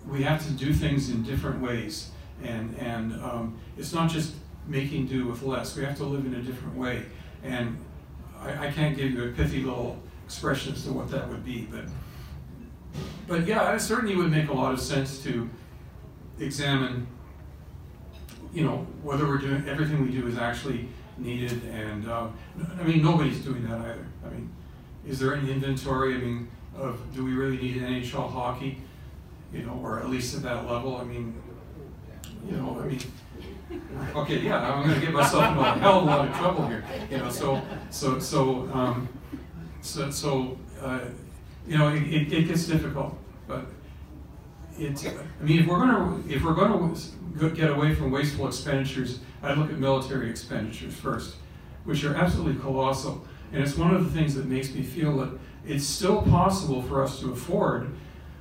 we 0.09 0.22
have 0.24 0.45
to 0.47 0.53
do 0.53 0.72
things 0.72 1.11
in 1.11 1.22
different 1.22 1.61
ways, 1.61 2.11
and, 2.43 2.77
and 2.79 3.12
um, 3.22 3.57
it's 3.79 3.93
not 3.93 4.11
just 4.11 4.35
making 4.66 5.07
do 5.07 5.29
with 5.29 5.43
less. 5.43 5.77
We 5.77 5.85
have 5.85 5.97
to 5.99 6.05
live 6.05 6.27
in 6.27 6.35
a 6.35 6.43
different 6.43 6.77
way, 6.77 7.05
and 7.45 7.79
I, 8.41 8.66
I 8.66 8.70
can't 8.72 8.97
give 8.97 9.12
you 9.12 9.29
a 9.29 9.29
pithy 9.29 9.62
little 9.62 10.03
expression 10.24 10.74
as 10.74 10.83
to 10.85 10.93
what 10.93 11.09
that 11.12 11.29
would 11.29 11.45
be, 11.45 11.68
but 11.70 11.85
but 13.29 13.47
yeah, 13.47 13.72
it 13.74 13.81
certainly 13.81 14.16
would 14.16 14.31
make 14.31 14.49
a 14.49 14.53
lot 14.53 14.72
of 14.72 14.81
sense 14.81 15.22
to 15.24 15.49
examine, 16.41 17.07
you 18.53 18.64
know, 18.64 18.87
whether 19.03 19.27
we're 19.27 19.39
doing 19.39 19.68
everything 19.68 20.03
we 20.03 20.11
do 20.11 20.27
is 20.27 20.39
actually 20.39 20.89
needed, 21.16 21.62
and 21.64 22.09
uh, 22.09 22.27
I 22.81 22.83
mean 22.83 23.05
nobody's 23.05 23.39
doing 23.45 23.62
that 23.68 23.81
either. 23.81 24.07
I 24.24 24.31
mean, 24.31 24.51
is 25.07 25.20
there 25.20 25.37
any 25.37 25.53
inventory? 25.53 26.16
I 26.16 26.18
mean, 26.18 26.49
of 26.79 27.14
do 27.14 27.24
we 27.24 27.33
really 27.33 27.57
need 27.57 27.77
NHL 27.77 28.31
hockey? 28.31 28.83
You 29.53 29.62
know, 29.62 29.81
or 29.83 30.01
at 30.01 30.11
least 30.11 30.37
at 30.37 30.43
that 30.43 30.68
level. 30.68 30.97
I 30.97 31.05
mean, 31.05 31.35
you 32.49 32.57
know, 32.57 32.81
I 32.81 32.87
mean. 32.87 33.01
Okay, 34.14 34.41
yeah, 34.43 34.72
I'm 34.72 34.87
going 34.87 35.01
to 35.01 35.05
get 35.05 35.12
myself 35.12 35.49
into 35.49 35.61
a 35.61 35.72
hell 35.79 35.99
of 35.99 36.03
a 36.05 36.07
lot 36.07 36.29
of 36.29 36.37
trouble 36.37 36.68
here. 36.68 36.85
You 37.11 37.18
know, 37.18 37.31
so 37.31 37.61
so 37.91 38.18
so 38.18 38.70
um, 38.72 39.09
so 39.81 40.11
so 40.11 40.59
uh, 40.81 41.01
you 41.66 41.77
know, 41.77 41.89
it, 41.89 42.03
it, 42.03 42.33
it 42.33 42.49
gets 42.49 42.66
difficult, 42.66 43.16
but 43.47 43.66
it's. 44.79 45.05
I 45.05 45.12
mean, 45.41 45.61
if 45.61 45.66
we're 45.66 45.79
going 45.79 46.22
to 46.22 46.33
if 46.33 46.45
we're 46.45 46.55
going 46.55 46.95
to 46.95 47.51
get 47.51 47.70
away 47.70 47.95
from 47.95 48.11
wasteful 48.11 48.47
expenditures, 48.47 49.20
I'd 49.43 49.59
look 49.59 49.70
at 49.70 49.79
military 49.79 50.31
expenditures 50.31 50.95
first, 50.95 51.37
which 51.85 52.05
are 52.05 52.14
absolutely 52.14 52.61
colossal. 52.61 53.24
And 53.53 53.62
it's 53.62 53.77
one 53.77 53.95
of 53.95 54.05
the 54.05 54.11
things 54.11 54.35
that 54.35 54.47
makes 54.47 54.72
me 54.72 54.83
feel 54.83 55.16
that 55.18 55.31
it's 55.66 55.86
still 55.86 56.22
possible 56.22 56.82
for 56.82 57.02
us 57.02 57.20
to 57.20 57.32
afford 57.32 57.90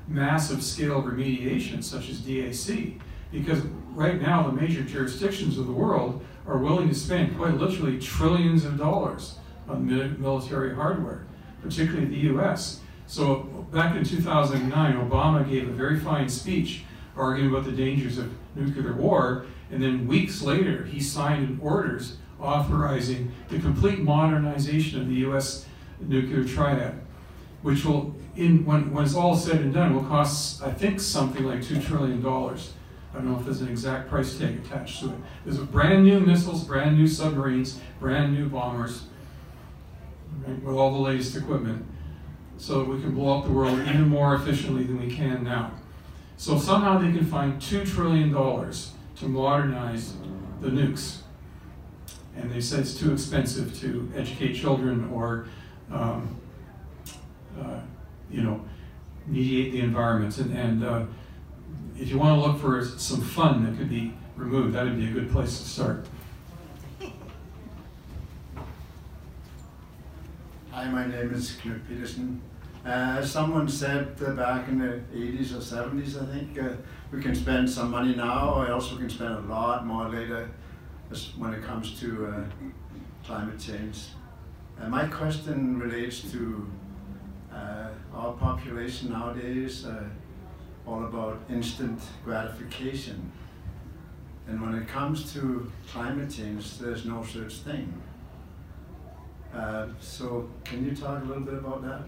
massive 0.07 0.63
scale 0.63 1.01
remediation, 1.01 1.83
such 1.83 2.09
as 2.09 2.19
DAC, 2.19 2.99
because 3.31 3.61
right 3.93 4.21
now 4.21 4.43
the 4.43 4.51
major 4.51 4.83
jurisdictions 4.83 5.57
of 5.57 5.65
the 5.67 5.73
world 5.73 6.23
are 6.47 6.57
willing 6.57 6.87
to 6.89 6.95
spend 6.95 7.35
quite 7.37 7.55
literally 7.55 7.99
trillions 7.99 8.65
of 8.65 8.77
dollars 8.77 9.39
on 9.67 9.85
military 10.21 10.75
hardware, 10.75 11.25
particularly 11.61 12.05
the 12.05 12.33
US. 12.35 12.81
So 13.07 13.67
back 13.71 13.95
in 13.95 14.03
2009, 14.03 15.09
Obama 15.09 15.47
gave 15.49 15.67
a 15.67 15.71
very 15.71 15.99
fine 15.99 16.29
speech 16.29 16.83
arguing 17.15 17.49
about 17.49 17.65
the 17.65 17.71
dangers 17.71 18.17
of 18.17 18.31
nuclear 18.55 18.93
war, 18.93 19.45
and 19.71 19.81
then 19.81 20.07
weeks 20.07 20.41
later, 20.41 20.85
he 20.85 20.99
signed 20.99 21.59
orders 21.61 22.17
authorizing 22.39 23.31
the 23.49 23.57
complete 23.59 23.99
modernization 23.99 25.01
of 25.01 25.07
the 25.07 25.15
U.S. 25.15 25.65
nuclear 25.99 26.43
triad, 26.43 27.01
which 27.65 27.83
will, 27.83 28.13
in, 28.35 28.63
when, 28.63 28.93
when 28.93 29.03
it's 29.03 29.15
all 29.15 29.35
said 29.35 29.59
and 29.59 29.73
done, 29.73 29.95
will 29.95 30.03
cost, 30.03 30.61
I 30.61 30.71
think, 30.71 30.99
something 30.99 31.43
like 31.43 31.61
$2 31.61 31.83
trillion. 31.83 32.23
I 32.23 33.17
don't 33.17 33.31
know 33.31 33.39
if 33.39 33.45
there's 33.45 33.61
an 33.61 33.69
exact 33.69 34.07
price 34.07 34.37
tag 34.37 34.59
attached 34.63 34.99
to 34.99 35.07
it. 35.07 35.15
There's 35.43 35.57
brand 35.57 36.03
new 36.03 36.19
missiles, 36.19 36.63
brand 36.63 36.95
new 36.95 37.07
submarines, 37.07 37.79
brand 37.99 38.35
new 38.35 38.49
bombers, 38.49 39.05
right, 40.45 40.61
with 40.61 40.75
all 40.75 40.93
the 40.93 40.99
latest 40.99 41.35
equipment 41.35 41.83
so 42.59 42.83
that 42.83 42.87
we 42.87 43.01
can 43.01 43.15
blow 43.15 43.39
up 43.39 43.45
the 43.45 43.51
world 43.51 43.79
even 43.79 44.09
more 44.09 44.35
efficiently 44.35 44.83
than 44.83 44.99
we 44.99 45.11
can 45.11 45.43
now. 45.43 45.71
So 46.37 46.59
somehow 46.59 46.99
they 46.99 47.11
can 47.11 47.25
find 47.25 47.59
$2 47.59 47.91
trillion 47.91 48.29
to 48.31 49.27
modernize 49.27 50.13
the 50.61 50.69
nukes. 50.69 51.21
and 52.35 52.51
they 52.51 52.61
said 52.61 52.81
it's 52.81 52.93
too 52.93 53.11
expensive 53.11 53.75
to 53.79 54.11
educate 54.15 54.53
children 54.53 55.09
or, 55.11 55.47
um, 55.91 56.39
you 58.29 58.41
know, 58.41 58.63
mediate 59.27 59.71
the 59.71 59.81
environment. 59.81 60.37
And, 60.37 60.57
and 60.57 60.83
uh, 60.83 61.05
if 61.97 62.09
you 62.09 62.17
want 62.17 62.41
to 62.41 62.47
look 62.47 62.59
for 62.59 62.83
some 62.83 63.21
fun 63.21 63.63
that 63.65 63.77
could 63.77 63.89
be 63.89 64.13
removed, 64.35 64.73
that 64.75 64.83
would 64.83 64.97
be 64.97 65.07
a 65.07 65.11
good 65.11 65.31
place 65.31 65.59
to 65.59 65.67
start. 65.67 66.05
Hi, 70.71 70.89
my 70.89 71.07
name 71.07 71.33
is 71.33 71.57
Knut 71.63 71.87
Peterson. 71.87 72.41
Uh, 72.85 73.23
someone 73.23 73.67
said 73.67 74.15
uh, 74.23 74.31
back 74.31 74.67
in 74.67 74.77
the 74.77 75.01
80s 75.15 75.53
or 75.53 75.59
70s, 75.59 76.21
I 76.21 76.37
think, 76.37 76.59
uh, 76.59 76.75
we 77.11 77.21
can 77.21 77.33
spend 77.33 77.69
some 77.69 77.89
money 77.89 78.13
now, 78.13 78.53
or 78.53 78.67
else 78.67 78.91
we 78.91 78.97
can 78.97 79.09
spend 79.09 79.33
a 79.33 79.39
lot 79.39 79.87
more 79.87 80.07
later 80.09 80.51
as 81.09 81.35
when 81.37 81.53
it 81.53 81.63
comes 81.63 81.99
to 82.01 82.27
uh, 82.27 82.43
climate 83.25 83.59
change. 83.59 84.03
Uh, 84.79 84.89
my 84.89 85.07
question 85.07 85.79
relates 85.79 86.29
to 86.31 86.69
uh, 86.69 86.84
our 88.13 88.33
population 88.33 89.11
nowadays, 89.11 89.85
all 90.87 91.05
about 91.05 91.39
instant 91.49 91.99
gratification. 92.23 93.31
And 94.47 94.61
when 94.61 94.75
it 94.75 94.87
comes 94.87 95.33
to 95.33 95.71
climate 95.91 96.29
change, 96.29 96.77
there's 96.77 97.05
no 97.05 97.23
such 97.23 97.55
thing. 97.59 98.01
Uh, 99.53 99.87
so 99.99 100.49
can 100.63 100.85
you 100.85 100.95
talk 100.95 101.23
a 101.23 101.25
little 101.25 101.43
bit 101.43 101.55
about 101.55 101.81
that? 101.83 102.01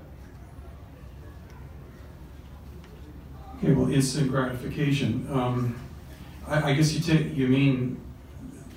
Okay, 3.58 3.74
well, 3.74 3.91
instant 3.91 4.30
gratification. 4.30 5.28
Um, 5.32 5.76
I, 6.48 6.72
I, 6.72 6.74
guess 6.74 6.93
you 6.93 7.00
take 7.00 7.36
you 7.36 7.48
mean 7.48 8.00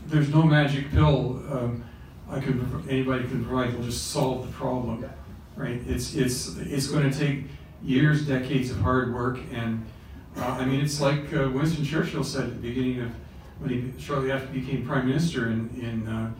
there's 0.07 0.31
no 0.31 0.43
magic 0.43 0.91
pill 0.91 1.43
um, 1.51 1.85
I 2.31 2.41
can 2.41 2.87
anybody 2.89 3.25
can 3.25 3.45
provide 3.45 3.75
will 3.75 3.85
just 3.85 4.09
solve 4.09 4.47
the 4.47 4.53
problem, 4.53 5.05
right? 5.61 5.81
It's 5.87 6.15
it's 6.15 6.57
it's 6.57 6.89
going 6.89 7.11
to 7.11 7.17
take 7.17 7.45
years, 7.83 8.27
decades 8.27 8.71
of 8.71 8.79
hard 8.79 9.15
work, 9.15 9.39
and 9.53 9.85
uh, 10.37 10.45
I 10.45 10.65
mean 10.65 10.81
it's 10.81 11.01
like 11.01 11.33
uh, 11.35 11.51
Winston 11.53 11.85
Churchill 11.85 12.25
said 12.25 12.45
at 12.45 12.51
the 12.51 12.69
beginning 12.69 13.01
of 13.03 13.11
when 13.59 13.71
he 13.71 14.01
shortly 14.01 14.33
after 14.33 14.49
he 14.53 14.61
became 14.61 14.87
prime 14.87 15.07
minister 15.07 15.51
in 15.51 15.69
in 15.81 16.09
uh, 16.09 16.33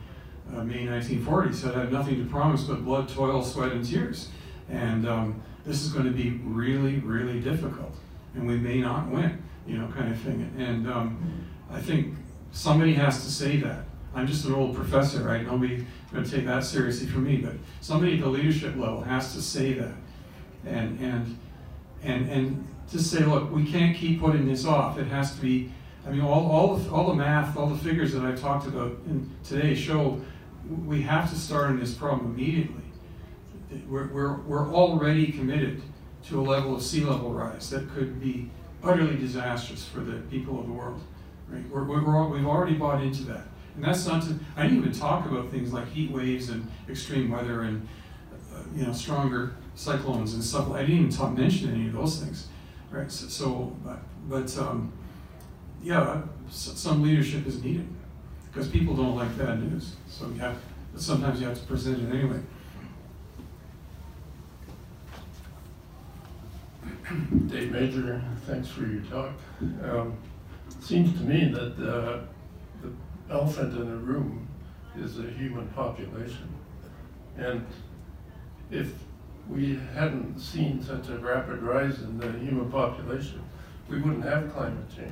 uh, 0.53 0.63
May 0.63 0.85
1940 0.85 1.53
said, 1.53 1.75
I 1.75 1.81
have 1.81 1.91
nothing 1.91 2.21
to 2.21 2.29
promise 2.29 2.63
but 2.63 2.83
blood, 2.83 3.07
toil, 3.07 3.41
sweat, 3.41 3.71
and 3.71 3.85
tears. 3.85 4.29
And 4.69 5.07
um, 5.07 5.41
this 5.65 5.81
is 5.81 5.93
going 5.93 6.05
to 6.05 6.11
be 6.11 6.31
really, 6.43 6.97
really 6.99 7.39
difficult. 7.39 7.95
And 8.35 8.47
we 8.47 8.57
may 8.57 8.81
not 8.81 9.07
win, 9.09 9.41
you 9.65 9.77
know, 9.77 9.87
kind 9.87 10.11
of 10.11 10.19
thing. 10.19 10.53
And 10.57 10.89
um, 10.89 11.47
I 11.69 11.79
think 11.79 12.15
somebody 12.51 12.93
has 12.95 13.23
to 13.23 13.31
say 13.31 13.57
that. 13.57 13.85
I'm 14.13 14.27
just 14.27 14.43
an 14.45 14.53
old 14.53 14.75
professor, 14.75 15.23
right? 15.23 15.45
Nobody's 15.45 15.85
going 16.11 16.23
to 16.23 16.31
take 16.31 16.45
that 16.45 16.63
seriously 16.63 17.07
for 17.07 17.19
me. 17.19 17.37
But 17.37 17.53
somebody 17.81 18.15
at 18.15 18.21
the 18.21 18.29
leadership 18.29 18.75
level 18.75 19.01
has 19.01 19.33
to 19.33 19.41
say 19.41 19.73
that. 19.73 19.93
And, 20.65 20.99
and, 20.99 21.37
and, 22.03 22.29
and 22.29 22.67
just 22.91 23.09
say, 23.09 23.23
look, 23.23 23.51
we 23.51 23.65
can't 23.65 23.95
keep 23.95 24.19
putting 24.19 24.45
this 24.45 24.65
off. 24.65 24.97
It 24.97 25.07
has 25.07 25.35
to 25.35 25.41
be 25.41 25.71
I 26.05 26.09
mean, 26.09 26.21
all, 26.21 26.49
all, 26.49 26.75
the, 26.75 26.89
all 26.91 27.07
the 27.07 27.13
math, 27.13 27.55
all 27.55 27.67
the 27.67 27.77
figures 27.77 28.11
that 28.13 28.23
I've 28.23 28.39
talked 28.39 28.67
about 28.67 28.97
today 29.43 29.75
show 29.75 30.19
we 30.85 31.01
have 31.01 31.29
to 31.29 31.35
start 31.35 31.67
on 31.67 31.79
this 31.79 31.93
problem 31.93 32.33
immediately. 32.33 32.83
We're, 33.87 34.07
we're, 34.07 34.37
we're 34.41 34.73
already 34.73 35.31
committed 35.31 35.81
to 36.27 36.39
a 36.39 36.43
level 36.43 36.75
of 36.75 36.81
sea 36.81 37.01
level 37.01 37.31
rise 37.31 37.69
that 37.71 37.89
could 37.93 38.19
be 38.21 38.49
utterly 38.83 39.17
disastrous 39.17 39.85
for 39.85 39.99
the 39.99 40.19
people 40.23 40.59
of 40.59 40.67
the 40.67 40.73
world. 40.73 41.01
Right? 41.47 41.67
We're, 41.69 41.83
we're, 41.83 42.27
we've 42.27 42.45
already 42.45 42.75
bought 42.75 43.01
into 43.01 43.23
that. 43.23 43.47
And 43.75 43.83
that's 43.83 44.05
not 44.05 44.21
to, 44.23 44.35
I 44.55 44.63
didn't 44.63 44.79
even 44.79 44.91
talk 44.91 45.25
about 45.25 45.49
things 45.49 45.71
like 45.71 45.87
heat 45.89 46.11
waves 46.11 46.49
and 46.49 46.67
extreme 46.89 47.31
weather 47.31 47.61
and, 47.61 47.87
uh, 48.53 48.63
you 48.75 48.85
know, 48.85 48.93
stronger 48.93 49.55
cyclones 49.75 50.33
and 50.33 50.43
stuff. 50.43 50.71
I 50.71 50.81
didn't 50.81 50.95
even 50.95 51.09
talk, 51.09 51.37
mention 51.37 51.73
any 51.73 51.87
of 51.87 51.93
those 51.93 52.19
things. 52.21 52.47
Right? 52.89 53.09
So, 53.11 53.27
so 53.27 53.75
but, 53.85 53.99
but 54.27 54.57
um, 54.57 54.91
yeah, 55.81 56.21
some 56.49 57.01
leadership 57.01 57.47
is 57.47 57.63
needed 57.63 57.87
because 58.51 58.67
people 58.67 58.95
don't 58.95 59.15
like 59.15 59.37
bad 59.37 59.63
news. 59.63 59.95
So 60.09 60.27
you 60.27 60.39
have, 60.39 60.57
sometimes 60.95 61.39
you 61.39 61.47
have 61.47 61.57
to 61.57 61.65
present 61.65 61.99
it 62.01 62.13
anyway. 62.13 62.39
Dave 67.47 67.71
Major, 67.71 68.21
thanks 68.45 68.69
for 68.69 68.85
your 68.85 69.01
talk. 69.03 69.31
Um, 69.83 70.17
it 70.69 70.83
seems 70.83 71.17
to 71.17 71.23
me 71.25 71.51
that 71.51 71.77
uh, 71.79 72.19
elephant 73.31 73.77
in 73.77 73.89
the 73.89 73.95
room 73.95 74.47
is 74.97 75.15
the 75.15 75.29
human 75.29 75.67
population. 75.69 76.49
And 77.37 77.65
if 78.69 78.93
we 79.49 79.79
hadn't 79.93 80.39
seen 80.39 80.83
such 80.83 81.09
a 81.09 81.17
rapid 81.17 81.61
rise 81.61 81.99
in 82.01 82.17
the 82.17 82.31
human 82.33 82.69
population, 82.71 83.41
we 83.89 84.01
wouldn't 84.01 84.23
have 84.23 84.53
climate 84.53 84.89
change. 84.95 85.11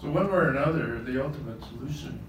So 0.00 0.10
one 0.10 0.26
way 0.26 0.38
or 0.38 0.48
another, 0.50 0.98
the 0.98 1.24
ultimate 1.24 1.62
solution 1.64 2.20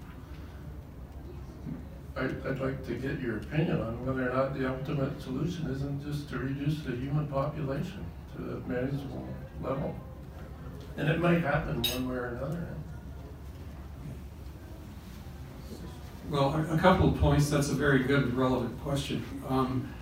I'd, 2.16 2.46
I'd 2.46 2.60
like 2.60 2.86
to 2.86 2.94
get 2.94 3.20
your 3.20 3.38
opinion 3.38 3.80
on 3.80 4.06
whether 4.06 4.30
or 4.30 4.34
not 4.34 4.56
the 4.56 4.68
ultimate 4.70 5.20
solution 5.20 5.68
isn't 5.70 6.04
just 6.04 6.28
to 6.30 6.38
reduce 6.38 6.78
the 6.82 6.92
human 6.92 7.26
population 7.26 8.04
to 8.36 8.42
a 8.42 8.68
manageable 8.68 9.26
level. 9.60 9.94
And 10.96 11.08
it 11.08 11.18
might 11.18 11.40
happen 11.40 11.82
one 11.82 12.08
way 12.08 12.16
or 12.16 12.26
another. 12.26 12.68
Well, 16.30 16.54
a, 16.54 16.74
a 16.74 16.78
couple 16.78 17.08
of 17.08 17.20
points. 17.20 17.50
That's 17.50 17.68
a 17.68 17.74
very 17.74 18.04
good, 18.04 18.34
relevant 18.34 18.80
question. 18.82 19.24
Um, 19.48 19.92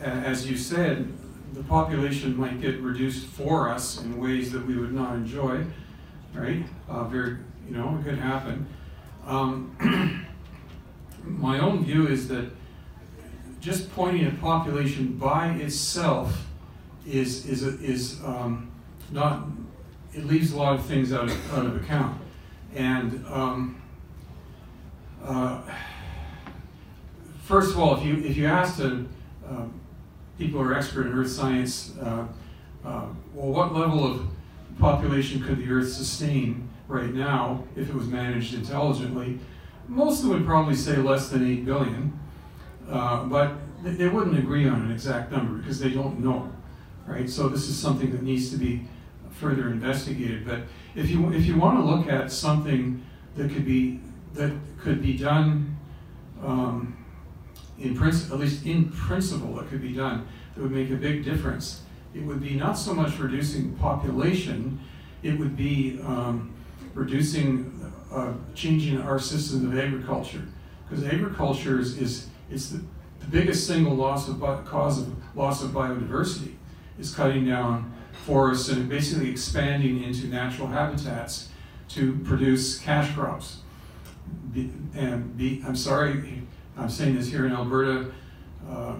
as 0.00 0.48
you 0.48 0.56
said, 0.56 1.10
the 1.54 1.62
population 1.62 2.36
might 2.36 2.60
get 2.60 2.80
reduced 2.80 3.26
for 3.26 3.68
us 3.68 4.02
in 4.02 4.20
ways 4.20 4.52
that 4.52 4.66
we 4.66 4.76
would 4.76 4.92
not 4.92 5.14
enjoy, 5.14 5.64
right? 6.34 6.64
Uh, 6.88 7.04
very, 7.04 7.38
you 7.66 7.76
know, 7.76 7.98
it 7.98 8.04
could 8.04 8.18
happen. 8.18 8.66
Um, 9.26 10.26
my 11.24 11.58
own 11.58 11.84
view 11.84 12.06
is 12.06 12.28
that 12.28 12.50
just 13.60 13.92
pointing 13.94 14.24
at 14.24 14.40
population 14.40 15.16
by 15.16 15.50
itself 15.52 16.46
is 17.06 17.46
is 17.46 17.62
is 17.62 18.20
um, 18.24 18.70
not 19.10 19.46
it 20.14 20.24
leaves 20.24 20.52
a 20.52 20.56
lot 20.56 20.74
of 20.74 20.84
things 20.84 21.12
out 21.12 21.24
of, 21.24 21.54
out 21.54 21.66
of 21.66 21.76
account 21.76 22.20
and 22.74 23.24
um, 23.26 23.81
uh, 25.24 25.60
first 27.42 27.72
of 27.72 27.78
all 27.78 27.96
if 27.96 28.04
you 28.04 28.16
if 28.18 28.36
you 28.36 28.46
ask 28.46 28.80
uh, 28.80 29.64
people 30.38 30.60
who 30.60 30.68
are 30.68 30.74
expert 30.74 31.06
in 31.06 31.12
earth 31.12 31.30
science 31.30 31.94
uh, 32.00 32.26
uh, 32.84 33.06
well 33.34 33.48
what 33.48 33.74
level 33.74 34.04
of 34.04 34.26
population 34.78 35.42
could 35.42 35.58
the 35.58 35.70
earth 35.70 35.90
sustain 35.90 36.68
right 36.88 37.14
now 37.14 37.62
if 37.76 37.88
it 37.88 37.94
was 37.94 38.08
managed 38.08 38.54
intelligently 38.54 39.38
most 39.88 40.22
of 40.22 40.28
them 40.28 40.38
would 40.38 40.46
probably 40.46 40.74
say 40.74 40.96
less 40.96 41.28
than 41.28 41.46
8 41.46 41.64
billion, 41.64 42.18
uh, 42.88 43.24
but 43.24 43.54
they 43.82 44.08
wouldn't 44.08 44.38
agree 44.38 44.68
on 44.68 44.82
an 44.82 44.92
exact 44.92 45.32
number 45.32 45.58
because 45.58 45.78
they 45.78 45.90
don't 45.90 46.20
know, 46.20 46.50
right? 47.06 47.28
So 47.28 47.48
this 47.48 47.68
is 47.68 47.76
something 47.76 48.10
that 48.12 48.22
needs 48.22 48.50
to 48.50 48.56
be 48.56 48.86
further 49.30 49.68
investigated. 49.68 50.46
But 50.46 50.60
if 50.94 51.10
you 51.10 51.32
if 51.32 51.46
you 51.46 51.56
want 51.56 51.78
to 51.78 51.84
look 51.84 52.08
at 52.08 52.30
something 52.30 53.02
that 53.36 53.50
could 53.50 53.64
be 53.64 54.00
that 54.34 54.52
could 54.78 55.02
be 55.02 55.16
done 55.16 55.76
um, 56.42 56.96
in 57.78 57.96
principle, 57.96 58.36
at 58.36 58.40
least 58.40 58.64
in 58.66 58.90
principle, 58.90 59.54
that 59.54 59.68
could 59.68 59.82
be 59.82 59.92
done 59.92 60.26
that 60.54 60.62
would 60.62 60.72
make 60.72 60.90
a 60.90 60.96
big 60.96 61.24
difference. 61.24 61.82
It 62.14 62.22
would 62.22 62.42
be 62.42 62.54
not 62.54 62.74
so 62.74 62.94
much 62.94 63.18
reducing 63.18 63.74
population; 63.76 64.80
it 65.22 65.38
would 65.38 65.56
be 65.56 66.00
um, 66.02 66.52
reducing 66.94 67.90
uh, 68.12 68.32
changing 68.54 69.00
our 69.00 69.18
system 69.18 69.70
of 69.72 69.78
agriculture. 69.78 70.42
Because 70.88 71.04
agriculture 71.04 71.80
is, 71.80 71.96
is 72.50 72.72
the, 72.72 72.84
the 73.20 73.26
biggest 73.30 73.66
single 73.66 73.94
loss 73.94 74.28
of 74.28 74.40
cause 74.66 75.00
of 75.00 75.36
loss 75.36 75.62
of 75.62 75.70
biodiversity 75.70 76.54
is 76.98 77.14
cutting 77.14 77.46
down 77.46 77.92
forests 78.26 78.68
and 78.68 78.88
basically 78.88 79.30
expanding 79.30 80.02
into 80.02 80.26
natural 80.26 80.68
habitats 80.68 81.48
to 81.88 82.18
produce 82.24 82.78
cash 82.78 83.14
crops. 83.14 83.58
Be, 84.52 84.70
and 84.94 85.36
be, 85.36 85.62
I'm 85.66 85.76
sorry, 85.76 86.42
I'm 86.76 86.90
saying 86.90 87.16
this 87.16 87.28
here 87.28 87.46
in 87.46 87.52
Alberta. 87.52 88.12
Uh, 88.68 88.96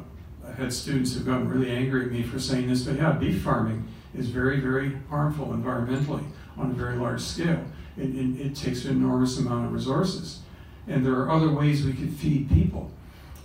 I've 0.47 0.57
had 0.57 0.73
students 0.73 1.15
who've 1.15 1.27
gotten 1.27 1.49
really 1.49 1.71
angry 1.71 2.07
at 2.07 2.11
me 2.11 2.23
for 2.23 2.39
saying 2.39 2.69
this, 2.69 2.83
but 2.83 2.97
yeah, 2.97 3.13
beef 3.13 3.43
farming 3.43 3.87
is 4.15 4.29
very, 4.29 4.61
very 4.61 4.97
harmful 5.09 5.49
environmentally 5.49 6.25
on 6.57 6.71
a 6.71 6.75
very 6.75 6.97
large 6.97 7.21
scale 7.21 7.65
it, 7.97 8.15
it, 8.15 8.41
it 8.41 8.57
takes 8.57 8.85
an 8.85 8.93
enormous 8.93 9.39
amount 9.39 9.67
of 9.67 9.73
resources. 9.73 10.41
And 10.89 11.05
there 11.05 11.15
are 11.15 11.31
other 11.31 11.51
ways 11.51 11.85
we 11.85 11.93
could 11.93 12.13
feed 12.13 12.49
people. 12.51 12.91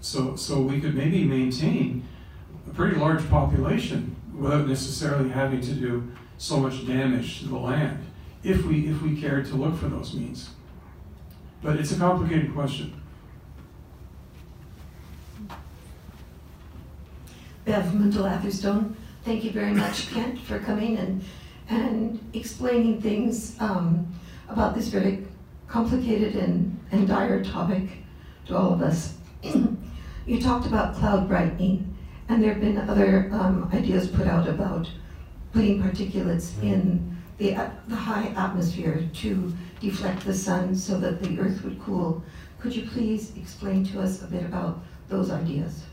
So, 0.02 0.36
so 0.36 0.62
we 0.62 0.80
could 0.80 0.96
maybe 0.96 1.24
maintain 1.24 2.08
a 2.70 2.74
pretty 2.74 2.96
large 2.96 3.28
population 3.30 4.16
without 4.34 4.68
necessarily 4.68 5.30
having 5.30 5.62
to 5.62 5.74
do 5.74 6.12
so 6.38 6.58
much 6.58 6.86
damage 6.88 7.40
to 7.40 7.48
the 7.48 7.58
land 7.58 8.06
if 8.44 8.64
we, 8.66 8.88
if 8.88 9.02
we 9.02 9.20
cared 9.20 9.46
to 9.48 9.56
look 9.56 9.76
for 9.76 9.88
those 9.88 10.14
means. 10.14 10.52
But 11.64 11.78
it's 11.78 11.92
a 11.92 11.98
complicated 11.98 12.54
question. 12.54 13.02
Bev 17.66 17.86
Muendel 17.86 18.32
Atherstone, 18.32 18.96
thank 19.26 19.44
you 19.44 19.52
very 19.52 19.74
much, 19.74 20.10
Kent, 20.12 20.40
for 20.40 20.60
coming 20.60 20.98
and 20.98 21.24
and 21.70 22.20
explaining 22.34 23.02
things 23.02 23.56
um, 23.60 24.08
about 24.48 24.74
this 24.74 24.88
very 24.88 25.26
complicated 25.68 26.36
and, 26.36 26.80
and 26.92 27.08
dire 27.08 27.44
topic 27.44 27.90
to 28.46 28.56
all 28.56 28.74
of 28.74 28.82
us. 28.82 29.16
you 30.26 30.42
talked 30.42 30.66
about 30.66 30.96
cloud 30.96 31.28
brightening, 31.28 31.94
and 32.30 32.42
there 32.42 32.54
have 32.54 32.62
been 32.62 32.78
other 32.78 33.30
um, 33.34 33.70
ideas 33.74 34.08
put 34.08 34.28
out 34.28 34.48
about 34.48 34.90
putting 35.52 35.82
particulates 35.82 36.62
in 36.64 37.18
the, 37.38 37.52
the 37.88 37.96
high 37.96 38.28
atmosphere 38.36 39.10
to 39.14 39.54
deflect 39.80 40.26
the 40.26 40.34
sun 40.34 40.76
so 40.76 41.00
that 41.00 41.22
the 41.22 41.40
earth 41.40 41.64
would 41.64 41.80
cool. 41.82 42.24
Could 42.60 42.76
you 42.76 42.88
please 42.88 43.36
explain 43.38 43.86
to 43.86 44.02
us 44.02 44.24
a 44.24 44.28
bit 44.28 44.44
about 44.44 44.80
those 45.10 45.30
ideas? 45.30 45.84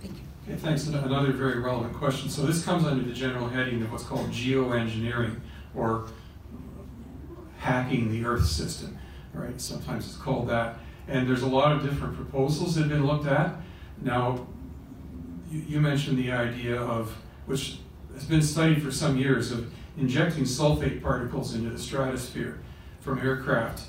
Thank 0.00 0.14
you. 0.14 0.22
Okay, 0.48 0.58
thanks. 0.58 0.86
Another 0.86 1.32
very 1.32 1.60
relevant 1.60 1.94
question. 1.94 2.28
So 2.28 2.42
this 2.42 2.64
comes 2.64 2.84
under 2.84 3.04
the 3.04 3.12
general 3.12 3.48
heading 3.48 3.82
of 3.82 3.92
what's 3.92 4.04
called 4.04 4.30
geoengineering, 4.30 5.40
or 5.74 6.08
hacking 7.58 8.10
the 8.10 8.24
Earth 8.24 8.46
system. 8.46 8.98
Right? 9.32 9.60
Sometimes 9.60 10.06
it's 10.06 10.16
called 10.16 10.48
that. 10.48 10.78
And 11.08 11.28
there's 11.28 11.42
a 11.42 11.46
lot 11.46 11.72
of 11.72 11.82
different 11.82 12.16
proposals 12.16 12.74
that 12.74 12.82
have 12.82 12.90
been 12.90 13.06
looked 13.06 13.26
at. 13.26 13.54
Now, 14.02 14.46
you, 15.50 15.60
you 15.68 15.80
mentioned 15.80 16.18
the 16.18 16.32
idea 16.32 16.80
of, 16.80 17.16
which 17.46 17.78
has 18.14 18.24
been 18.24 18.42
studied 18.42 18.82
for 18.82 18.90
some 18.90 19.16
years, 19.16 19.52
of 19.52 19.72
injecting 19.96 20.44
sulfate 20.44 21.02
particles 21.02 21.54
into 21.54 21.70
the 21.70 21.78
stratosphere 21.78 22.60
from 23.00 23.18
aircraft. 23.18 23.88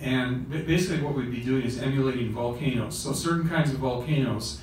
And 0.00 0.48
basically 0.50 1.02
what 1.02 1.14
we'd 1.14 1.30
be 1.30 1.40
doing 1.40 1.62
is 1.62 1.80
emulating 1.80 2.32
volcanoes. 2.32 2.98
So 2.98 3.12
certain 3.12 3.48
kinds 3.48 3.72
of 3.72 3.78
volcanoes 3.78 4.60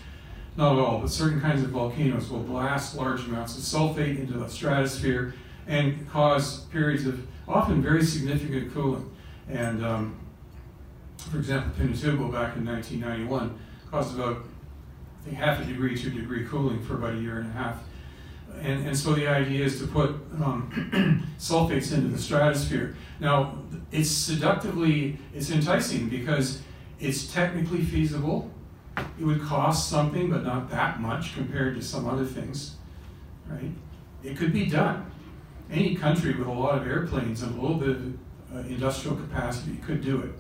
not 0.56 0.78
all, 0.78 1.00
but 1.00 1.10
certain 1.10 1.42
kinds 1.42 1.64
of 1.64 1.70
volcanoes 1.70 2.30
will 2.30 2.40
blast 2.40 2.96
large 2.96 3.26
amounts 3.26 3.58
of 3.58 3.64
sulfate 3.64 4.20
into 4.20 4.34
the 4.34 4.48
stratosphere 4.48 5.34
and 5.68 6.08
cause 6.10 6.66
periods 6.66 7.08
of 7.08 7.26
often 7.48 7.82
very 7.82 8.04
significant 8.04 8.74
cooling. 8.74 9.10
And 9.50 9.84
um, 9.84 10.20
for 11.18 11.38
example, 11.38 11.72
Pinatubo 11.80 12.32
back 12.32 12.56
in 12.56 12.66
1991 12.66 13.58
caused 13.90 14.16
about, 14.16 14.44
I 15.22 15.26
think, 15.26 15.38
half 15.38 15.60
a 15.60 15.66
degree 15.66 15.96
a 15.96 16.10
degree 16.10 16.46
cooling 16.46 16.84
for 16.84 16.96
about 16.96 17.16
a 17.16 17.18
year 17.18 17.40
and 17.40 17.50
a 17.50 17.54
half. 17.54 17.78
And, 18.62 18.88
and 18.88 18.98
so 18.98 19.14
the 19.14 19.28
idea 19.28 19.66
is 19.66 19.80
to 19.80 19.88
put 19.88 20.12
um, 20.42 21.28
sulfates 21.40 21.94
into 21.94 22.08
the 22.08 22.18
stratosphere. 22.18 22.96
Now, 23.20 23.58
it's 23.92 24.10
seductively, 24.10 25.18
it's 25.34 25.52
enticing 25.52 26.10
because 26.10 26.62
it's 27.00 27.32
technically 27.34 27.84
feasible 27.84 28.54
it 28.98 29.24
would 29.24 29.42
cost 29.42 29.90
something, 29.90 30.30
but 30.30 30.44
not 30.44 30.70
that 30.70 31.00
much 31.00 31.36
compared 31.36 31.76
to 31.76 31.82
some 31.82 32.08
other 32.08 32.26
things, 32.26 32.76
right? 33.48 33.72
It 34.24 34.38
could 34.38 34.54
be 34.54 34.66
done. 34.66 35.10
Any 35.72 35.96
country 35.96 36.34
with 36.34 36.48
a 36.48 36.52
lot 36.52 36.80
of 36.80 36.88
airplanes 36.88 37.42
and 37.42 37.58
a 37.58 37.62
little 37.62 37.78
bit 37.78 37.90
of 37.90 38.14
uh, 38.54 38.60
industrial 38.68 39.16
capacity 39.18 39.78
could 39.78 40.02
do 40.02 40.22
it, 40.22 40.32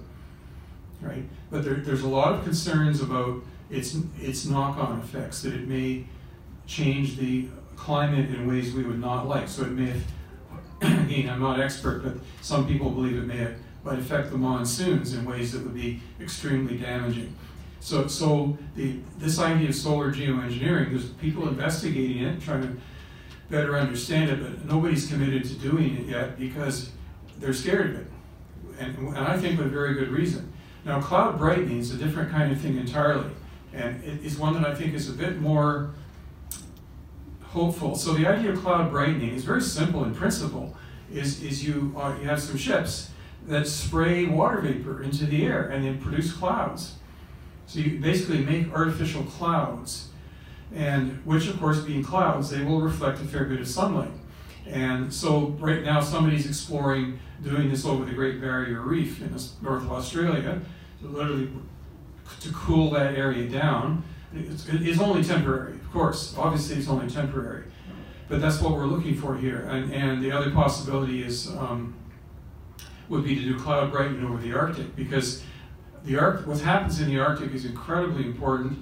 right? 1.01 1.24
But 1.49 1.64
there, 1.64 1.76
there's 1.76 2.03
a 2.03 2.07
lot 2.07 2.34
of 2.34 2.43
concerns 2.43 3.01
about 3.01 3.41
its, 3.70 3.97
its 4.20 4.45
knock-on 4.45 4.99
effects, 4.99 5.41
that 5.41 5.53
it 5.53 5.68
may 5.68 6.05
change 6.68 7.18
the 7.18 7.47
climate 7.76 8.30
in 8.30 8.48
ways 8.48 8.74
we 8.74 8.84
would 8.84 9.00
not 9.00 9.28
like. 9.28 9.48
So 9.48 9.64
it 9.64 9.72
may, 9.72 9.88
have, 9.88 10.04
again, 11.06 11.30
I'm 11.30 11.42
not 11.42 11.60
expert, 11.60 12.04
but 12.04 12.14
some 12.42 12.68
people 12.68 12.90
believe 12.90 13.18
it 13.18 13.26
may 13.26 13.48
might 13.84 14.00
affect 14.00 14.32
the 14.32 14.38
monsoons 14.38 15.14
in 15.14 15.26
ways 15.26 15.52
that 15.52 15.64
would 15.64 15.74
be 15.74 16.02
extremely 16.22 16.78
damaging. 16.78 17.36
So, 17.82 18.08
so 18.08 18.58
the, 18.76 19.00
this 19.18 19.40
idea 19.40 19.70
of 19.70 19.76
solar 19.76 20.14
geoengineering, 20.14 20.92
there's 20.92 21.10
people 21.10 21.50
investigating 21.50 22.24
it, 22.24 22.42
trying 22.42 22.62
to 22.62 22.78
better 23.50 23.78
understand 23.78 24.30
it, 24.30 24.42
but 24.42 24.66
nobody's 24.66 25.08
committed 25.08 25.44
to 25.46 25.54
doing 25.56 25.98
it 25.98 26.08
yet 26.08 26.40
because 26.40 26.92
they're 27.40 27.54
scared 27.54 27.90
of 27.90 27.96
it. 27.98 28.08
And, 28.80 28.98
and 29.10 29.18
I 29.18 29.38
think 29.38 29.60
with 29.60 29.72
very 29.72 29.96
good 29.96 30.10
reason. 30.10 30.52
Now, 30.86 31.02
cloud 31.02 31.38
brightening 31.38 31.80
is 31.80 31.94
a 31.94 31.98
different 31.98 32.32
kind 32.32 32.52
of 32.52 32.60
thing 32.60 32.78
entirely, 32.78 33.32
and 33.74 34.04
it 34.04 34.24
is 34.24 34.38
one 34.38 34.54
that 34.54 34.66
I 34.66 34.74
think 34.74 34.94
is 34.94 35.10
a 35.10 35.14
bit 35.14 35.40
more 35.40 35.94
hopeful. 37.54 37.95
So 37.95 38.14
the 38.14 38.26
idea 38.28 38.51
of 38.51 38.60
cloud 38.60 38.91
brightening 38.91 39.30
is 39.30 39.45
very 39.45 39.62
simple 39.62 40.04
in 40.04 40.14
principle. 40.14 40.76
Is, 41.12 41.43
is 41.43 41.64
you, 41.64 41.95
you 42.20 42.28
have 42.28 42.41
some 42.41 42.58
ships 42.58 43.12
that 43.47 43.68
spray 43.68 44.26
water 44.26 44.62
vapor 44.62 45.04
into 45.04 45.26
the 45.26 45.45
air 45.45 45.70
and 45.70 45.86
then 45.86 46.01
produce 46.01 46.34
clouds. 46.34 46.95
So 47.68 47.80
you 47.80 47.99
basically 47.99 48.39
make 48.39 48.74
artificial 48.74 49.24
clouds, 49.24 50.10
and 50.74 51.24
which 51.26 51.47
of 51.47 51.60
course 51.60 51.80
being 51.82 52.04
clouds, 52.04 52.49
they 52.49 52.64
will 52.64 52.82
reflect 52.82 53.22
a 53.22 53.26
fair 53.26 53.45
bit 53.45 53.62
of 53.62 53.68
sunlight. 53.68 54.12
And 54.66 55.14
so 55.14 55.56
right 55.60 55.84
now 55.84 56.01
somebody's 56.01 56.47
exploring 56.47 57.20
doing 57.43 57.70
this 57.70 57.86
over 57.86 58.06
the 58.06 58.14
Great 58.14 58.41
Barrier 58.41 58.82
Reef 58.82 59.22
in 59.22 59.32
the 59.32 59.43
north 59.62 59.84
of 59.84 59.91
Australia, 59.91 60.62
to 61.01 61.08
literally 61.08 61.49
to 62.39 62.49
cool 62.54 62.89
that 62.91 63.16
area 63.16 63.47
down. 63.47 64.04
It's, 64.34 64.66
it's 64.68 64.99
only 64.99 65.24
temporary, 65.24 65.80
course. 65.94 66.36
Obviously, 66.38 66.78
it's 66.78 66.89
only 66.89 67.10
temporary, 67.10 67.64
but 68.28 68.41
that's 68.41 68.60
what 68.60 68.74
we're 68.74 68.88
looking 68.88 69.16
for 69.16 69.38
here. 69.38 69.68
And, 69.70 69.94
and 69.94 70.22
the 70.22 70.32
other 70.32 70.52
possibility 70.52 71.22
is 71.24 71.50
um, 71.52 71.94
would 73.10 73.24
be 73.24 73.36
to 73.36 73.41
do 73.41 73.60
cloud 73.60 73.91
brightening 73.91 74.26
over 74.26 74.41
the 74.41 74.54
Arctic 74.54 74.96
because 74.96 75.44
the 76.04 76.18
Arctic, 76.18 76.48
what 76.48 76.60
happens 76.60 77.00
in 77.00 77.08
the 77.08 77.20
Arctic 77.20 77.54
is 77.54 77.66
incredibly 77.66 78.26
important. 78.26 78.80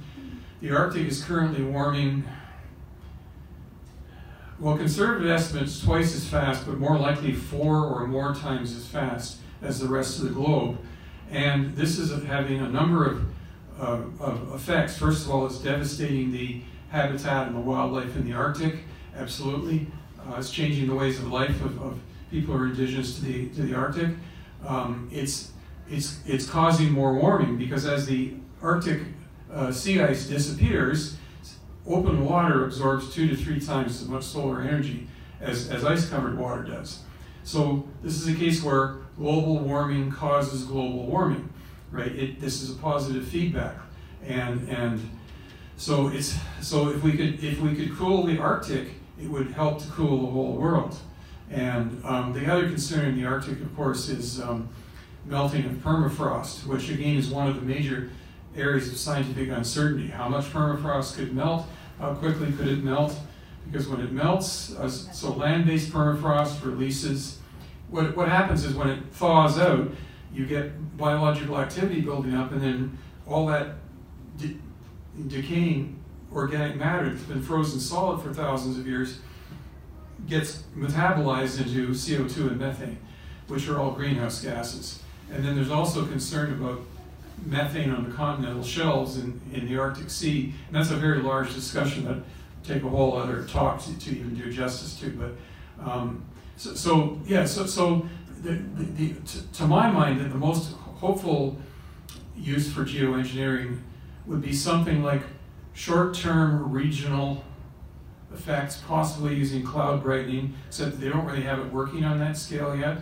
The 0.61 0.71
Arctic 0.75 1.07
is 1.07 1.23
currently 1.23 1.63
warming, 1.63 2.23
well, 4.59 4.77
conservative 4.77 5.29
estimates 5.29 5.83
twice 5.83 6.15
as 6.15 6.27
fast, 6.27 6.65
but 6.65 6.77
more 6.77 6.97
likely 6.97 7.33
four 7.33 7.77
or 7.77 8.07
more 8.07 8.33
times 8.33 8.75
as 8.75 8.87
fast 8.87 9.39
as 9.61 9.79
the 9.79 9.87
rest 9.87 10.19
of 10.19 10.25
the 10.25 10.31
globe. 10.31 10.77
And 11.29 11.75
this 11.75 11.97
is 11.97 12.11
having 12.23 12.59
a 12.59 12.69
number 12.69 13.05
of, 13.05 13.25
uh, 13.79 14.23
of 14.23 14.53
effects. 14.53 14.97
First 14.97 15.25
of 15.25 15.31
all, 15.31 15.45
it's 15.45 15.57
devastating 15.57 16.31
the 16.31 16.61
habitat 16.91 17.47
and 17.47 17.55
the 17.55 17.59
wildlife 17.59 18.15
in 18.15 18.25
the 18.25 18.33
Arctic, 18.33 18.75
absolutely. 19.15 19.87
Uh, 20.19 20.35
it's 20.37 20.51
changing 20.51 20.87
the 20.87 20.93
ways 20.93 21.17
of 21.17 21.31
life 21.31 21.59
of, 21.63 21.81
of 21.81 21.99
people 22.29 22.55
who 22.55 22.63
are 22.63 22.67
indigenous 22.67 23.15
to 23.15 23.25
the, 23.25 23.49
to 23.49 23.63
the 23.63 23.73
Arctic. 23.73 24.09
Um, 24.65 25.09
it's 25.11 25.51
it's, 25.89 26.19
it's 26.25 26.49
causing 26.49 26.91
more 26.91 27.13
warming 27.15 27.57
because 27.57 27.85
as 27.85 28.05
the 28.05 28.33
Arctic 28.61 29.01
uh, 29.51 29.71
sea 29.71 30.01
ice 30.01 30.27
disappears, 30.27 31.17
open 31.85 32.23
water 32.23 32.63
absorbs 32.63 33.13
two 33.13 33.27
to 33.27 33.35
three 33.35 33.59
times 33.59 34.01
as 34.01 34.07
much 34.07 34.23
solar 34.23 34.61
energy 34.61 35.07
as, 35.41 35.69
as 35.69 35.83
ice-covered 35.83 36.37
water 36.37 36.63
does. 36.63 36.99
So 37.43 37.87
this 38.03 38.15
is 38.15 38.27
a 38.27 38.35
case 38.35 38.63
where 38.63 38.97
global 39.17 39.59
warming 39.59 40.11
causes 40.11 40.63
global 40.63 41.05
warming, 41.07 41.49
right? 41.91 42.11
It, 42.11 42.39
this 42.39 42.61
is 42.61 42.69
a 42.69 42.75
positive 42.75 43.27
feedback, 43.27 43.75
and 44.25 44.69
and 44.69 45.01
so 45.81 46.09
it's 46.09 46.37
so 46.61 46.89
if 46.89 47.01
we 47.01 47.13
could 47.13 47.43
if 47.43 47.59
we 47.59 47.73
could 47.73 47.97
cool 47.97 48.23
the 48.23 48.37
Arctic, 48.37 48.89
it 49.19 49.27
would 49.27 49.49
help 49.49 49.81
to 49.81 49.87
cool 49.87 50.21
the 50.21 50.31
whole 50.31 50.53
world. 50.53 50.95
And 51.49 51.99
um, 52.05 52.33
the 52.33 52.45
other 52.51 52.69
concern 52.69 53.05
in 53.05 53.15
the 53.19 53.25
Arctic, 53.25 53.59
of 53.61 53.75
course, 53.75 54.07
is 54.07 54.39
um, 54.39 54.69
melting 55.25 55.65
of 55.65 55.71
permafrost, 55.77 56.67
which 56.67 56.91
again 56.91 57.17
is 57.17 57.31
one 57.31 57.47
of 57.47 57.55
the 57.55 57.63
major 57.63 58.11
areas 58.55 58.89
of 58.89 58.97
scientific 58.97 59.49
uncertainty. 59.49 60.07
How 60.07 60.29
much 60.29 60.45
permafrost 60.53 61.15
could 61.15 61.33
melt? 61.33 61.65
How 61.99 62.13
quickly 62.13 62.51
could 62.51 62.67
it 62.67 62.83
melt? 62.83 63.19
Because 63.65 63.87
when 63.87 64.01
it 64.01 64.11
melts, 64.11 64.75
uh, 64.75 64.87
so 64.87 65.33
land-based 65.33 65.91
permafrost 65.91 66.63
releases, 66.63 67.39
what, 67.89 68.15
what 68.15 68.29
happens 68.29 68.65
is 68.65 68.75
when 68.75 68.89
it 68.89 68.99
thaws 69.13 69.57
out, 69.57 69.89
you 70.31 70.45
get 70.45 70.95
biological 70.95 71.57
activity 71.57 72.01
building 72.01 72.35
up 72.35 72.51
and 72.51 72.61
then 72.61 72.97
all 73.27 73.47
that 73.47 73.77
decaying 75.27 75.99
organic 76.33 76.75
matter 76.75 77.09
that's 77.09 77.23
been 77.23 77.41
frozen 77.41 77.79
solid 77.79 78.21
for 78.21 78.33
thousands 78.33 78.77
of 78.77 78.87
years 78.87 79.19
gets 80.27 80.63
metabolized 80.75 81.59
into 81.59 81.89
CO2 81.89 82.51
and 82.51 82.59
methane, 82.59 82.97
which 83.47 83.67
are 83.67 83.79
all 83.79 83.91
greenhouse 83.91 84.41
gases. 84.41 85.01
And 85.31 85.43
then 85.43 85.55
there's 85.55 85.71
also 85.71 86.05
concern 86.05 86.53
about 86.53 86.81
methane 87.45 87.91
on 87.91 88.07
the 88.07 88.15
continental 88.15 88.63
shelves 88.63 89.17
in, 89.17 89.41
in 89.53 89.67
the 89.67 89.77
Arctic 89.77 90.09
Sea. 90.09 90.53
And 90.67 90.75
that's 90.75 90.91
a 90.91 90.95
very 90.95 91.21
large 91.21 91.53
discussion 91.53 92.05
that 92.05 92.17
take 92.63 92.83
a 92.83 92.89
whole 92.89 93.17
other 93.17 93.43
talk 93.45 93.81
to, 93.83 93.97
to 93.97 94.11
even 94.11 94.35
do 94.35 94.51
justice 94.51 94.99
to. 94.99 95.09
But 95.09 95.89
um, 95.89 96.23
so, 96.57 96.75
so, 96.75 97.19
yeah, 97.25 97.45
so, 97.45 97.65
so 97.65 98.05
the, 98.41 98.51
the, 98.51 98.83
the 98.83 99.13
to, 99.13 99.53
to, 99.53 99.67
my 99.67 99.89
mind, 99.89 100.19
the 100.19 100.37
most 100.37 100.73
hopeful 100.73 101.57
use 102.37 102.71
for 102.71 102.83
geoengineering 102.83 103.79
would 104.25 104.41
be 104.41 104.53
something 104.53 105.03
like 105.03 105.21
short-term 105.73 106.71
regional 106.71 107.43
effects, 108.33 108.81
possibly 108.87 109.35
using 109.35 109.63
cloud 109.63 110.03
brightening, 110.03 110.53
except 110.67 110.99
they 110.99 111.09
don't 111.09 111.25
really 111.25 111.41
have 111.41 111.59
it 111.59 111.71
working 111.71 112.03
on 112.03 112.19
that 112.19 112.37
scale 112.37 112.75
yet. 112.75 112.99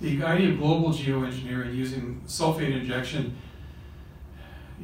The 0.00 0.22
idea 0.24 0.50
of 0.50 0.58
global 0.58 0.90
geoengineering 0.90 1.74
using 1.74 2.20
sulfate 2.26 2.72
injection, 2.72 3.36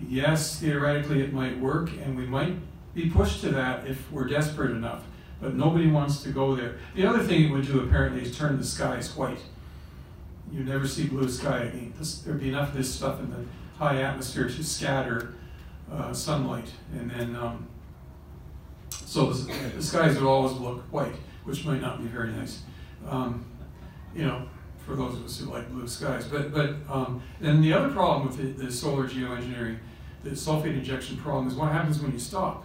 yes, 0.08 0.60
theoretically 0.60 1.20
it 1.22 1.32
might 1.32 1.58
work, 1.58 1.90
and 2.04 2.16
we 2.16 2.26
might 2.26 2.54
be 2.94 3.10
pushed 3.10 3.40
to 3.40 3.50
that 3.50 3.86
if 3.86 4.10
we're 4.12 4.28
desperate 4.28 4.70
enough, 4.70 5.02
but 5.40 5.54
nobody 5.54 5.88
wants 5.88 6.22
to 6.22 6.30
go 6.30 6.54
there. 6.54 6.78
The 6.94 7.06
other 7.06 7.22
thing 7.22 7.44
it 7.44 7.50
would 7.50 7.66
do 7.66 7.80
apparently 7.80 8.22
is 8.22 8.36
turn 8.36 8.58
the 8.58 8.64
skies 8.64 9.16
white. 9.16 9.40
You 10.52 10.64
never 10.64 10.86
see 10.86 11.06
blue 11.06 11.28
sky 11.28 11.64
again. 11.64 11.92
There'd 12.24 12.40
be 12.40 12.48
enough 12.48 12.70
of 12.70 12.76
this 12.76 12.94
stuff 12.94 13.20
in 13.20 13.30
the 13.30 13.44
high 13.78 14.00
atmosphere 14.02 14.48
to 14.48 14.64
scatter 14.64 15.34
uh, 15.92 16.12
sunlight, 16.12 16.70
and 16.92 17.10
then 17.10 17.36
um, 17.36 17.66
so 18.90 19.30
the, 19.30 19.52
the, 19.76 19.82
skies 19.82 20.14
would 20.16 20.26
always 20.26 20.52
look 20.52 20.80
white, 20.92 21.14
which 21.44 21.64
might 21.64 21.80
not 21.80 22.00
be 22.00 22.08
very 22.08 22.30
nice. 22.30 22.62
Um, 23.08 23.44
you 24.14 24.24
know, 24.24 24.48
for 24.84 24.94
those 24.96 25.14
of 25.14 25.24
us 25.24 25.38
who 25.38 25.50
like 25.50 25.70
blue 25.70 25.86
skies. 25.86 26.26
But 26.26 26.52
but 26.52 26.76
um, 26.88 27.22
then 27.40 27.60
the 27.60 27.72
other 27.72 27.90
problem 27.90 28.26
with 28.26 28.36
the, 28.36 28.64
the 28.64 28.72
solar 28.72 29.08
geoengineering, 29.08 29.78
the 30.24 30.30
sulfate 30.30 30.74
injection 30.74 31.16
problem, 31.16 31.48
is 31.48 31.54
what 31.54 31.72
happens 31.72 32.00
when 32.00 32.12
you 32.12 32.18
stop. 32.18 32.64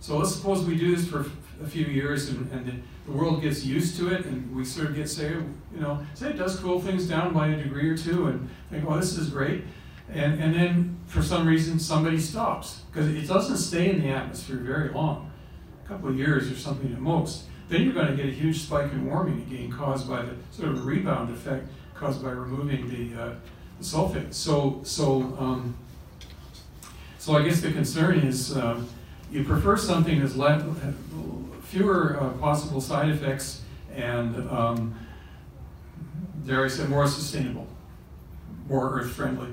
So 0.00 0.18
let's 0.18 0.34
suppose 0.34 0.64
we 0.64 0.76
do 0.76 0.94
this 0.94 1.08
for 1.08 1.24
a 1.62 1.66
few 1.66 1.86
years 1.86 2.28
and, 2.28 2.50
and 2.52 2.66
the, 2.66 2.72
the, 3.06 3.16
world 3.16 3.40
gets 3.40 3.64
used 3.64 3.96
to 3.96 4.12
it 4.12 4.26
and 4.26 4.54
we 4.54 4.64
sort 4.64 4.88
of 4.88 4.96
get 4.96 5.08
say, 5.08 5.30
you 5.30 5.80
know, 5.80 6.04
say 6.14 6.30
it 6.30 6.36
does 6.36 6.58
cool 6.58 6.78
things 6.80 7.08
down 7.08 7.32
by 7.32 7.48
a 7.48 7.56
degree 7.56 7.88
or 7.88 7.96
two 7.96 8.26
and 8.26 8.48
think, 8.70 8.84
oh, 8.86 8.96
this 8.96 9.16
is 9.16 9.30
great. 9.30 9.64
And, 10.12 10.40
and 10.40 10.54
then 10.54 10.96
for 11.06 11.22
some 11.22 11.46
reason 11.46 11.78
somebody 11.78 12.18
stops 12.18 12.82
because 12.90 13.08
it 13.08 13.26
doesn't 13.26 13.56
stay 13.56 13.90
in 13.90 14.02
the 14.02 14.08
atmosphere 14.08 14.56
very 14.56 14.90
long, 14.90 15.30
a 15.84 15.88
couple 15.88 16.08
of 16.08 16.16
years 16.16 16.50
or 16.50 16.56
something 16.56 16.92
at 16.92 17.00
most. 17.00 17.44
Then 17.68 17.82
you're 17.82 17.94
going 17.94 18.08
to 18.08 18.16
get 18.16 18.26
a 18.26 18.30
huge 18.30 18.60
spike 18.60 18.92
in 18.92 19.06
warming 19.06 19.40
again 19.42 19.70
caused 19.70 20.08
by 20.08 20.22
the 20.22 20.34
sort 20.50 20.68
of 20.68 20.84
rebound 20.84 21.32
effect 21.34 21.66
caused 21.94 22.22
by 22.22 22.30
removing 22.30 22.88
the, 22.88 23.20
uh, 23.20 23.34
the 23.78 23.84
sulfate. 23.84 24.34
So, 24.34 24.80
so, 24.82 25.22
um, 25.38 25.74
so 27.18 27.36
I 27.36 27.42
guess 27.42 27.60
the 27.60 27.72
concern 27.72 28.18
is 28.18 28.56
um, 28.56 28.88
you 29.30 29.44
prefer 29.44 29.76
something 29.76 30.20
that's 30.20 30.36
less, 30.36 30.62
fewer 31.62 32.18
uh, 32.20 32.28
possible 32.34 32.80
side 32.80 33.08
effects 33.08 33.62
and, 33.94 34.36
um, 34.50 34.94
dare 36.46 36.64
I 36.64 36.68
say, 36.68 36.86
more 36.86 37.06
sustainable, 37.06 37.66
more 38.68 39.00
earth 39.00 39.12
friendly. 39.12 39.48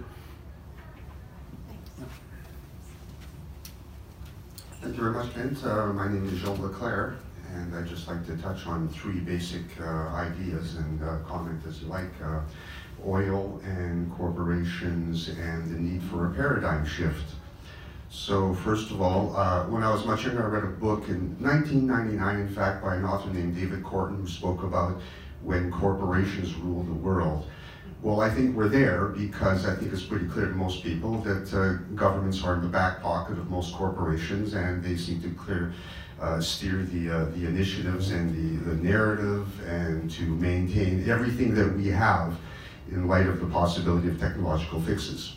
Thank 4.82 4.98
you 4.98 5.04
very 5.04 5.14
much, 5.14 5.32
Kent. 5.36 5.64
Uh, 5.64 5.94
my 5.94 6.08
name 6.08 6.28
is 6.28 6.42
Jean 6.42 6.60
Leclerc, 6.60 7.18
and 7.54 7.76
I'd 7.76 7.86
just 7.86 8.08
like 8.08 8.26
to 8.26 8.36
touch 8.38 8.66
on 8.66 8.90
three 8.90 9.20
basic 9.20 9.62
uh, 9.80 10.08
ideas 10.08 10.78
and 10.78 11.04
uh, 11.04 11.20
comment 11.28 11.62
as 11.68 11.84
you 11.84 11.88
like. 11.88 12.10
Uh, 12.20 12.40
oil 13.06 13.62
and 13.64 14.12
corporations 14.14 15.30
and 15.30 15.70
the 15.70 15.80
need 15.80 16.02
for 16.10 16.32
a 16.32 16.34
paradigm 16.34 16.84
shift. 16.84 17.36
So 18.10 18.56
first 18.56 18.90
of 18.90 19.04
all, 19.04 19.36
uh, 19.36 19.68
when 19.68 19.84
I 19.84 19.92
was 19.92 20.04
much 20.04 20.26
younger, 20.26 20.44
I 20.44 20.48
read 20.48 20.64
a 20.64 20.68
book 20.68 21.10
in 21.10 21.38
1999, 21.40 22.40
in 22.40 22.50
fact, 22.50 22.84
by 22.84 22.96
an 22.96 23.06
author 23.06 23.32
named 23.32 23.56
David 23.56 23.84
Korten, 23.84 24.20
who 24.20 24.28
spoke 24.28 24.64
about 24.64 25.00
when 25.44 25.72
corporations 25.72 26.56
rule 26.56 26.82
the 26.82 26.92
world. 26.92 27.46
Well, 28.02 28.22
I 28.22 28.32
think 28.32 28.56
we're 28.56 28.68
there 28.68 29.10
because 29.10 29.68
I 29.68 29.76
think 29.76 29.94
it's 29.94 30.02
pretty 30.02 30.26
clear 30.26 30.48
to 30.48 30.56
most 30.56 30.84
people 30.84 31.20
that 31.20 31.54
uh, 31.54 31.74
governments 31.94 32.44
are 32.44 32.56
in 32.56 32.62
the 32.64 32.68
back 32.68 33.00
pocket 33.00 33.38
of 33.38 33.52
most 33.52 33.76
corporations 33.76 34.56
and 34.56 34.84
they 34.84 34.98
seem 34.98 35.22
to 35.22 35.30
clear, 35.36 35.72
uh, 36.20 36.42
steer 36.42 36.78
the, 36.78 37.12
uh, 37.12 37.26
the 37.26 37.46
initiatives 37.46 38.10
and 38.10 38.34
the, 38.34 38.72
the 38.72 38.76
narrative 38.84 39.48
and 39.68 40.10
to 40.10 40.24
maintain 40.24 41.08
everything 41.08 41.54
that 41.54 41.72
we 41.78 41.90
have 41.90 42.36
in 42.90 43.08
light 43.08 43.28
of 43.28 43.40
the 43.40 43.46
possibility 43.46 44.08
of 44.08 44.20
technological 44.20 44.82
fixes. 44.82 45.36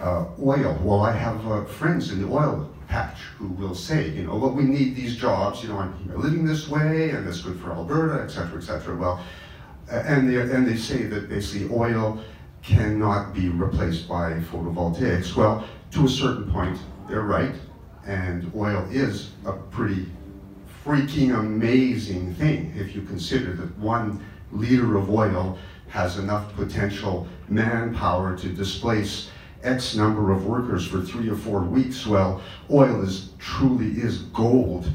Uh, 0.00 0.24
oil, 0.42 0.76
well, 0.82 1.02
I 1.02 1.12
have 1.12 1.46
uh, 1.46 1.64
friends 1.64 2.10
in 2.10 2.20
the 2.20 2.28
oil 2.28 2.68
patch 2.88 3.18
who 3.36 3.46
will 3.50 3.76
say, 3.76 4.08
you 4.08 4.24
know, 4.24 4.34
well, 4.34 4.50
we 4.50 4.64
need 4.64 4.96
these 4.96 5.14
jobs, 5.16 5.62
you 5.62 5.68
know, 5.68 5.78
I'm 5.78 5.94
living 6.20 6.44
this 6.44 6.68
way 6.68 7.10
and 7.10 7.28
it's 7.28 7.42
good 7.42 7.60
for 7.60 7.70
Alberta, 7.70 8.24
et 8.24 8.28
cetera, 8.32 8.58
et 8.58 8.64
cetera. 8.64 8.96
Well, 8.96 9.22
and 9.90 10.28
they, 10.28 10.40
and 10.40 10.66
they 10.66 10.76
say 10.76 11.04
that 11.04 11.28
basically 11.28 11.68
oil 11.74 12.20
cannot 12.62 13.32
be 13.32 13.48
replaced 13.48 14.08
by 14.08 14.32
photovoltaics. 14.52 15.34
Well, 15.34 15.66
to 15.92 16.04
a 16.04 16.08
certain 16.08 16.50
point, 16.50 16.78
they're 17.08 17.22
right, 17.22 17.54
and 18.06 18.50
oil 18.54 18.86
is 18.90 19.30
a 19.46 19.52
pretty 19.52 20.06
freaking 20.84 21.38
amazing 21.38 22.34
thing 22.34 22.72
if 22.76 22.94
you 22.94 23.02
consider 23.02 23.52
that 23.54 23.78
one 23.78 24.24
liter 24.52 24.96
of 24.96 25.10
oil 25.10 25.58
has 25.88 26.18
enough 26.18 26.54
potential 26.54 27.26
manpower 27.48 28.36
to 28.36 28.48
displace 28.48 29.30
X 29.62 29.96
number 29.96 30.30
of 30.30 30.46
workers 30.46 30.86
for 30.86 31.00
three 31.00 31.28
or 31.28 31.36
four 31.36 31.62
weeks. 31.62 32.06
Well, 32.06 32.40
oil 32.70 33.02
is 33.02 33.30
truly 33.38 33.90
is 34.00 34.18
gold. 34.18 34.90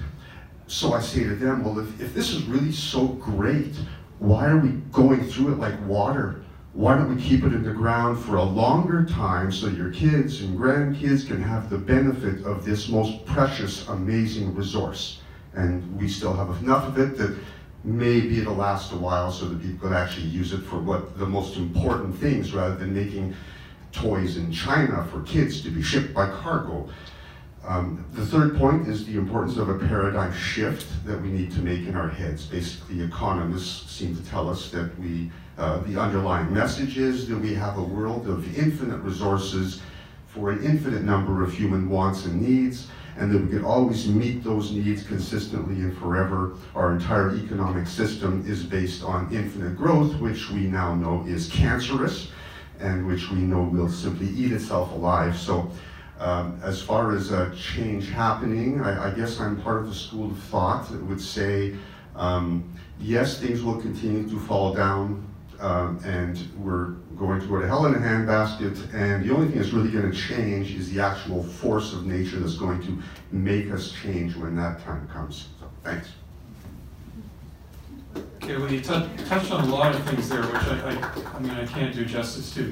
So 0.67 0.93
I 0.93 1.01
say 1.01 1.23
to 1.23 1.35
them, 1.35 1.63
well, 1.63 1.79
if, 1.79 2.01
if 2.01 2.13
this 2.13 2.31
is 2.31 2.43
really 2.43 2.71
so 2.71 3.07
great, 3.07 3.75
why 4.19 4.47
are 4.47 4.57
we 4.57 4.69
going 4.91 5.23
through 5.25 5.53
it 5.53 5.59
like 5.59 5.75
water? 5.85 6.43
Why 6.73 6.95
don't 6.95 7.15
we 7.15 7.21
keep 7.21 7.43
it 7.43 7.53
in 7.53 7.63
the 7.63 7.71
ground 7.71 8.23
for 8.23 8.37
a 8.37 8.43
longer 8.43 9.05
time 9.05 9.51
so 9.51 9.67
your 9.67 9.91
kids 9.91 10.41
and 10.41 10.57
grandkids 10.57 11.27
can 11.27 11.41
have 11.41 11.69
the 11.69 11.77
benefit 11.77 12.45
of 12.45 12.65
this 12.65 12.89
most 12.89 13.25
precious, 13.25 13.87
amazing 13.89 14.55
resource? 14.55 15.19
And 15.53 15.99
we 15.99 16.07
still 16.07 16.33
have 16.33 16.49
enough 16.63 16.87
of 16.87 16.97
it 16.97 17.17
that 17.19 17.37
maybe 17.83 18.39
it'll 18.39 18.55
last 18.55 18.91
a 18.91 18.95
while 18.95 19.31
so 19.31 19.45
that 19.45 19.61
people 19.61 19.87
can 19.87 19.95
actually 19.95 20.27
use 20.27 20.53
it 20.53 20.61
for 20.61 20.79
what 20.79 21.17
the 21.19 21.25
most 21.25 21.57
important 21.57 22.17
things 22.17 22.53
rather 22.53 22.75
than 22.75 22.93
making 22.93 23.35
toys 23.91 24.37
in 24.37 24.51
China 24.51 25.07
for 25.11 25.21
kids 25.21 25.61
to 25.61 25.69
be 25.69 25.81
shipped 25.81 26.13
by 26.13 26.27
cargo. 26.29 26.89
Um, 27.65 28.05
the 28.11 28.25
third 28.25 28.57
point 28.57 28.89
is 28.89 29.05
the 29.05 29.17
importance 29.17 29.57
of 29.57 29.69
a 29.69 29.79
paradigm 29.79 30.33
shift 30.33 30.85
that 31.05 31.21
we 31.21 31.29
need 31.29 31.51
to 31.53 31.59
make 31.59 31.87
in 31.87 31.95
our 31.95 32.09
heads. 32.09 32.45
Basically, 32.45 33.01
economists 33.01 33.89
seem 33.89 34.15
to 34.17 34.25
tell 34.29 34.49
us 34.49 34.69
that 34.71 34.97
we, 34.99 35.31
uh, 35.57 35.77
the 35.79 35.99
underlying 35.99 36.53
message 36.53 36.97
is 36.97 37.27
that 37.29 37.37
we 37.37 37.53
have 37.53 37.77
a 37.77 37.83
world 37.83 38.27
of 38.27 38.57
infinite 38.57 38.97
resources 38.97 39.81
for 40.27 40.51
an 40.51 40.61
infinite 40.63 41.03
number 41.03 41.41
of 41.41 41.53
human 41.53 41.89
wants 41.89 42.25
and 42.25 42.41
needs, 42.41 42.87
and 43.17 43.31
that 43.31 43.41
we 43.41 43.47
can 43.47 43.63
always 43.63 44.07
meet 44.07 44.43
those 44.43 44.71
needs 44.71 45.03
consistently 45.03 45.75
and 45.75 45.97
forever. 45.99 46.55
Our 46.75 46.91
entire 46.91 47.33
economic 47.35 47.87
system 47.87 48.43
is 48.45 48.63
based 48.63 49.03
on 49.03 49.33
infinite 49.33 49.77
growth, 49.77 50.15
which 50.19 50.49
we 50.49 50.61
now 50.61 50.95
know 50.95 51.23
is 51.25 51.47
cancerous, 51.47 52.29
and 52.81 53.07
which 53.07 53.31
we 53.31 53.37
know 53.37 53.61
will 53.61 53.89
simply 53.89 54.27
eat 54.29 54.51
itself 54.51 54.91
alive. 54.91 55.37
So 55.37 55.71
um, 56.19 56.59
as 56.63 56.81
far 56.81 57.15
as 57.15 57.31
uh, 57.31 57.53
change 57.55 58.09
happening, 58.09 58.81
I, 58.81 59.09
I, 59.09 59.11
guess 59.11 59.39
I'm 59.39 59.61
part 59.61 59.81
of 59.81 59.89
the 59.89 59.95
school 59.95 60.31
of 60.31 60.37
thought 60.43 60.89
that 60.89 61.03
would 61.03 61.19
say, 61.19 61.75
um, 62.15 62.71
yes, 62.99 63.39
things 63.39 63.63
will 63.63 63.81
continue 63.81 64.29
to 64.29 64.39
fall 64.39 64.73
down, 64.73 65.27
um, 65.59 65.99
and 66.05 66.39
we're 66.57 66.91
going 67.17 67.41
to 67.41 67.47
go 67.47 67.59
to 67.59 67.67
hell 67.67 67.87
in 67.87 67.95
a 67.95 67.97
handbasket, 67.97 68.93
and 68.93 69.27
the 69.27 69.33
only 69.33 69.47
thing 69.47 69.57
that's 69.57 69.73
really 69.73 69.89
going 69.89 70.09
to 70.09 70.17
change 70.17 70.75
is 70.75 70.93
the 70.93 71.01
actual 71.01 71.43
force 71.43 71.93
of 71.93 72.05
nature 72.05 72.39
that's 72.39 72.57
going 72.57 72.81
to 72.83 73.01
make 73.31 73.71
us 73.71 73.91
change 73.91 74.35
when 74.35 74.55
that 74.55 74.83
time 74.83 75.07
comes. 75.07 75.47
So, 75.59 75.69
thanks. 75.83 76.09
Okay, 78.43 78.57
well, 78.57 78.71
you 78.71 78.81
touched 78.81 79.51
on 79.51 79.67
a 79.67 79.73
lot 79.73 79.95
of 79.95 80.03
things 80.03 80.29
there, 80.29 80.43
which 80.43 80.53
I, 80.55 80.91
I, 80.91 81.35
I 81.35 81.39
mean, 81.39 81.51
I 81.51 81.65
can't 81.65 81.93
do 81.93 82.05
justice 82.05 82.53
to, 82.53 82.71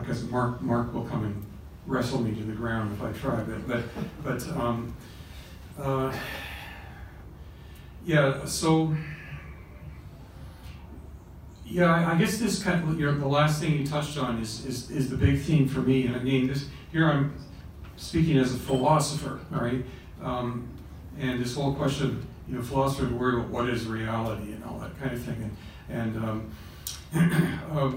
because 0.00 0.22
uh, 0.22 0.26
Mark, 0.26 0.62
Mark 0.62 0.94
will 0.94 1.04
come 1.04 1.24
in 1.24 1.48
wrestle 1.88 2.20
me 2.20 2.34
to 2.34 2.42
the 2.42 2.52
ground 2.52 2.92
if 2.92 3.02
I 3.02 3.12
try. 3.12 3.42
But 3.42 3.66
but 3.66 3.84
but 4.22 4.48
um, 4.56 4.94
uh, 5.78 6.14
yeah. 8.04 8.44
So 8.44 8.94
yeah, 11.64 12.10
I, 12.10 12.16
guess 12.16 12.38
this 12.38 12.62
kind 12.62 12.88
of 12.88 12.98
you 12.98 13.06
know, 13.06 13.18
the 13.18 13.26
last 13.26 13.60
thing 13.60 13.78
you 13.78 13.86
touched 13.86 14.16
on 14.18 14.40
is, 14.40 14.64
is 14.64 14.90
is 14.90 15.10
the 15.10 15.16
big 15.16 15.40
theme 15.40 15.68
for 15.68 15.80
me. 15.80 16.06
And 16.06 16.16
again, 16.16 16.46
this 16.46 16.66
here 16.92 17.10
I'm 17.10 17.34
speaking 17.96 18.38
as 18.38 18.54
a 18.54 18.58
philosopher, 18.58 19.40
all 19.52 19.60
right. 19.60 19.84
Um, 20.22 20.68
and 21.18 21.40
this 21.40 21.54
whole 21.54 21.74
question 21.74 22.26
you 22.48 22.56
know 22.56 22.62
philosophers 22.62 23.12
worry 23.12 23.34
about 23.34 23.48
what 23.48 23.68
is 23.68 23.86
reality 23.86 24.52
and 24.52 24.64
all 24.64 24.78
that 24.78 24.98
kind 25.00 25.12
of 25.12 25.22
thing. 25.22 25.50
And 25.88 26.14
and 26.14 26.16
um, 26.16 26.50
uh, 27.72 27.90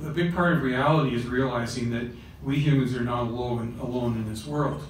the 0.00 0.10
big 0.10 0.34
part 0.34 0.54
of 0.54 0.62
reality 0.62 1.14
is 1.14 1.26
realizing 1.26 1.90
that 1.90 2.06
we 2.44 2.58
humans 2.58 2.94
are 2.96 3.02
not 3.02 3.22
alone, 3.22 3.78
alone 3.80 4.16
in 4.16 4.28
this 4.28 4.46
world. 4.46 4.82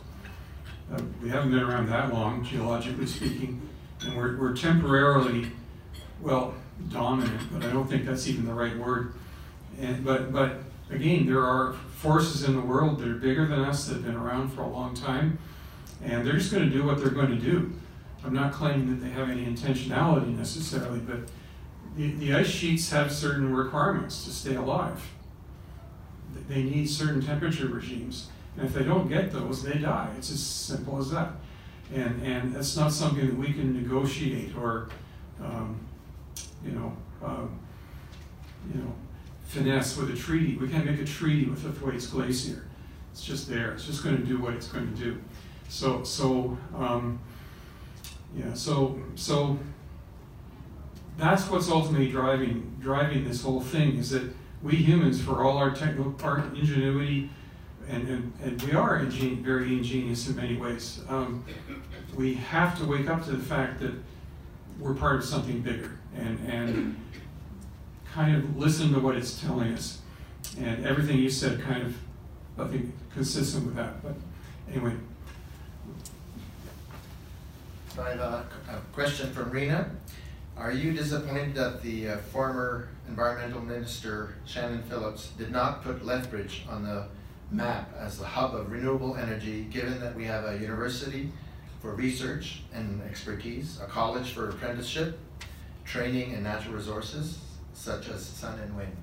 Uh, 0.93 1.01
we 1.23 1.29
haven't 1.29 1.51
been 1.51 1.61
around 1.63 1.89
that 1.89 2.13
long, 2.13 2.45
geologically 2.45 3.07
speaking, 3.07 3.61
and 4.01 4.17
we're, 4.17 4.39
we're 4.39 4.57
temporarily, 4.57 5.51
well, 6.21 6.55
dominant, 6.89 7.41
but 7.53 7.65
I 7.65 7.73
don't 7.73 7.89
think 7.89 8.05
that's 8.05 8.27
even 8.27 8.47
the 8.47 8.55
right 8.55 8.77
word. 8.77 9.15
And, 9.81 10.05
but, 10.05 10.33
but 10.33 10.59
again, 10.91 11.27
there 11.27 11.45
are 11.45 11.75
forces 11.97 12.45
in 12.45 12.55
the 12.55 12.61
world 12.61 12.99
that 13.01 13.09
are 13.09 13.15
bigger 13.15 13.47
than 13.47 13.61
us 13.61 13.87
that 13.87 13.95
have 13.95 14.05
been 14.05 14.17
around 14.17 14.51
for 14.53 14.63
a 14.63 14.69
long 14.69 14.95
time, 14.95 15.39
and 16.03 16.27
they're 16.27 16.35
just 16.35 16.53
going 16.53 16.69
to 16.69 16.71
do 16.71 16.85
what 16.85 16.99
they're 16.99 17.11
going 17.11 17.31
to 17.31 17.37
do. 17.37 17.73
I'm 18.25 18.35
not 18.35 18.53
claiming 18.53 18.89
that 18.91 19.05
they 19.05 19.11
have 19.11 19.31
any 19.31 19.45
intentionality 19.45 20.37
necessarily, 20.37 21.01
but 21.01 21.29
the, 21.97 22.13
the 22.15 22.35
ice 22.35 22.49
sheets 22.49 22.91
have 22.91 23.13
certain 23.13 23.55
requirements 23.55 24.25
to 24.25 24.31
stay 24.31 24.55
alive 24.55 25.03
they 26.49 26.63
need 26.63 26.89
certain 26.89 27.23
temperature 27.23 27.69
regimes. 27.69 28.29
And 28.57 28.67
if 28.67 28.75
they 28.75 28.85
don't 28.85 29.09
get 29.09 29.33
those, 29.33 29.63
they 29.63 29.79
die. 29.79 30.11
It's 30.19 30.31
as 30.31 30.41
simple 30.41 30.99
as 30.99 31.11
that. 31.11 31.33
And, 31.95 32.23
and 32.23 32.55
that's 32.55 32.77
not 32.77 32.93
something 32.93 33.27
that 33.27 33.37
we 33.37 33.53
can 33.53 33.75
negotiate 33.75 34.57
or, 34.57 34.89
um, 35.43 35.81
you 36.65 36.73
know, 36.73 36.97
um, 37.23 37.59
you 38.73 38.81
know, 38.81 38.93
finesse 39.45 39.97
with 39.97 40.11
a 40.11 40.17
treaty. 40.17 40.57
We 40.57 40.69
can't 40.69 40.87
make 40.87 41.01
a 41.01 41.05
treaty 41.05 41.47
with 41.47 41.63
the 41.63 41.73
Thwaites 41.73 42.07
Glacier. 42.07 42.67
It's 43.13 43.23
just 43.23 43.49
there. 43.49 43.73
It's 43.73 43.85
just 43.85 44.03
going 44.03 44.17
to 44.17 44.23
do 44.23 44.39
what 44.39 44.55
it's 44.55 44.69
going 44.69 44.93
to 44.95 44.99
do. 44.99 45.21
So, 45.69 46.03
so, 46.05 46.57
um, 46.75 47.19
yeah. 48.35 48.55
So, 48.55 48.99
so 49.15 49.59
that's 51.19 51.49
what's 51.49 51.71
ultimately 51.71 52.11
driving 52.11 52.77
driving 52.81 53.25
this 53.25 53.43
whole 53.43 53.61
thing 53.61 53.97
is 53.99 54.11
that 54.11 54.33
we 54.63 54.77
humans, 54.77 55.21
for 55.21 55.43
all 55.43 55.59
our 55.59 55.71
technical 55.71 56.15
our 56.23 56.39
ingenuity, 56.55 57.31
and, 57.89 58.09
and, 58.09 58.33
and 58.43 58.63
we 58.63 58.73
are 58.73 59.01
ingen 59.01 59.43
very 59.43 59.77
ingenious 59.77 60.29
in 60.29 60.37
many 60.37 60.57
ways, 60.57 61.01
um, 61.09 61.45
we 62.15 62.35
have 62.35 62.79
to 62.79 62.85
wake 62.85 63.09
up 63.09 63.25
to 63.25 63.33
the 63.33 63.43
fact 63.43 63.81
that 63.81 63.93
we're 64.79 64.95
part 64.95 65.17
of 65.17 65.25
something 65.25 65.61
bigger 65.61 65.99
and, 66.17 66.39
and 66.49 66.97
kind 68.13 68.37
of 68.37 68.57
listen 68.57 68.93
to 68.93 69.01
what 69.01 69.17
it's 69.17 69.41
telling 69.41 69.73
us. 69.73 70.01
And 70.59 70.85
everything 70.85 71.19
you 71.19 71.31
said 71.31 71.63
kind 71.63 71.83
of, 71.83 71.97
I 72.59 72.69
think, 72.69 72.93
consistent 73.15 73.67
with 73.67 73.77
that. 73.77 74.03
But 74.03 74.15
anyway. 74.71 74.93
I 77.99 78.11
have 78.11 78.21
a, 78.21 78.47
a 78.69 78.77
question 78.93 79.33
from 79.33 79.51
Rena. 79.51 79.91
Are 80.57 80.73
you 80.73 80.93
disappointed 80.93 81.55
that 81.55 81.83
the 81.83 82.09
uh, 82.09 82.17
former 82.19 82.89
environmental 83.09 83.61
minister 83.61 84.35
Shannon 84.47 84.83
Phillips 84.83 85.29
did 85.39 85.51
not 85.51 85.83
put 85.83 86.05
Lethbridge 86.05 86.65
on 86.69 86.85
the 86.85 87.07
map 87.51 87.93
as 87.99 88.19
the 88.19 88.25
hub 88.25 88.55
of 88.55 88.71
renewable 88.71 89.17
energy, 89.17 89.65
given 89.65 90.01
that 90.01 90.15
we 90.15 90.25
have 90.25 90.45
a 90.45 90.59
university 90.59 91.31
for 91.81 91.95
research 91.95 92.63
and 92.73 93.03
expertise, 93.03 93.79
a 93.83 93.87
college 93.87 94.31
for 94.33 94.49
apprenticeship, 94.49 95.19
training 95.85 96.33
and 96.35 96.45
natural 96.45 96.75
resources, 96.75 97.41
such 97.75 98.09
as 98.09 98.25
sun 98.25 98.59
and 98.61 98.77
wind? 98.77 98.97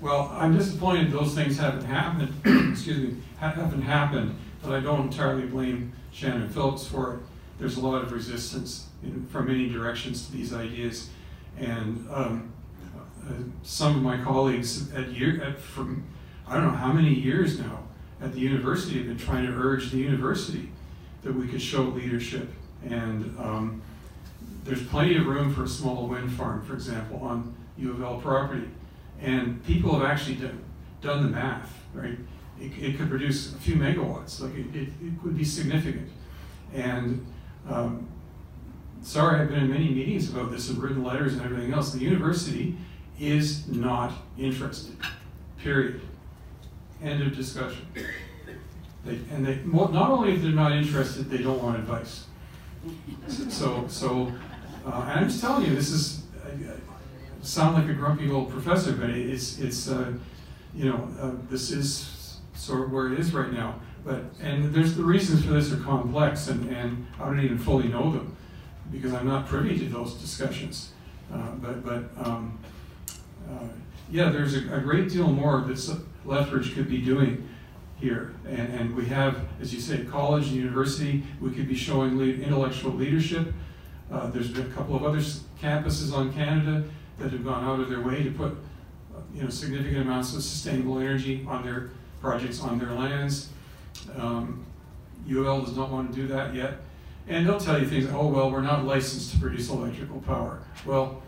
Well, 0.00 0.30
I'm 0.32 0.56
disappointed 0.56 1.10
those 1.10 1.34
things 1.34 1.58
haven't 1.58 1.84
happened, 1.84 2.32
excuse 2.72 3.12
me, 3.12 3.16
haven't 3.38 3.82
happened, 3.82 4.36
but 4.62 4.72
I 4.72 4.80
don't 4.80 5.06
entirely 5.06 5.46
blame 5.46 5.92
Shannon 6.12 6.48
Phillips 6.48 6.86
for 6.86 7.14
it. 7.14 7.20
There's 7.58 7.76
a 7.76 7.80
lot 7.80 8.02
of 8.02 8.12
resistance 8.12 8.87
in, 9.02 9.26
from 9.26 9.46
many 9.46 9.68
directions 9.68 10.26
to 10.26 10.32
these 10.32 10.52
ideas. 10.52 11.10
And 11.58 12.06
um, 12.10 12.52
uh, 13.26 13.32
some 13.62 13.96
of 13.96 14.02
my 14.02 14.22
colleagues 14.22 14.92
at 14.92 15.08
year, 15.08 15.42
at, 15.42 15.60
from, 15.60 16.04
I 16.46 16.54
don't 16.54 16.64
know 16.64 16.70
how 16.70 16.92
many 16.92 17.12
years 17.12 17.58
now, 17.58 17.84
at 18.20 18.32
the 18.32 18.40
university 18.40 18.98
have 18.98 19.06
been 19.06 19.18
trying 19.18 19.46
to 19.46 19.52
urge 19.52 19.90
the 19.90 19.98
university 19.98 20.70
that 21.22 21.32
we 21.32 21.46
could 21.46 21.62
show 21.62 21.82
leadership. 21.82 22.48
And 22.84 23.36
um, 23.38 23.82
there's 24.64 24.82
plenty 24.86 25.16
of 25.16 25.26
room 25.26 25.52
for 25.54 25.64
a 25.64 25.68
small 25.68 26.06
wind 26.06 26.32
farm, 26.32 26.64
for 26.64 26.74
example, 26.74 27.20
on 27.22 27.54
U 27.76 27.92
of 27.92 28.02
L 28.02 28.20
property. 28.20 28.68
And 29.20 29.64
people 29.64 29.98
have 29.98 30.08
actually 30.08 30.36
done, 30.36 30.64
done 31.00 31.22
the 31.22 31.28
math, 31.28 31.72
right? 31.92 32.18
It, 32.60 32.72
it 32.78 32.98
could 32.98 33.08
produce 33.08 33.54
a 33.54 33.58
few 33.58 33.76
megawatts, 33.76 34.40
like 34.40 34.54
it, 34.54 34.74
it, 34.74 34.88
it 35.02 35.22
would 35.22 35.36
be 35.36 35.44
significant. 35.44 36.10
And 36.72 37.24
um, 37.68 38.07
sorry, 39.02 39.40
I've 39.40 39.48
been 39.48 39.64
in 39.64 39.70
many 39.70 39.88
meetings 39.88 40.30
about 40.30 40.50
this 40.50 40.68
and 40.70 40.78
written 40.82 41.02
letters 41.02 41.34
and 41.34 41.42
everything 41.42 41.72
else. 41.72 41.92
The 41.92 42.00
university 42.00 42.76
is 43.18 43.66
not 43.68 44.12
interested, 44.38 44.96
period. 45.58 46.00
End 47.02 47.22
of 47.22 47.34
discussion. 47.36 47.86
They, 49.04 49.20
and 49.32 49.46
they, 49.46 49.60
well, 49.66 49.88
not 49.88 50.10
only 50.10 50.34
if 50.34 50.42
they're 50.42 50.50
not 50.50 50.72
interested, 50.72 51.30
they 51.30 51.38
don't 51.38 51.62
want 51.62 51.78
advice. 51.78 52.26
So, 53.28 53.86
so, 53.88 54.32
uh, 54.86 55.06
and 55.08 55.20
I'm 55.20 55.28
just 55.28 55.40
telling 55.40 55.66
you, 55.66 55.74
this 55.74 55.90
is, 55.90 56.22
I, 56.44 56.48
I 56.48 56.74
sound 57.42 57.74
like 57.74 57.88
a 57.88 57.94
grumpy 57.94 58.30
old 58.30 58.50
professor, 58.50 58.92
but 58.92 59.10
it's, 59.10 59.58
it's, 59.58 59.88
uh, 59.88 60.12
you 60.74 60.90
know, 60.90 61.08
uh, 61.20 61.32
this 61.48 61.70
is 61.70 62.38
sort 62.54 62.82
of 62.82 62.92
where 62.92 63.12
it 63.12 63.18
is 63.18 63.32
right 63.32 63.52
now. 63.52 63.80
But, 64.04 64.24
and 64.40 64.72
there's 64.74 64.94
the 64.94 65.04
reasons 65.04 65.44
for 65.44 65.52
this 65.52 65.72
are 65.72 65.76
complex, 65.76 66.48
and, 66.48 66.68
and 66.70 67.06
I 67.20 67.26
don't 67.26 67.40
even 67.40 67.58
fully 67.58 67.88
know 67.88 68.10
them 68.10 68.36
because 68.90 69.12
I'm 69.12 69.26
not 69.26 69.46
privy 69.46 69.78
to 69.78 69.84
those 69.86 70.14
discussions. 70.14 70.92
Uh, 71.32 71.50
but, 71.56 71.84
but, 71.84 72.26
um, 72.26 72.58
uh, 73.50 73.66
yeah, 74.10 74.30
there's 74.30 74.54
a, 74.54 74.74
a, 74.74 74.80
great 74.80 75.10
deal 75.10 75.28
more 75.28 75.60
that 75.60 76.00
Lethbridge 76.24 76.74
could 76.74 76.88
be 76.88 77.02
doing 77.02 77.46
here. 77.96 78.34
And, 78.46 78.72
and 78.72 78.96
we 78.96 79.06
have, 79.06 79.40
as 79.60 79.74
you 79.74 79.80
say, 79.80 80.04
college 80.04 80.48
and 80.48 80.56
university, 80.56 81.22
we 81.40 81.50
could 81.50 81.68
be 81.68 81.74
showing 81.74 82.16
lead, 82.16 82.40
intellectual 82.40 82.92
leadership. 82.92 83.52
Uh, 84.10 84.28
there's 84.28 84.50
been 84.50 84.66
a 84.66 84.74
couple 84.74 84.96
of 84.96 85.04
other 85.04 85.18
campuses 85.60 86.14
on 86.14 86.32
Canada 86.32 86.84
that 87.18 87.30
have 87.32 87.44
gone 87.44 87.64
out 87.64 87.80
of 87.80 87.90
their 87.90 88.00
way 88.00 88.22
to 88.22 88.30
put 88.30 88.56
you 89.34 89.42
know, 89.42 89.50
significant 89.50 90.02
amounts 90.02 90.34
of 90.34 90.42
sustainable 90.42 90.98
energy 90.98 91.44
on 91.46 91.62
their 91.64 91.90
projects 92.20 92.60
on 92.60 92.78
their 92.78 92.92
lands. 92.92 93.48
Um, 94.16 94.64
U 95.26 95.40
of 95.40 95.46
L 95.46 95.60
does 95.62 95.76
not 95.76 95.90
want 95.90 96.10
to 96.10 96.16
do 96.16 96.26
that 96.28 96.54
yet. 96.54 96.78
And 97.28 97.46
they'll 97.46 97.60
tell 97.60 97.78
you 97.78 97.86
things, 97.86 98.08
oh, 98.12 98.28
well, 98.28 98.50
we're 98.50 98.62
not 98.62 98.84
licensed 98.84 99.32
to 99.32 99.38
produce 99.38 99.68
electrical 99.68 100.20
power. 100.22 100.60
Well, 100.86 101.22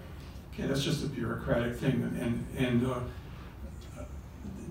okay, 0.54 0.66
that's 0.66 0.82
just 0.82 1.04
a 1.04 1.06
bureaucratic 1.06 1.76
thing. 1.76 2.02
And, 2.20 2.46
and 2.56 2.86
uh, 2.86 3.00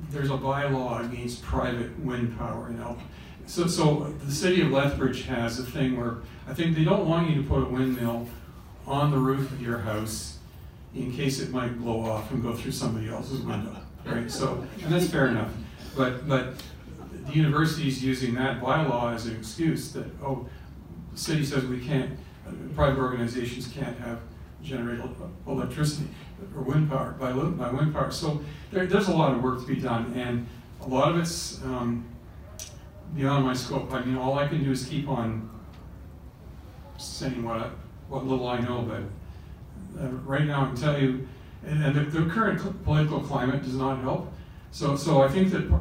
there's 0.10 0.32
a 0.32 0.38
bylaw 0.38 1.06
against 1.06 1.44
private 1.44 1.98
wind 2.00 2.38
power 2.38 2.70
in 2.70 2.80
Alberta. 2.82 3.04
So, 3.46 3.68
so 3.68 4.14
the 4.24 4.32
city 4.32 4.62
of 4.62 4.70
Lethbridge 4.70 5.24
has 5.24 5.60
a 5.60 5.64
thing 5.64 5.98
where 5.98 6.18
I 6.48 6.54
think 6.54 6.76
they 6.76 6.84
don't 6.84 7.08
want 7.08 7.30
you 7.30 7.42
to 7.42 7.48
put 7.48 7.64
a 7.64 7.66
windmill 7.66 8.28
on 8.86 9.12
the 9.12 9.18
roof 9.18 9.52
of 9.52 9.62
your 9.62 9.80
house 9.80 10.38
in 10.96 11.12
case 11.12 11.40
it 11.40 11.52
might 11.52 11.80
blow 11.80 12.02
off 12.02 12.32
and 12.32 12.42
go 12.42 12.54
through 12.56 12.72
somebody 12.72 13.10
else's 13.10 13.42
window, 13.42 13.76
right? 14.06 14.30
So, 14.30 14.66
and 14.84 14.92
that's 14.92 15.08
fair 15.08 15.28
enough. 15.28 15.52
But, 15.96 16.28
but 16.28 16.56
the 17.28 17.34
university 17.34 17.88
is 17.88 18.04
using 18.04 18.34
that 18.36 18.62
bylaw 18.62 19.14
as 19.14 19.28
an 19.28 19.36
excuse 19.36 19.92
that, 19.94 20.06
oh, 20.24 20.48
city 21.20 21.46
says 21.46 21.66
we 21.66 21.80
can't, 21.80 22.12
uh, 22.48 22.52
private 22.76 23.00
organizations 23.00 23.68
can't 23.68 23.98
have 24.00 24.20
generate 24.64 25.00
electricity 25.48 26.10
or 26.56 26.62
wind 26.64 26.90
power 26.90 27.12
by, 27.20 27.32
by 27.32 27.72
wind 27.72 27.94
power. 27.94 28.12
So 28.12 28.42
there, 28.72 28.86
there's 28.86 29.08
a 29.08 29.14
lot 29.14 29.34
of 29.34 29.44
work 29.44 29.62
to 29.62 29.68
be 29.68 29.76
done, 29.76 30.14
and 30.16 30.48
a 30.82 30.88
lot 30.88 31.12
of 31.12 31.20
it's 31.20 31.62
um, 31.64 32.06
beyond 33.16 33.46
my 33.46 33.54
scope. 33.54 33.92
I 33.94 34.04
mean, 34.04 34.18
all 34.18 34.38
I 34.38 34.48
can 34.48 34.64
do 34.64 34.72
is 34.72 34.86
keep 34.86 35.08
on 35.08 35.50
saying 36.98 37.44
what 37.44 37.58
I, 37.58 37.70
what 38.08 38.26
little 38.26 38.48
I 38.48 38.60
know, 38.60 38.82
but 38.82 40.02
uh, 40.02 40.08
right 40.08 40.46
now 40.46 40.64
I 40.64 40.66
can 40.68 40.76
tell 40.76 41.00
you, 41.00 41.28
and, 41.66 41.84
and 41.84 41.96
the, 41.96 42.20
the, 42.20 42.30
current 42.30 42.84
political 42.84 43.20
climate 43.22 43.64
does 43.64 43.76
not 43.76 44.02
help. 44.02 44.32
So, 44.72 44.96
so 44.96 45.22
I 45.22 45.28
think 45.28 45.52
that 45.52 45.72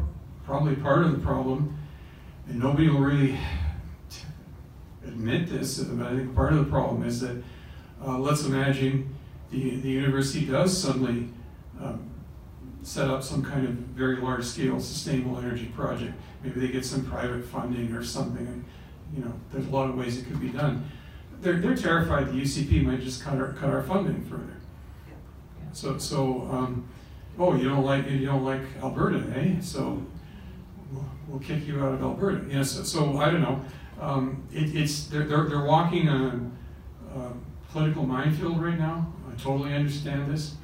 probably 0.45 0.77
part 0.77 1.05
of 1.05 1.13
the 1.13 1.19
problem, 1.19 1.77
and 2.49 2.59
nobody 2.59 2.89
will 2.89 3.01
really 3.01 3.39
admit 5.09 5.49
this, 5.49 5.79
but 5.79 6.07
I 6.07 6.17
think 6.17 6.35
part 6.35 6.53
of 6.53 6.59
the 6.59 6.71
problem 6.71 7.03
is 7.03 7.21
that 7.21 7.43
uh, 8.05 8.19
let's 8.19 8.45
imagine 8.45 9.15
the, 9.51 9.77
the 9.77 9.89
university 9.89 10.47
does 10.47 10.77
suddenly 10.77 11.29
um, 11.81 12.09
set 12.83 13.09
up 13.09 13.23
some 13.23 13.43
kind 13.43 13.67
of 13.67 13.73
very 13.73 14.17
large 14.17 14.45
scale 14.45 14.81
sustainable 14.81 15.39
energy 15.39 15.67
project. 15.67 16.15
Maybe 16.43 16.61
they 16.61 16.69
get 16.69 16.85
some 16.85 17.05
private 17.05 17.45
funding 17.45 17.93
or 17.93 18.05
something. 18.05 18.47
And, 18.47 18.65
you 19.15 19.25
know, 19.25 19.33
there's 19.53 19.67
a 19.67 19.71
lot 19.71 19.91
of 19.91 19.97
ways 19.97 20.19
it 20.19 20.27
could 20.27 20.41
be 20.41 20.51
done. 20.51 20.89
They're, 21.41 21.59
they're 21.59 21.77
terrified 21.77 22.29
the 22.29 22.33
UCP 22.33 22.85
might 22.85 23.01
just 23.01 23.23
cut 23.23 23.39
our, 23.39 23.53
cut 23.55 23.71
our 23.71 23.83
funding 23.83 24.23
further. 24.25 24.57
So, 25.73 25.99
so 25.99 26.49
um, 26.51 26.89
oh, 27.39 27.55
you 27.55 27.69
don't 27.69 27.85
like 27.85 28.11
you 28.11 28.27
don't 28.27 28.45
like 28.45 28.63
Alberta, 28.83 29.25
eh? 29.37 29.61
So 29.61 30.03
we'll, 30.93 31.05
we'll 31.29 31.41
kick 31.41 31.67
you 31.67 31.81
out 31.85 31.93
of 31.95 32.03
Alberta. 32.03 32.45
Yes. 32.51 32.73
so, 32.73 32.83
so, 32.83 33.19
I 33.19 33.31
don't 33.31 33.43
know. 33.43 33.61
Um, 34.01 34.45
it, 34.53 34.77
it's 34.77 35.07
they're, 35.09 35.25
they're, 35.25 35.45
they're 35.45 35.65
walking 35.65 36.09
a, 36.09 36.51
a 37.17 37.33
political 37.71 38.07
minefield 38.07 38.63
right 38.63 38.79
now 38.79 39.13
I 39.29 39.35
totally 39.41 39.75
understand 39.75 40.33
this, 40.33 40.55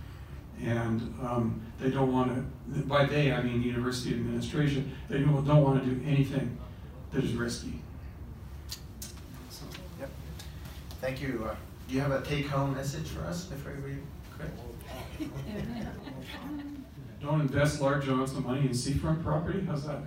and 0.63 1.01
um, 1.23 1.61
they 1.79 1.91
don't 1.91 2.13
want 2.13 2.35
to, 2.35 2.43
by 2.83 3.05
they 3.05 3.33
I 3.33 3.43
mean 3.43 3.63
university 3.63 4.15
administration, 4.15 4.93
they 5.09 5.19
don't, 5.19 5.45
don't 5.47 5.63
want 5.63 5.85
to 5.85 5.91
do 5.91 6.05
anything 6.07 6.59
that 7.13 7.23
is 7.23 7.33
risky. 7.35 7.81
So, 9.51 9.65
yep. 10.01 10.11
Thank 11.01 11.21
you. 11.21 11.47
Uh, 11.49 11.55
do 11.89 11.95
you 11.95 12.01
have 12.01 12.13
a 12.13 12.23
take-home 12.23 12.75
message 12.75 13.09
for 13.09 13.23
us 13.23 13.45
before 13.45 13.75
we 13.85 13.99
quit? 14.37 14.51
Don't 17.21 17.41
invest 17.41 17.81
large 17.81 18.09
amounts 18.09 18.33
of 18.33 18.45
money 18.45 18.67
in 18.67 18.75
seafront 18.75 19.23
property? 19.23 19.65
How's 19.67 19.85
that? 19.87 20.01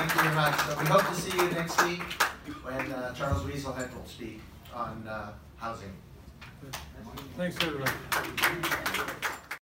Thank 0.00 0.09
you 0.09 0.09
very 0.22 0.34
much. 0.34 0.60
So 0.60 0.78
we 0.78 0.86
hope 0.86 1.06
to 1.08 1.14
see 1.14 1.36
you 1.36 1.50
next 1.50 1.82
week 1.84 2.02
when 2.62 2.92
uh, 2.92 3.14
Charles 3.14 3.42
Weaselhead 3.42 3.94
will 3.94 4.06
speak 4.06 4.40
on 4.74 5.06
uh, 5.08 5.32
housing. 5.56 5.92
Thanks, 7.36 7.56
everybody. 7.62 7.92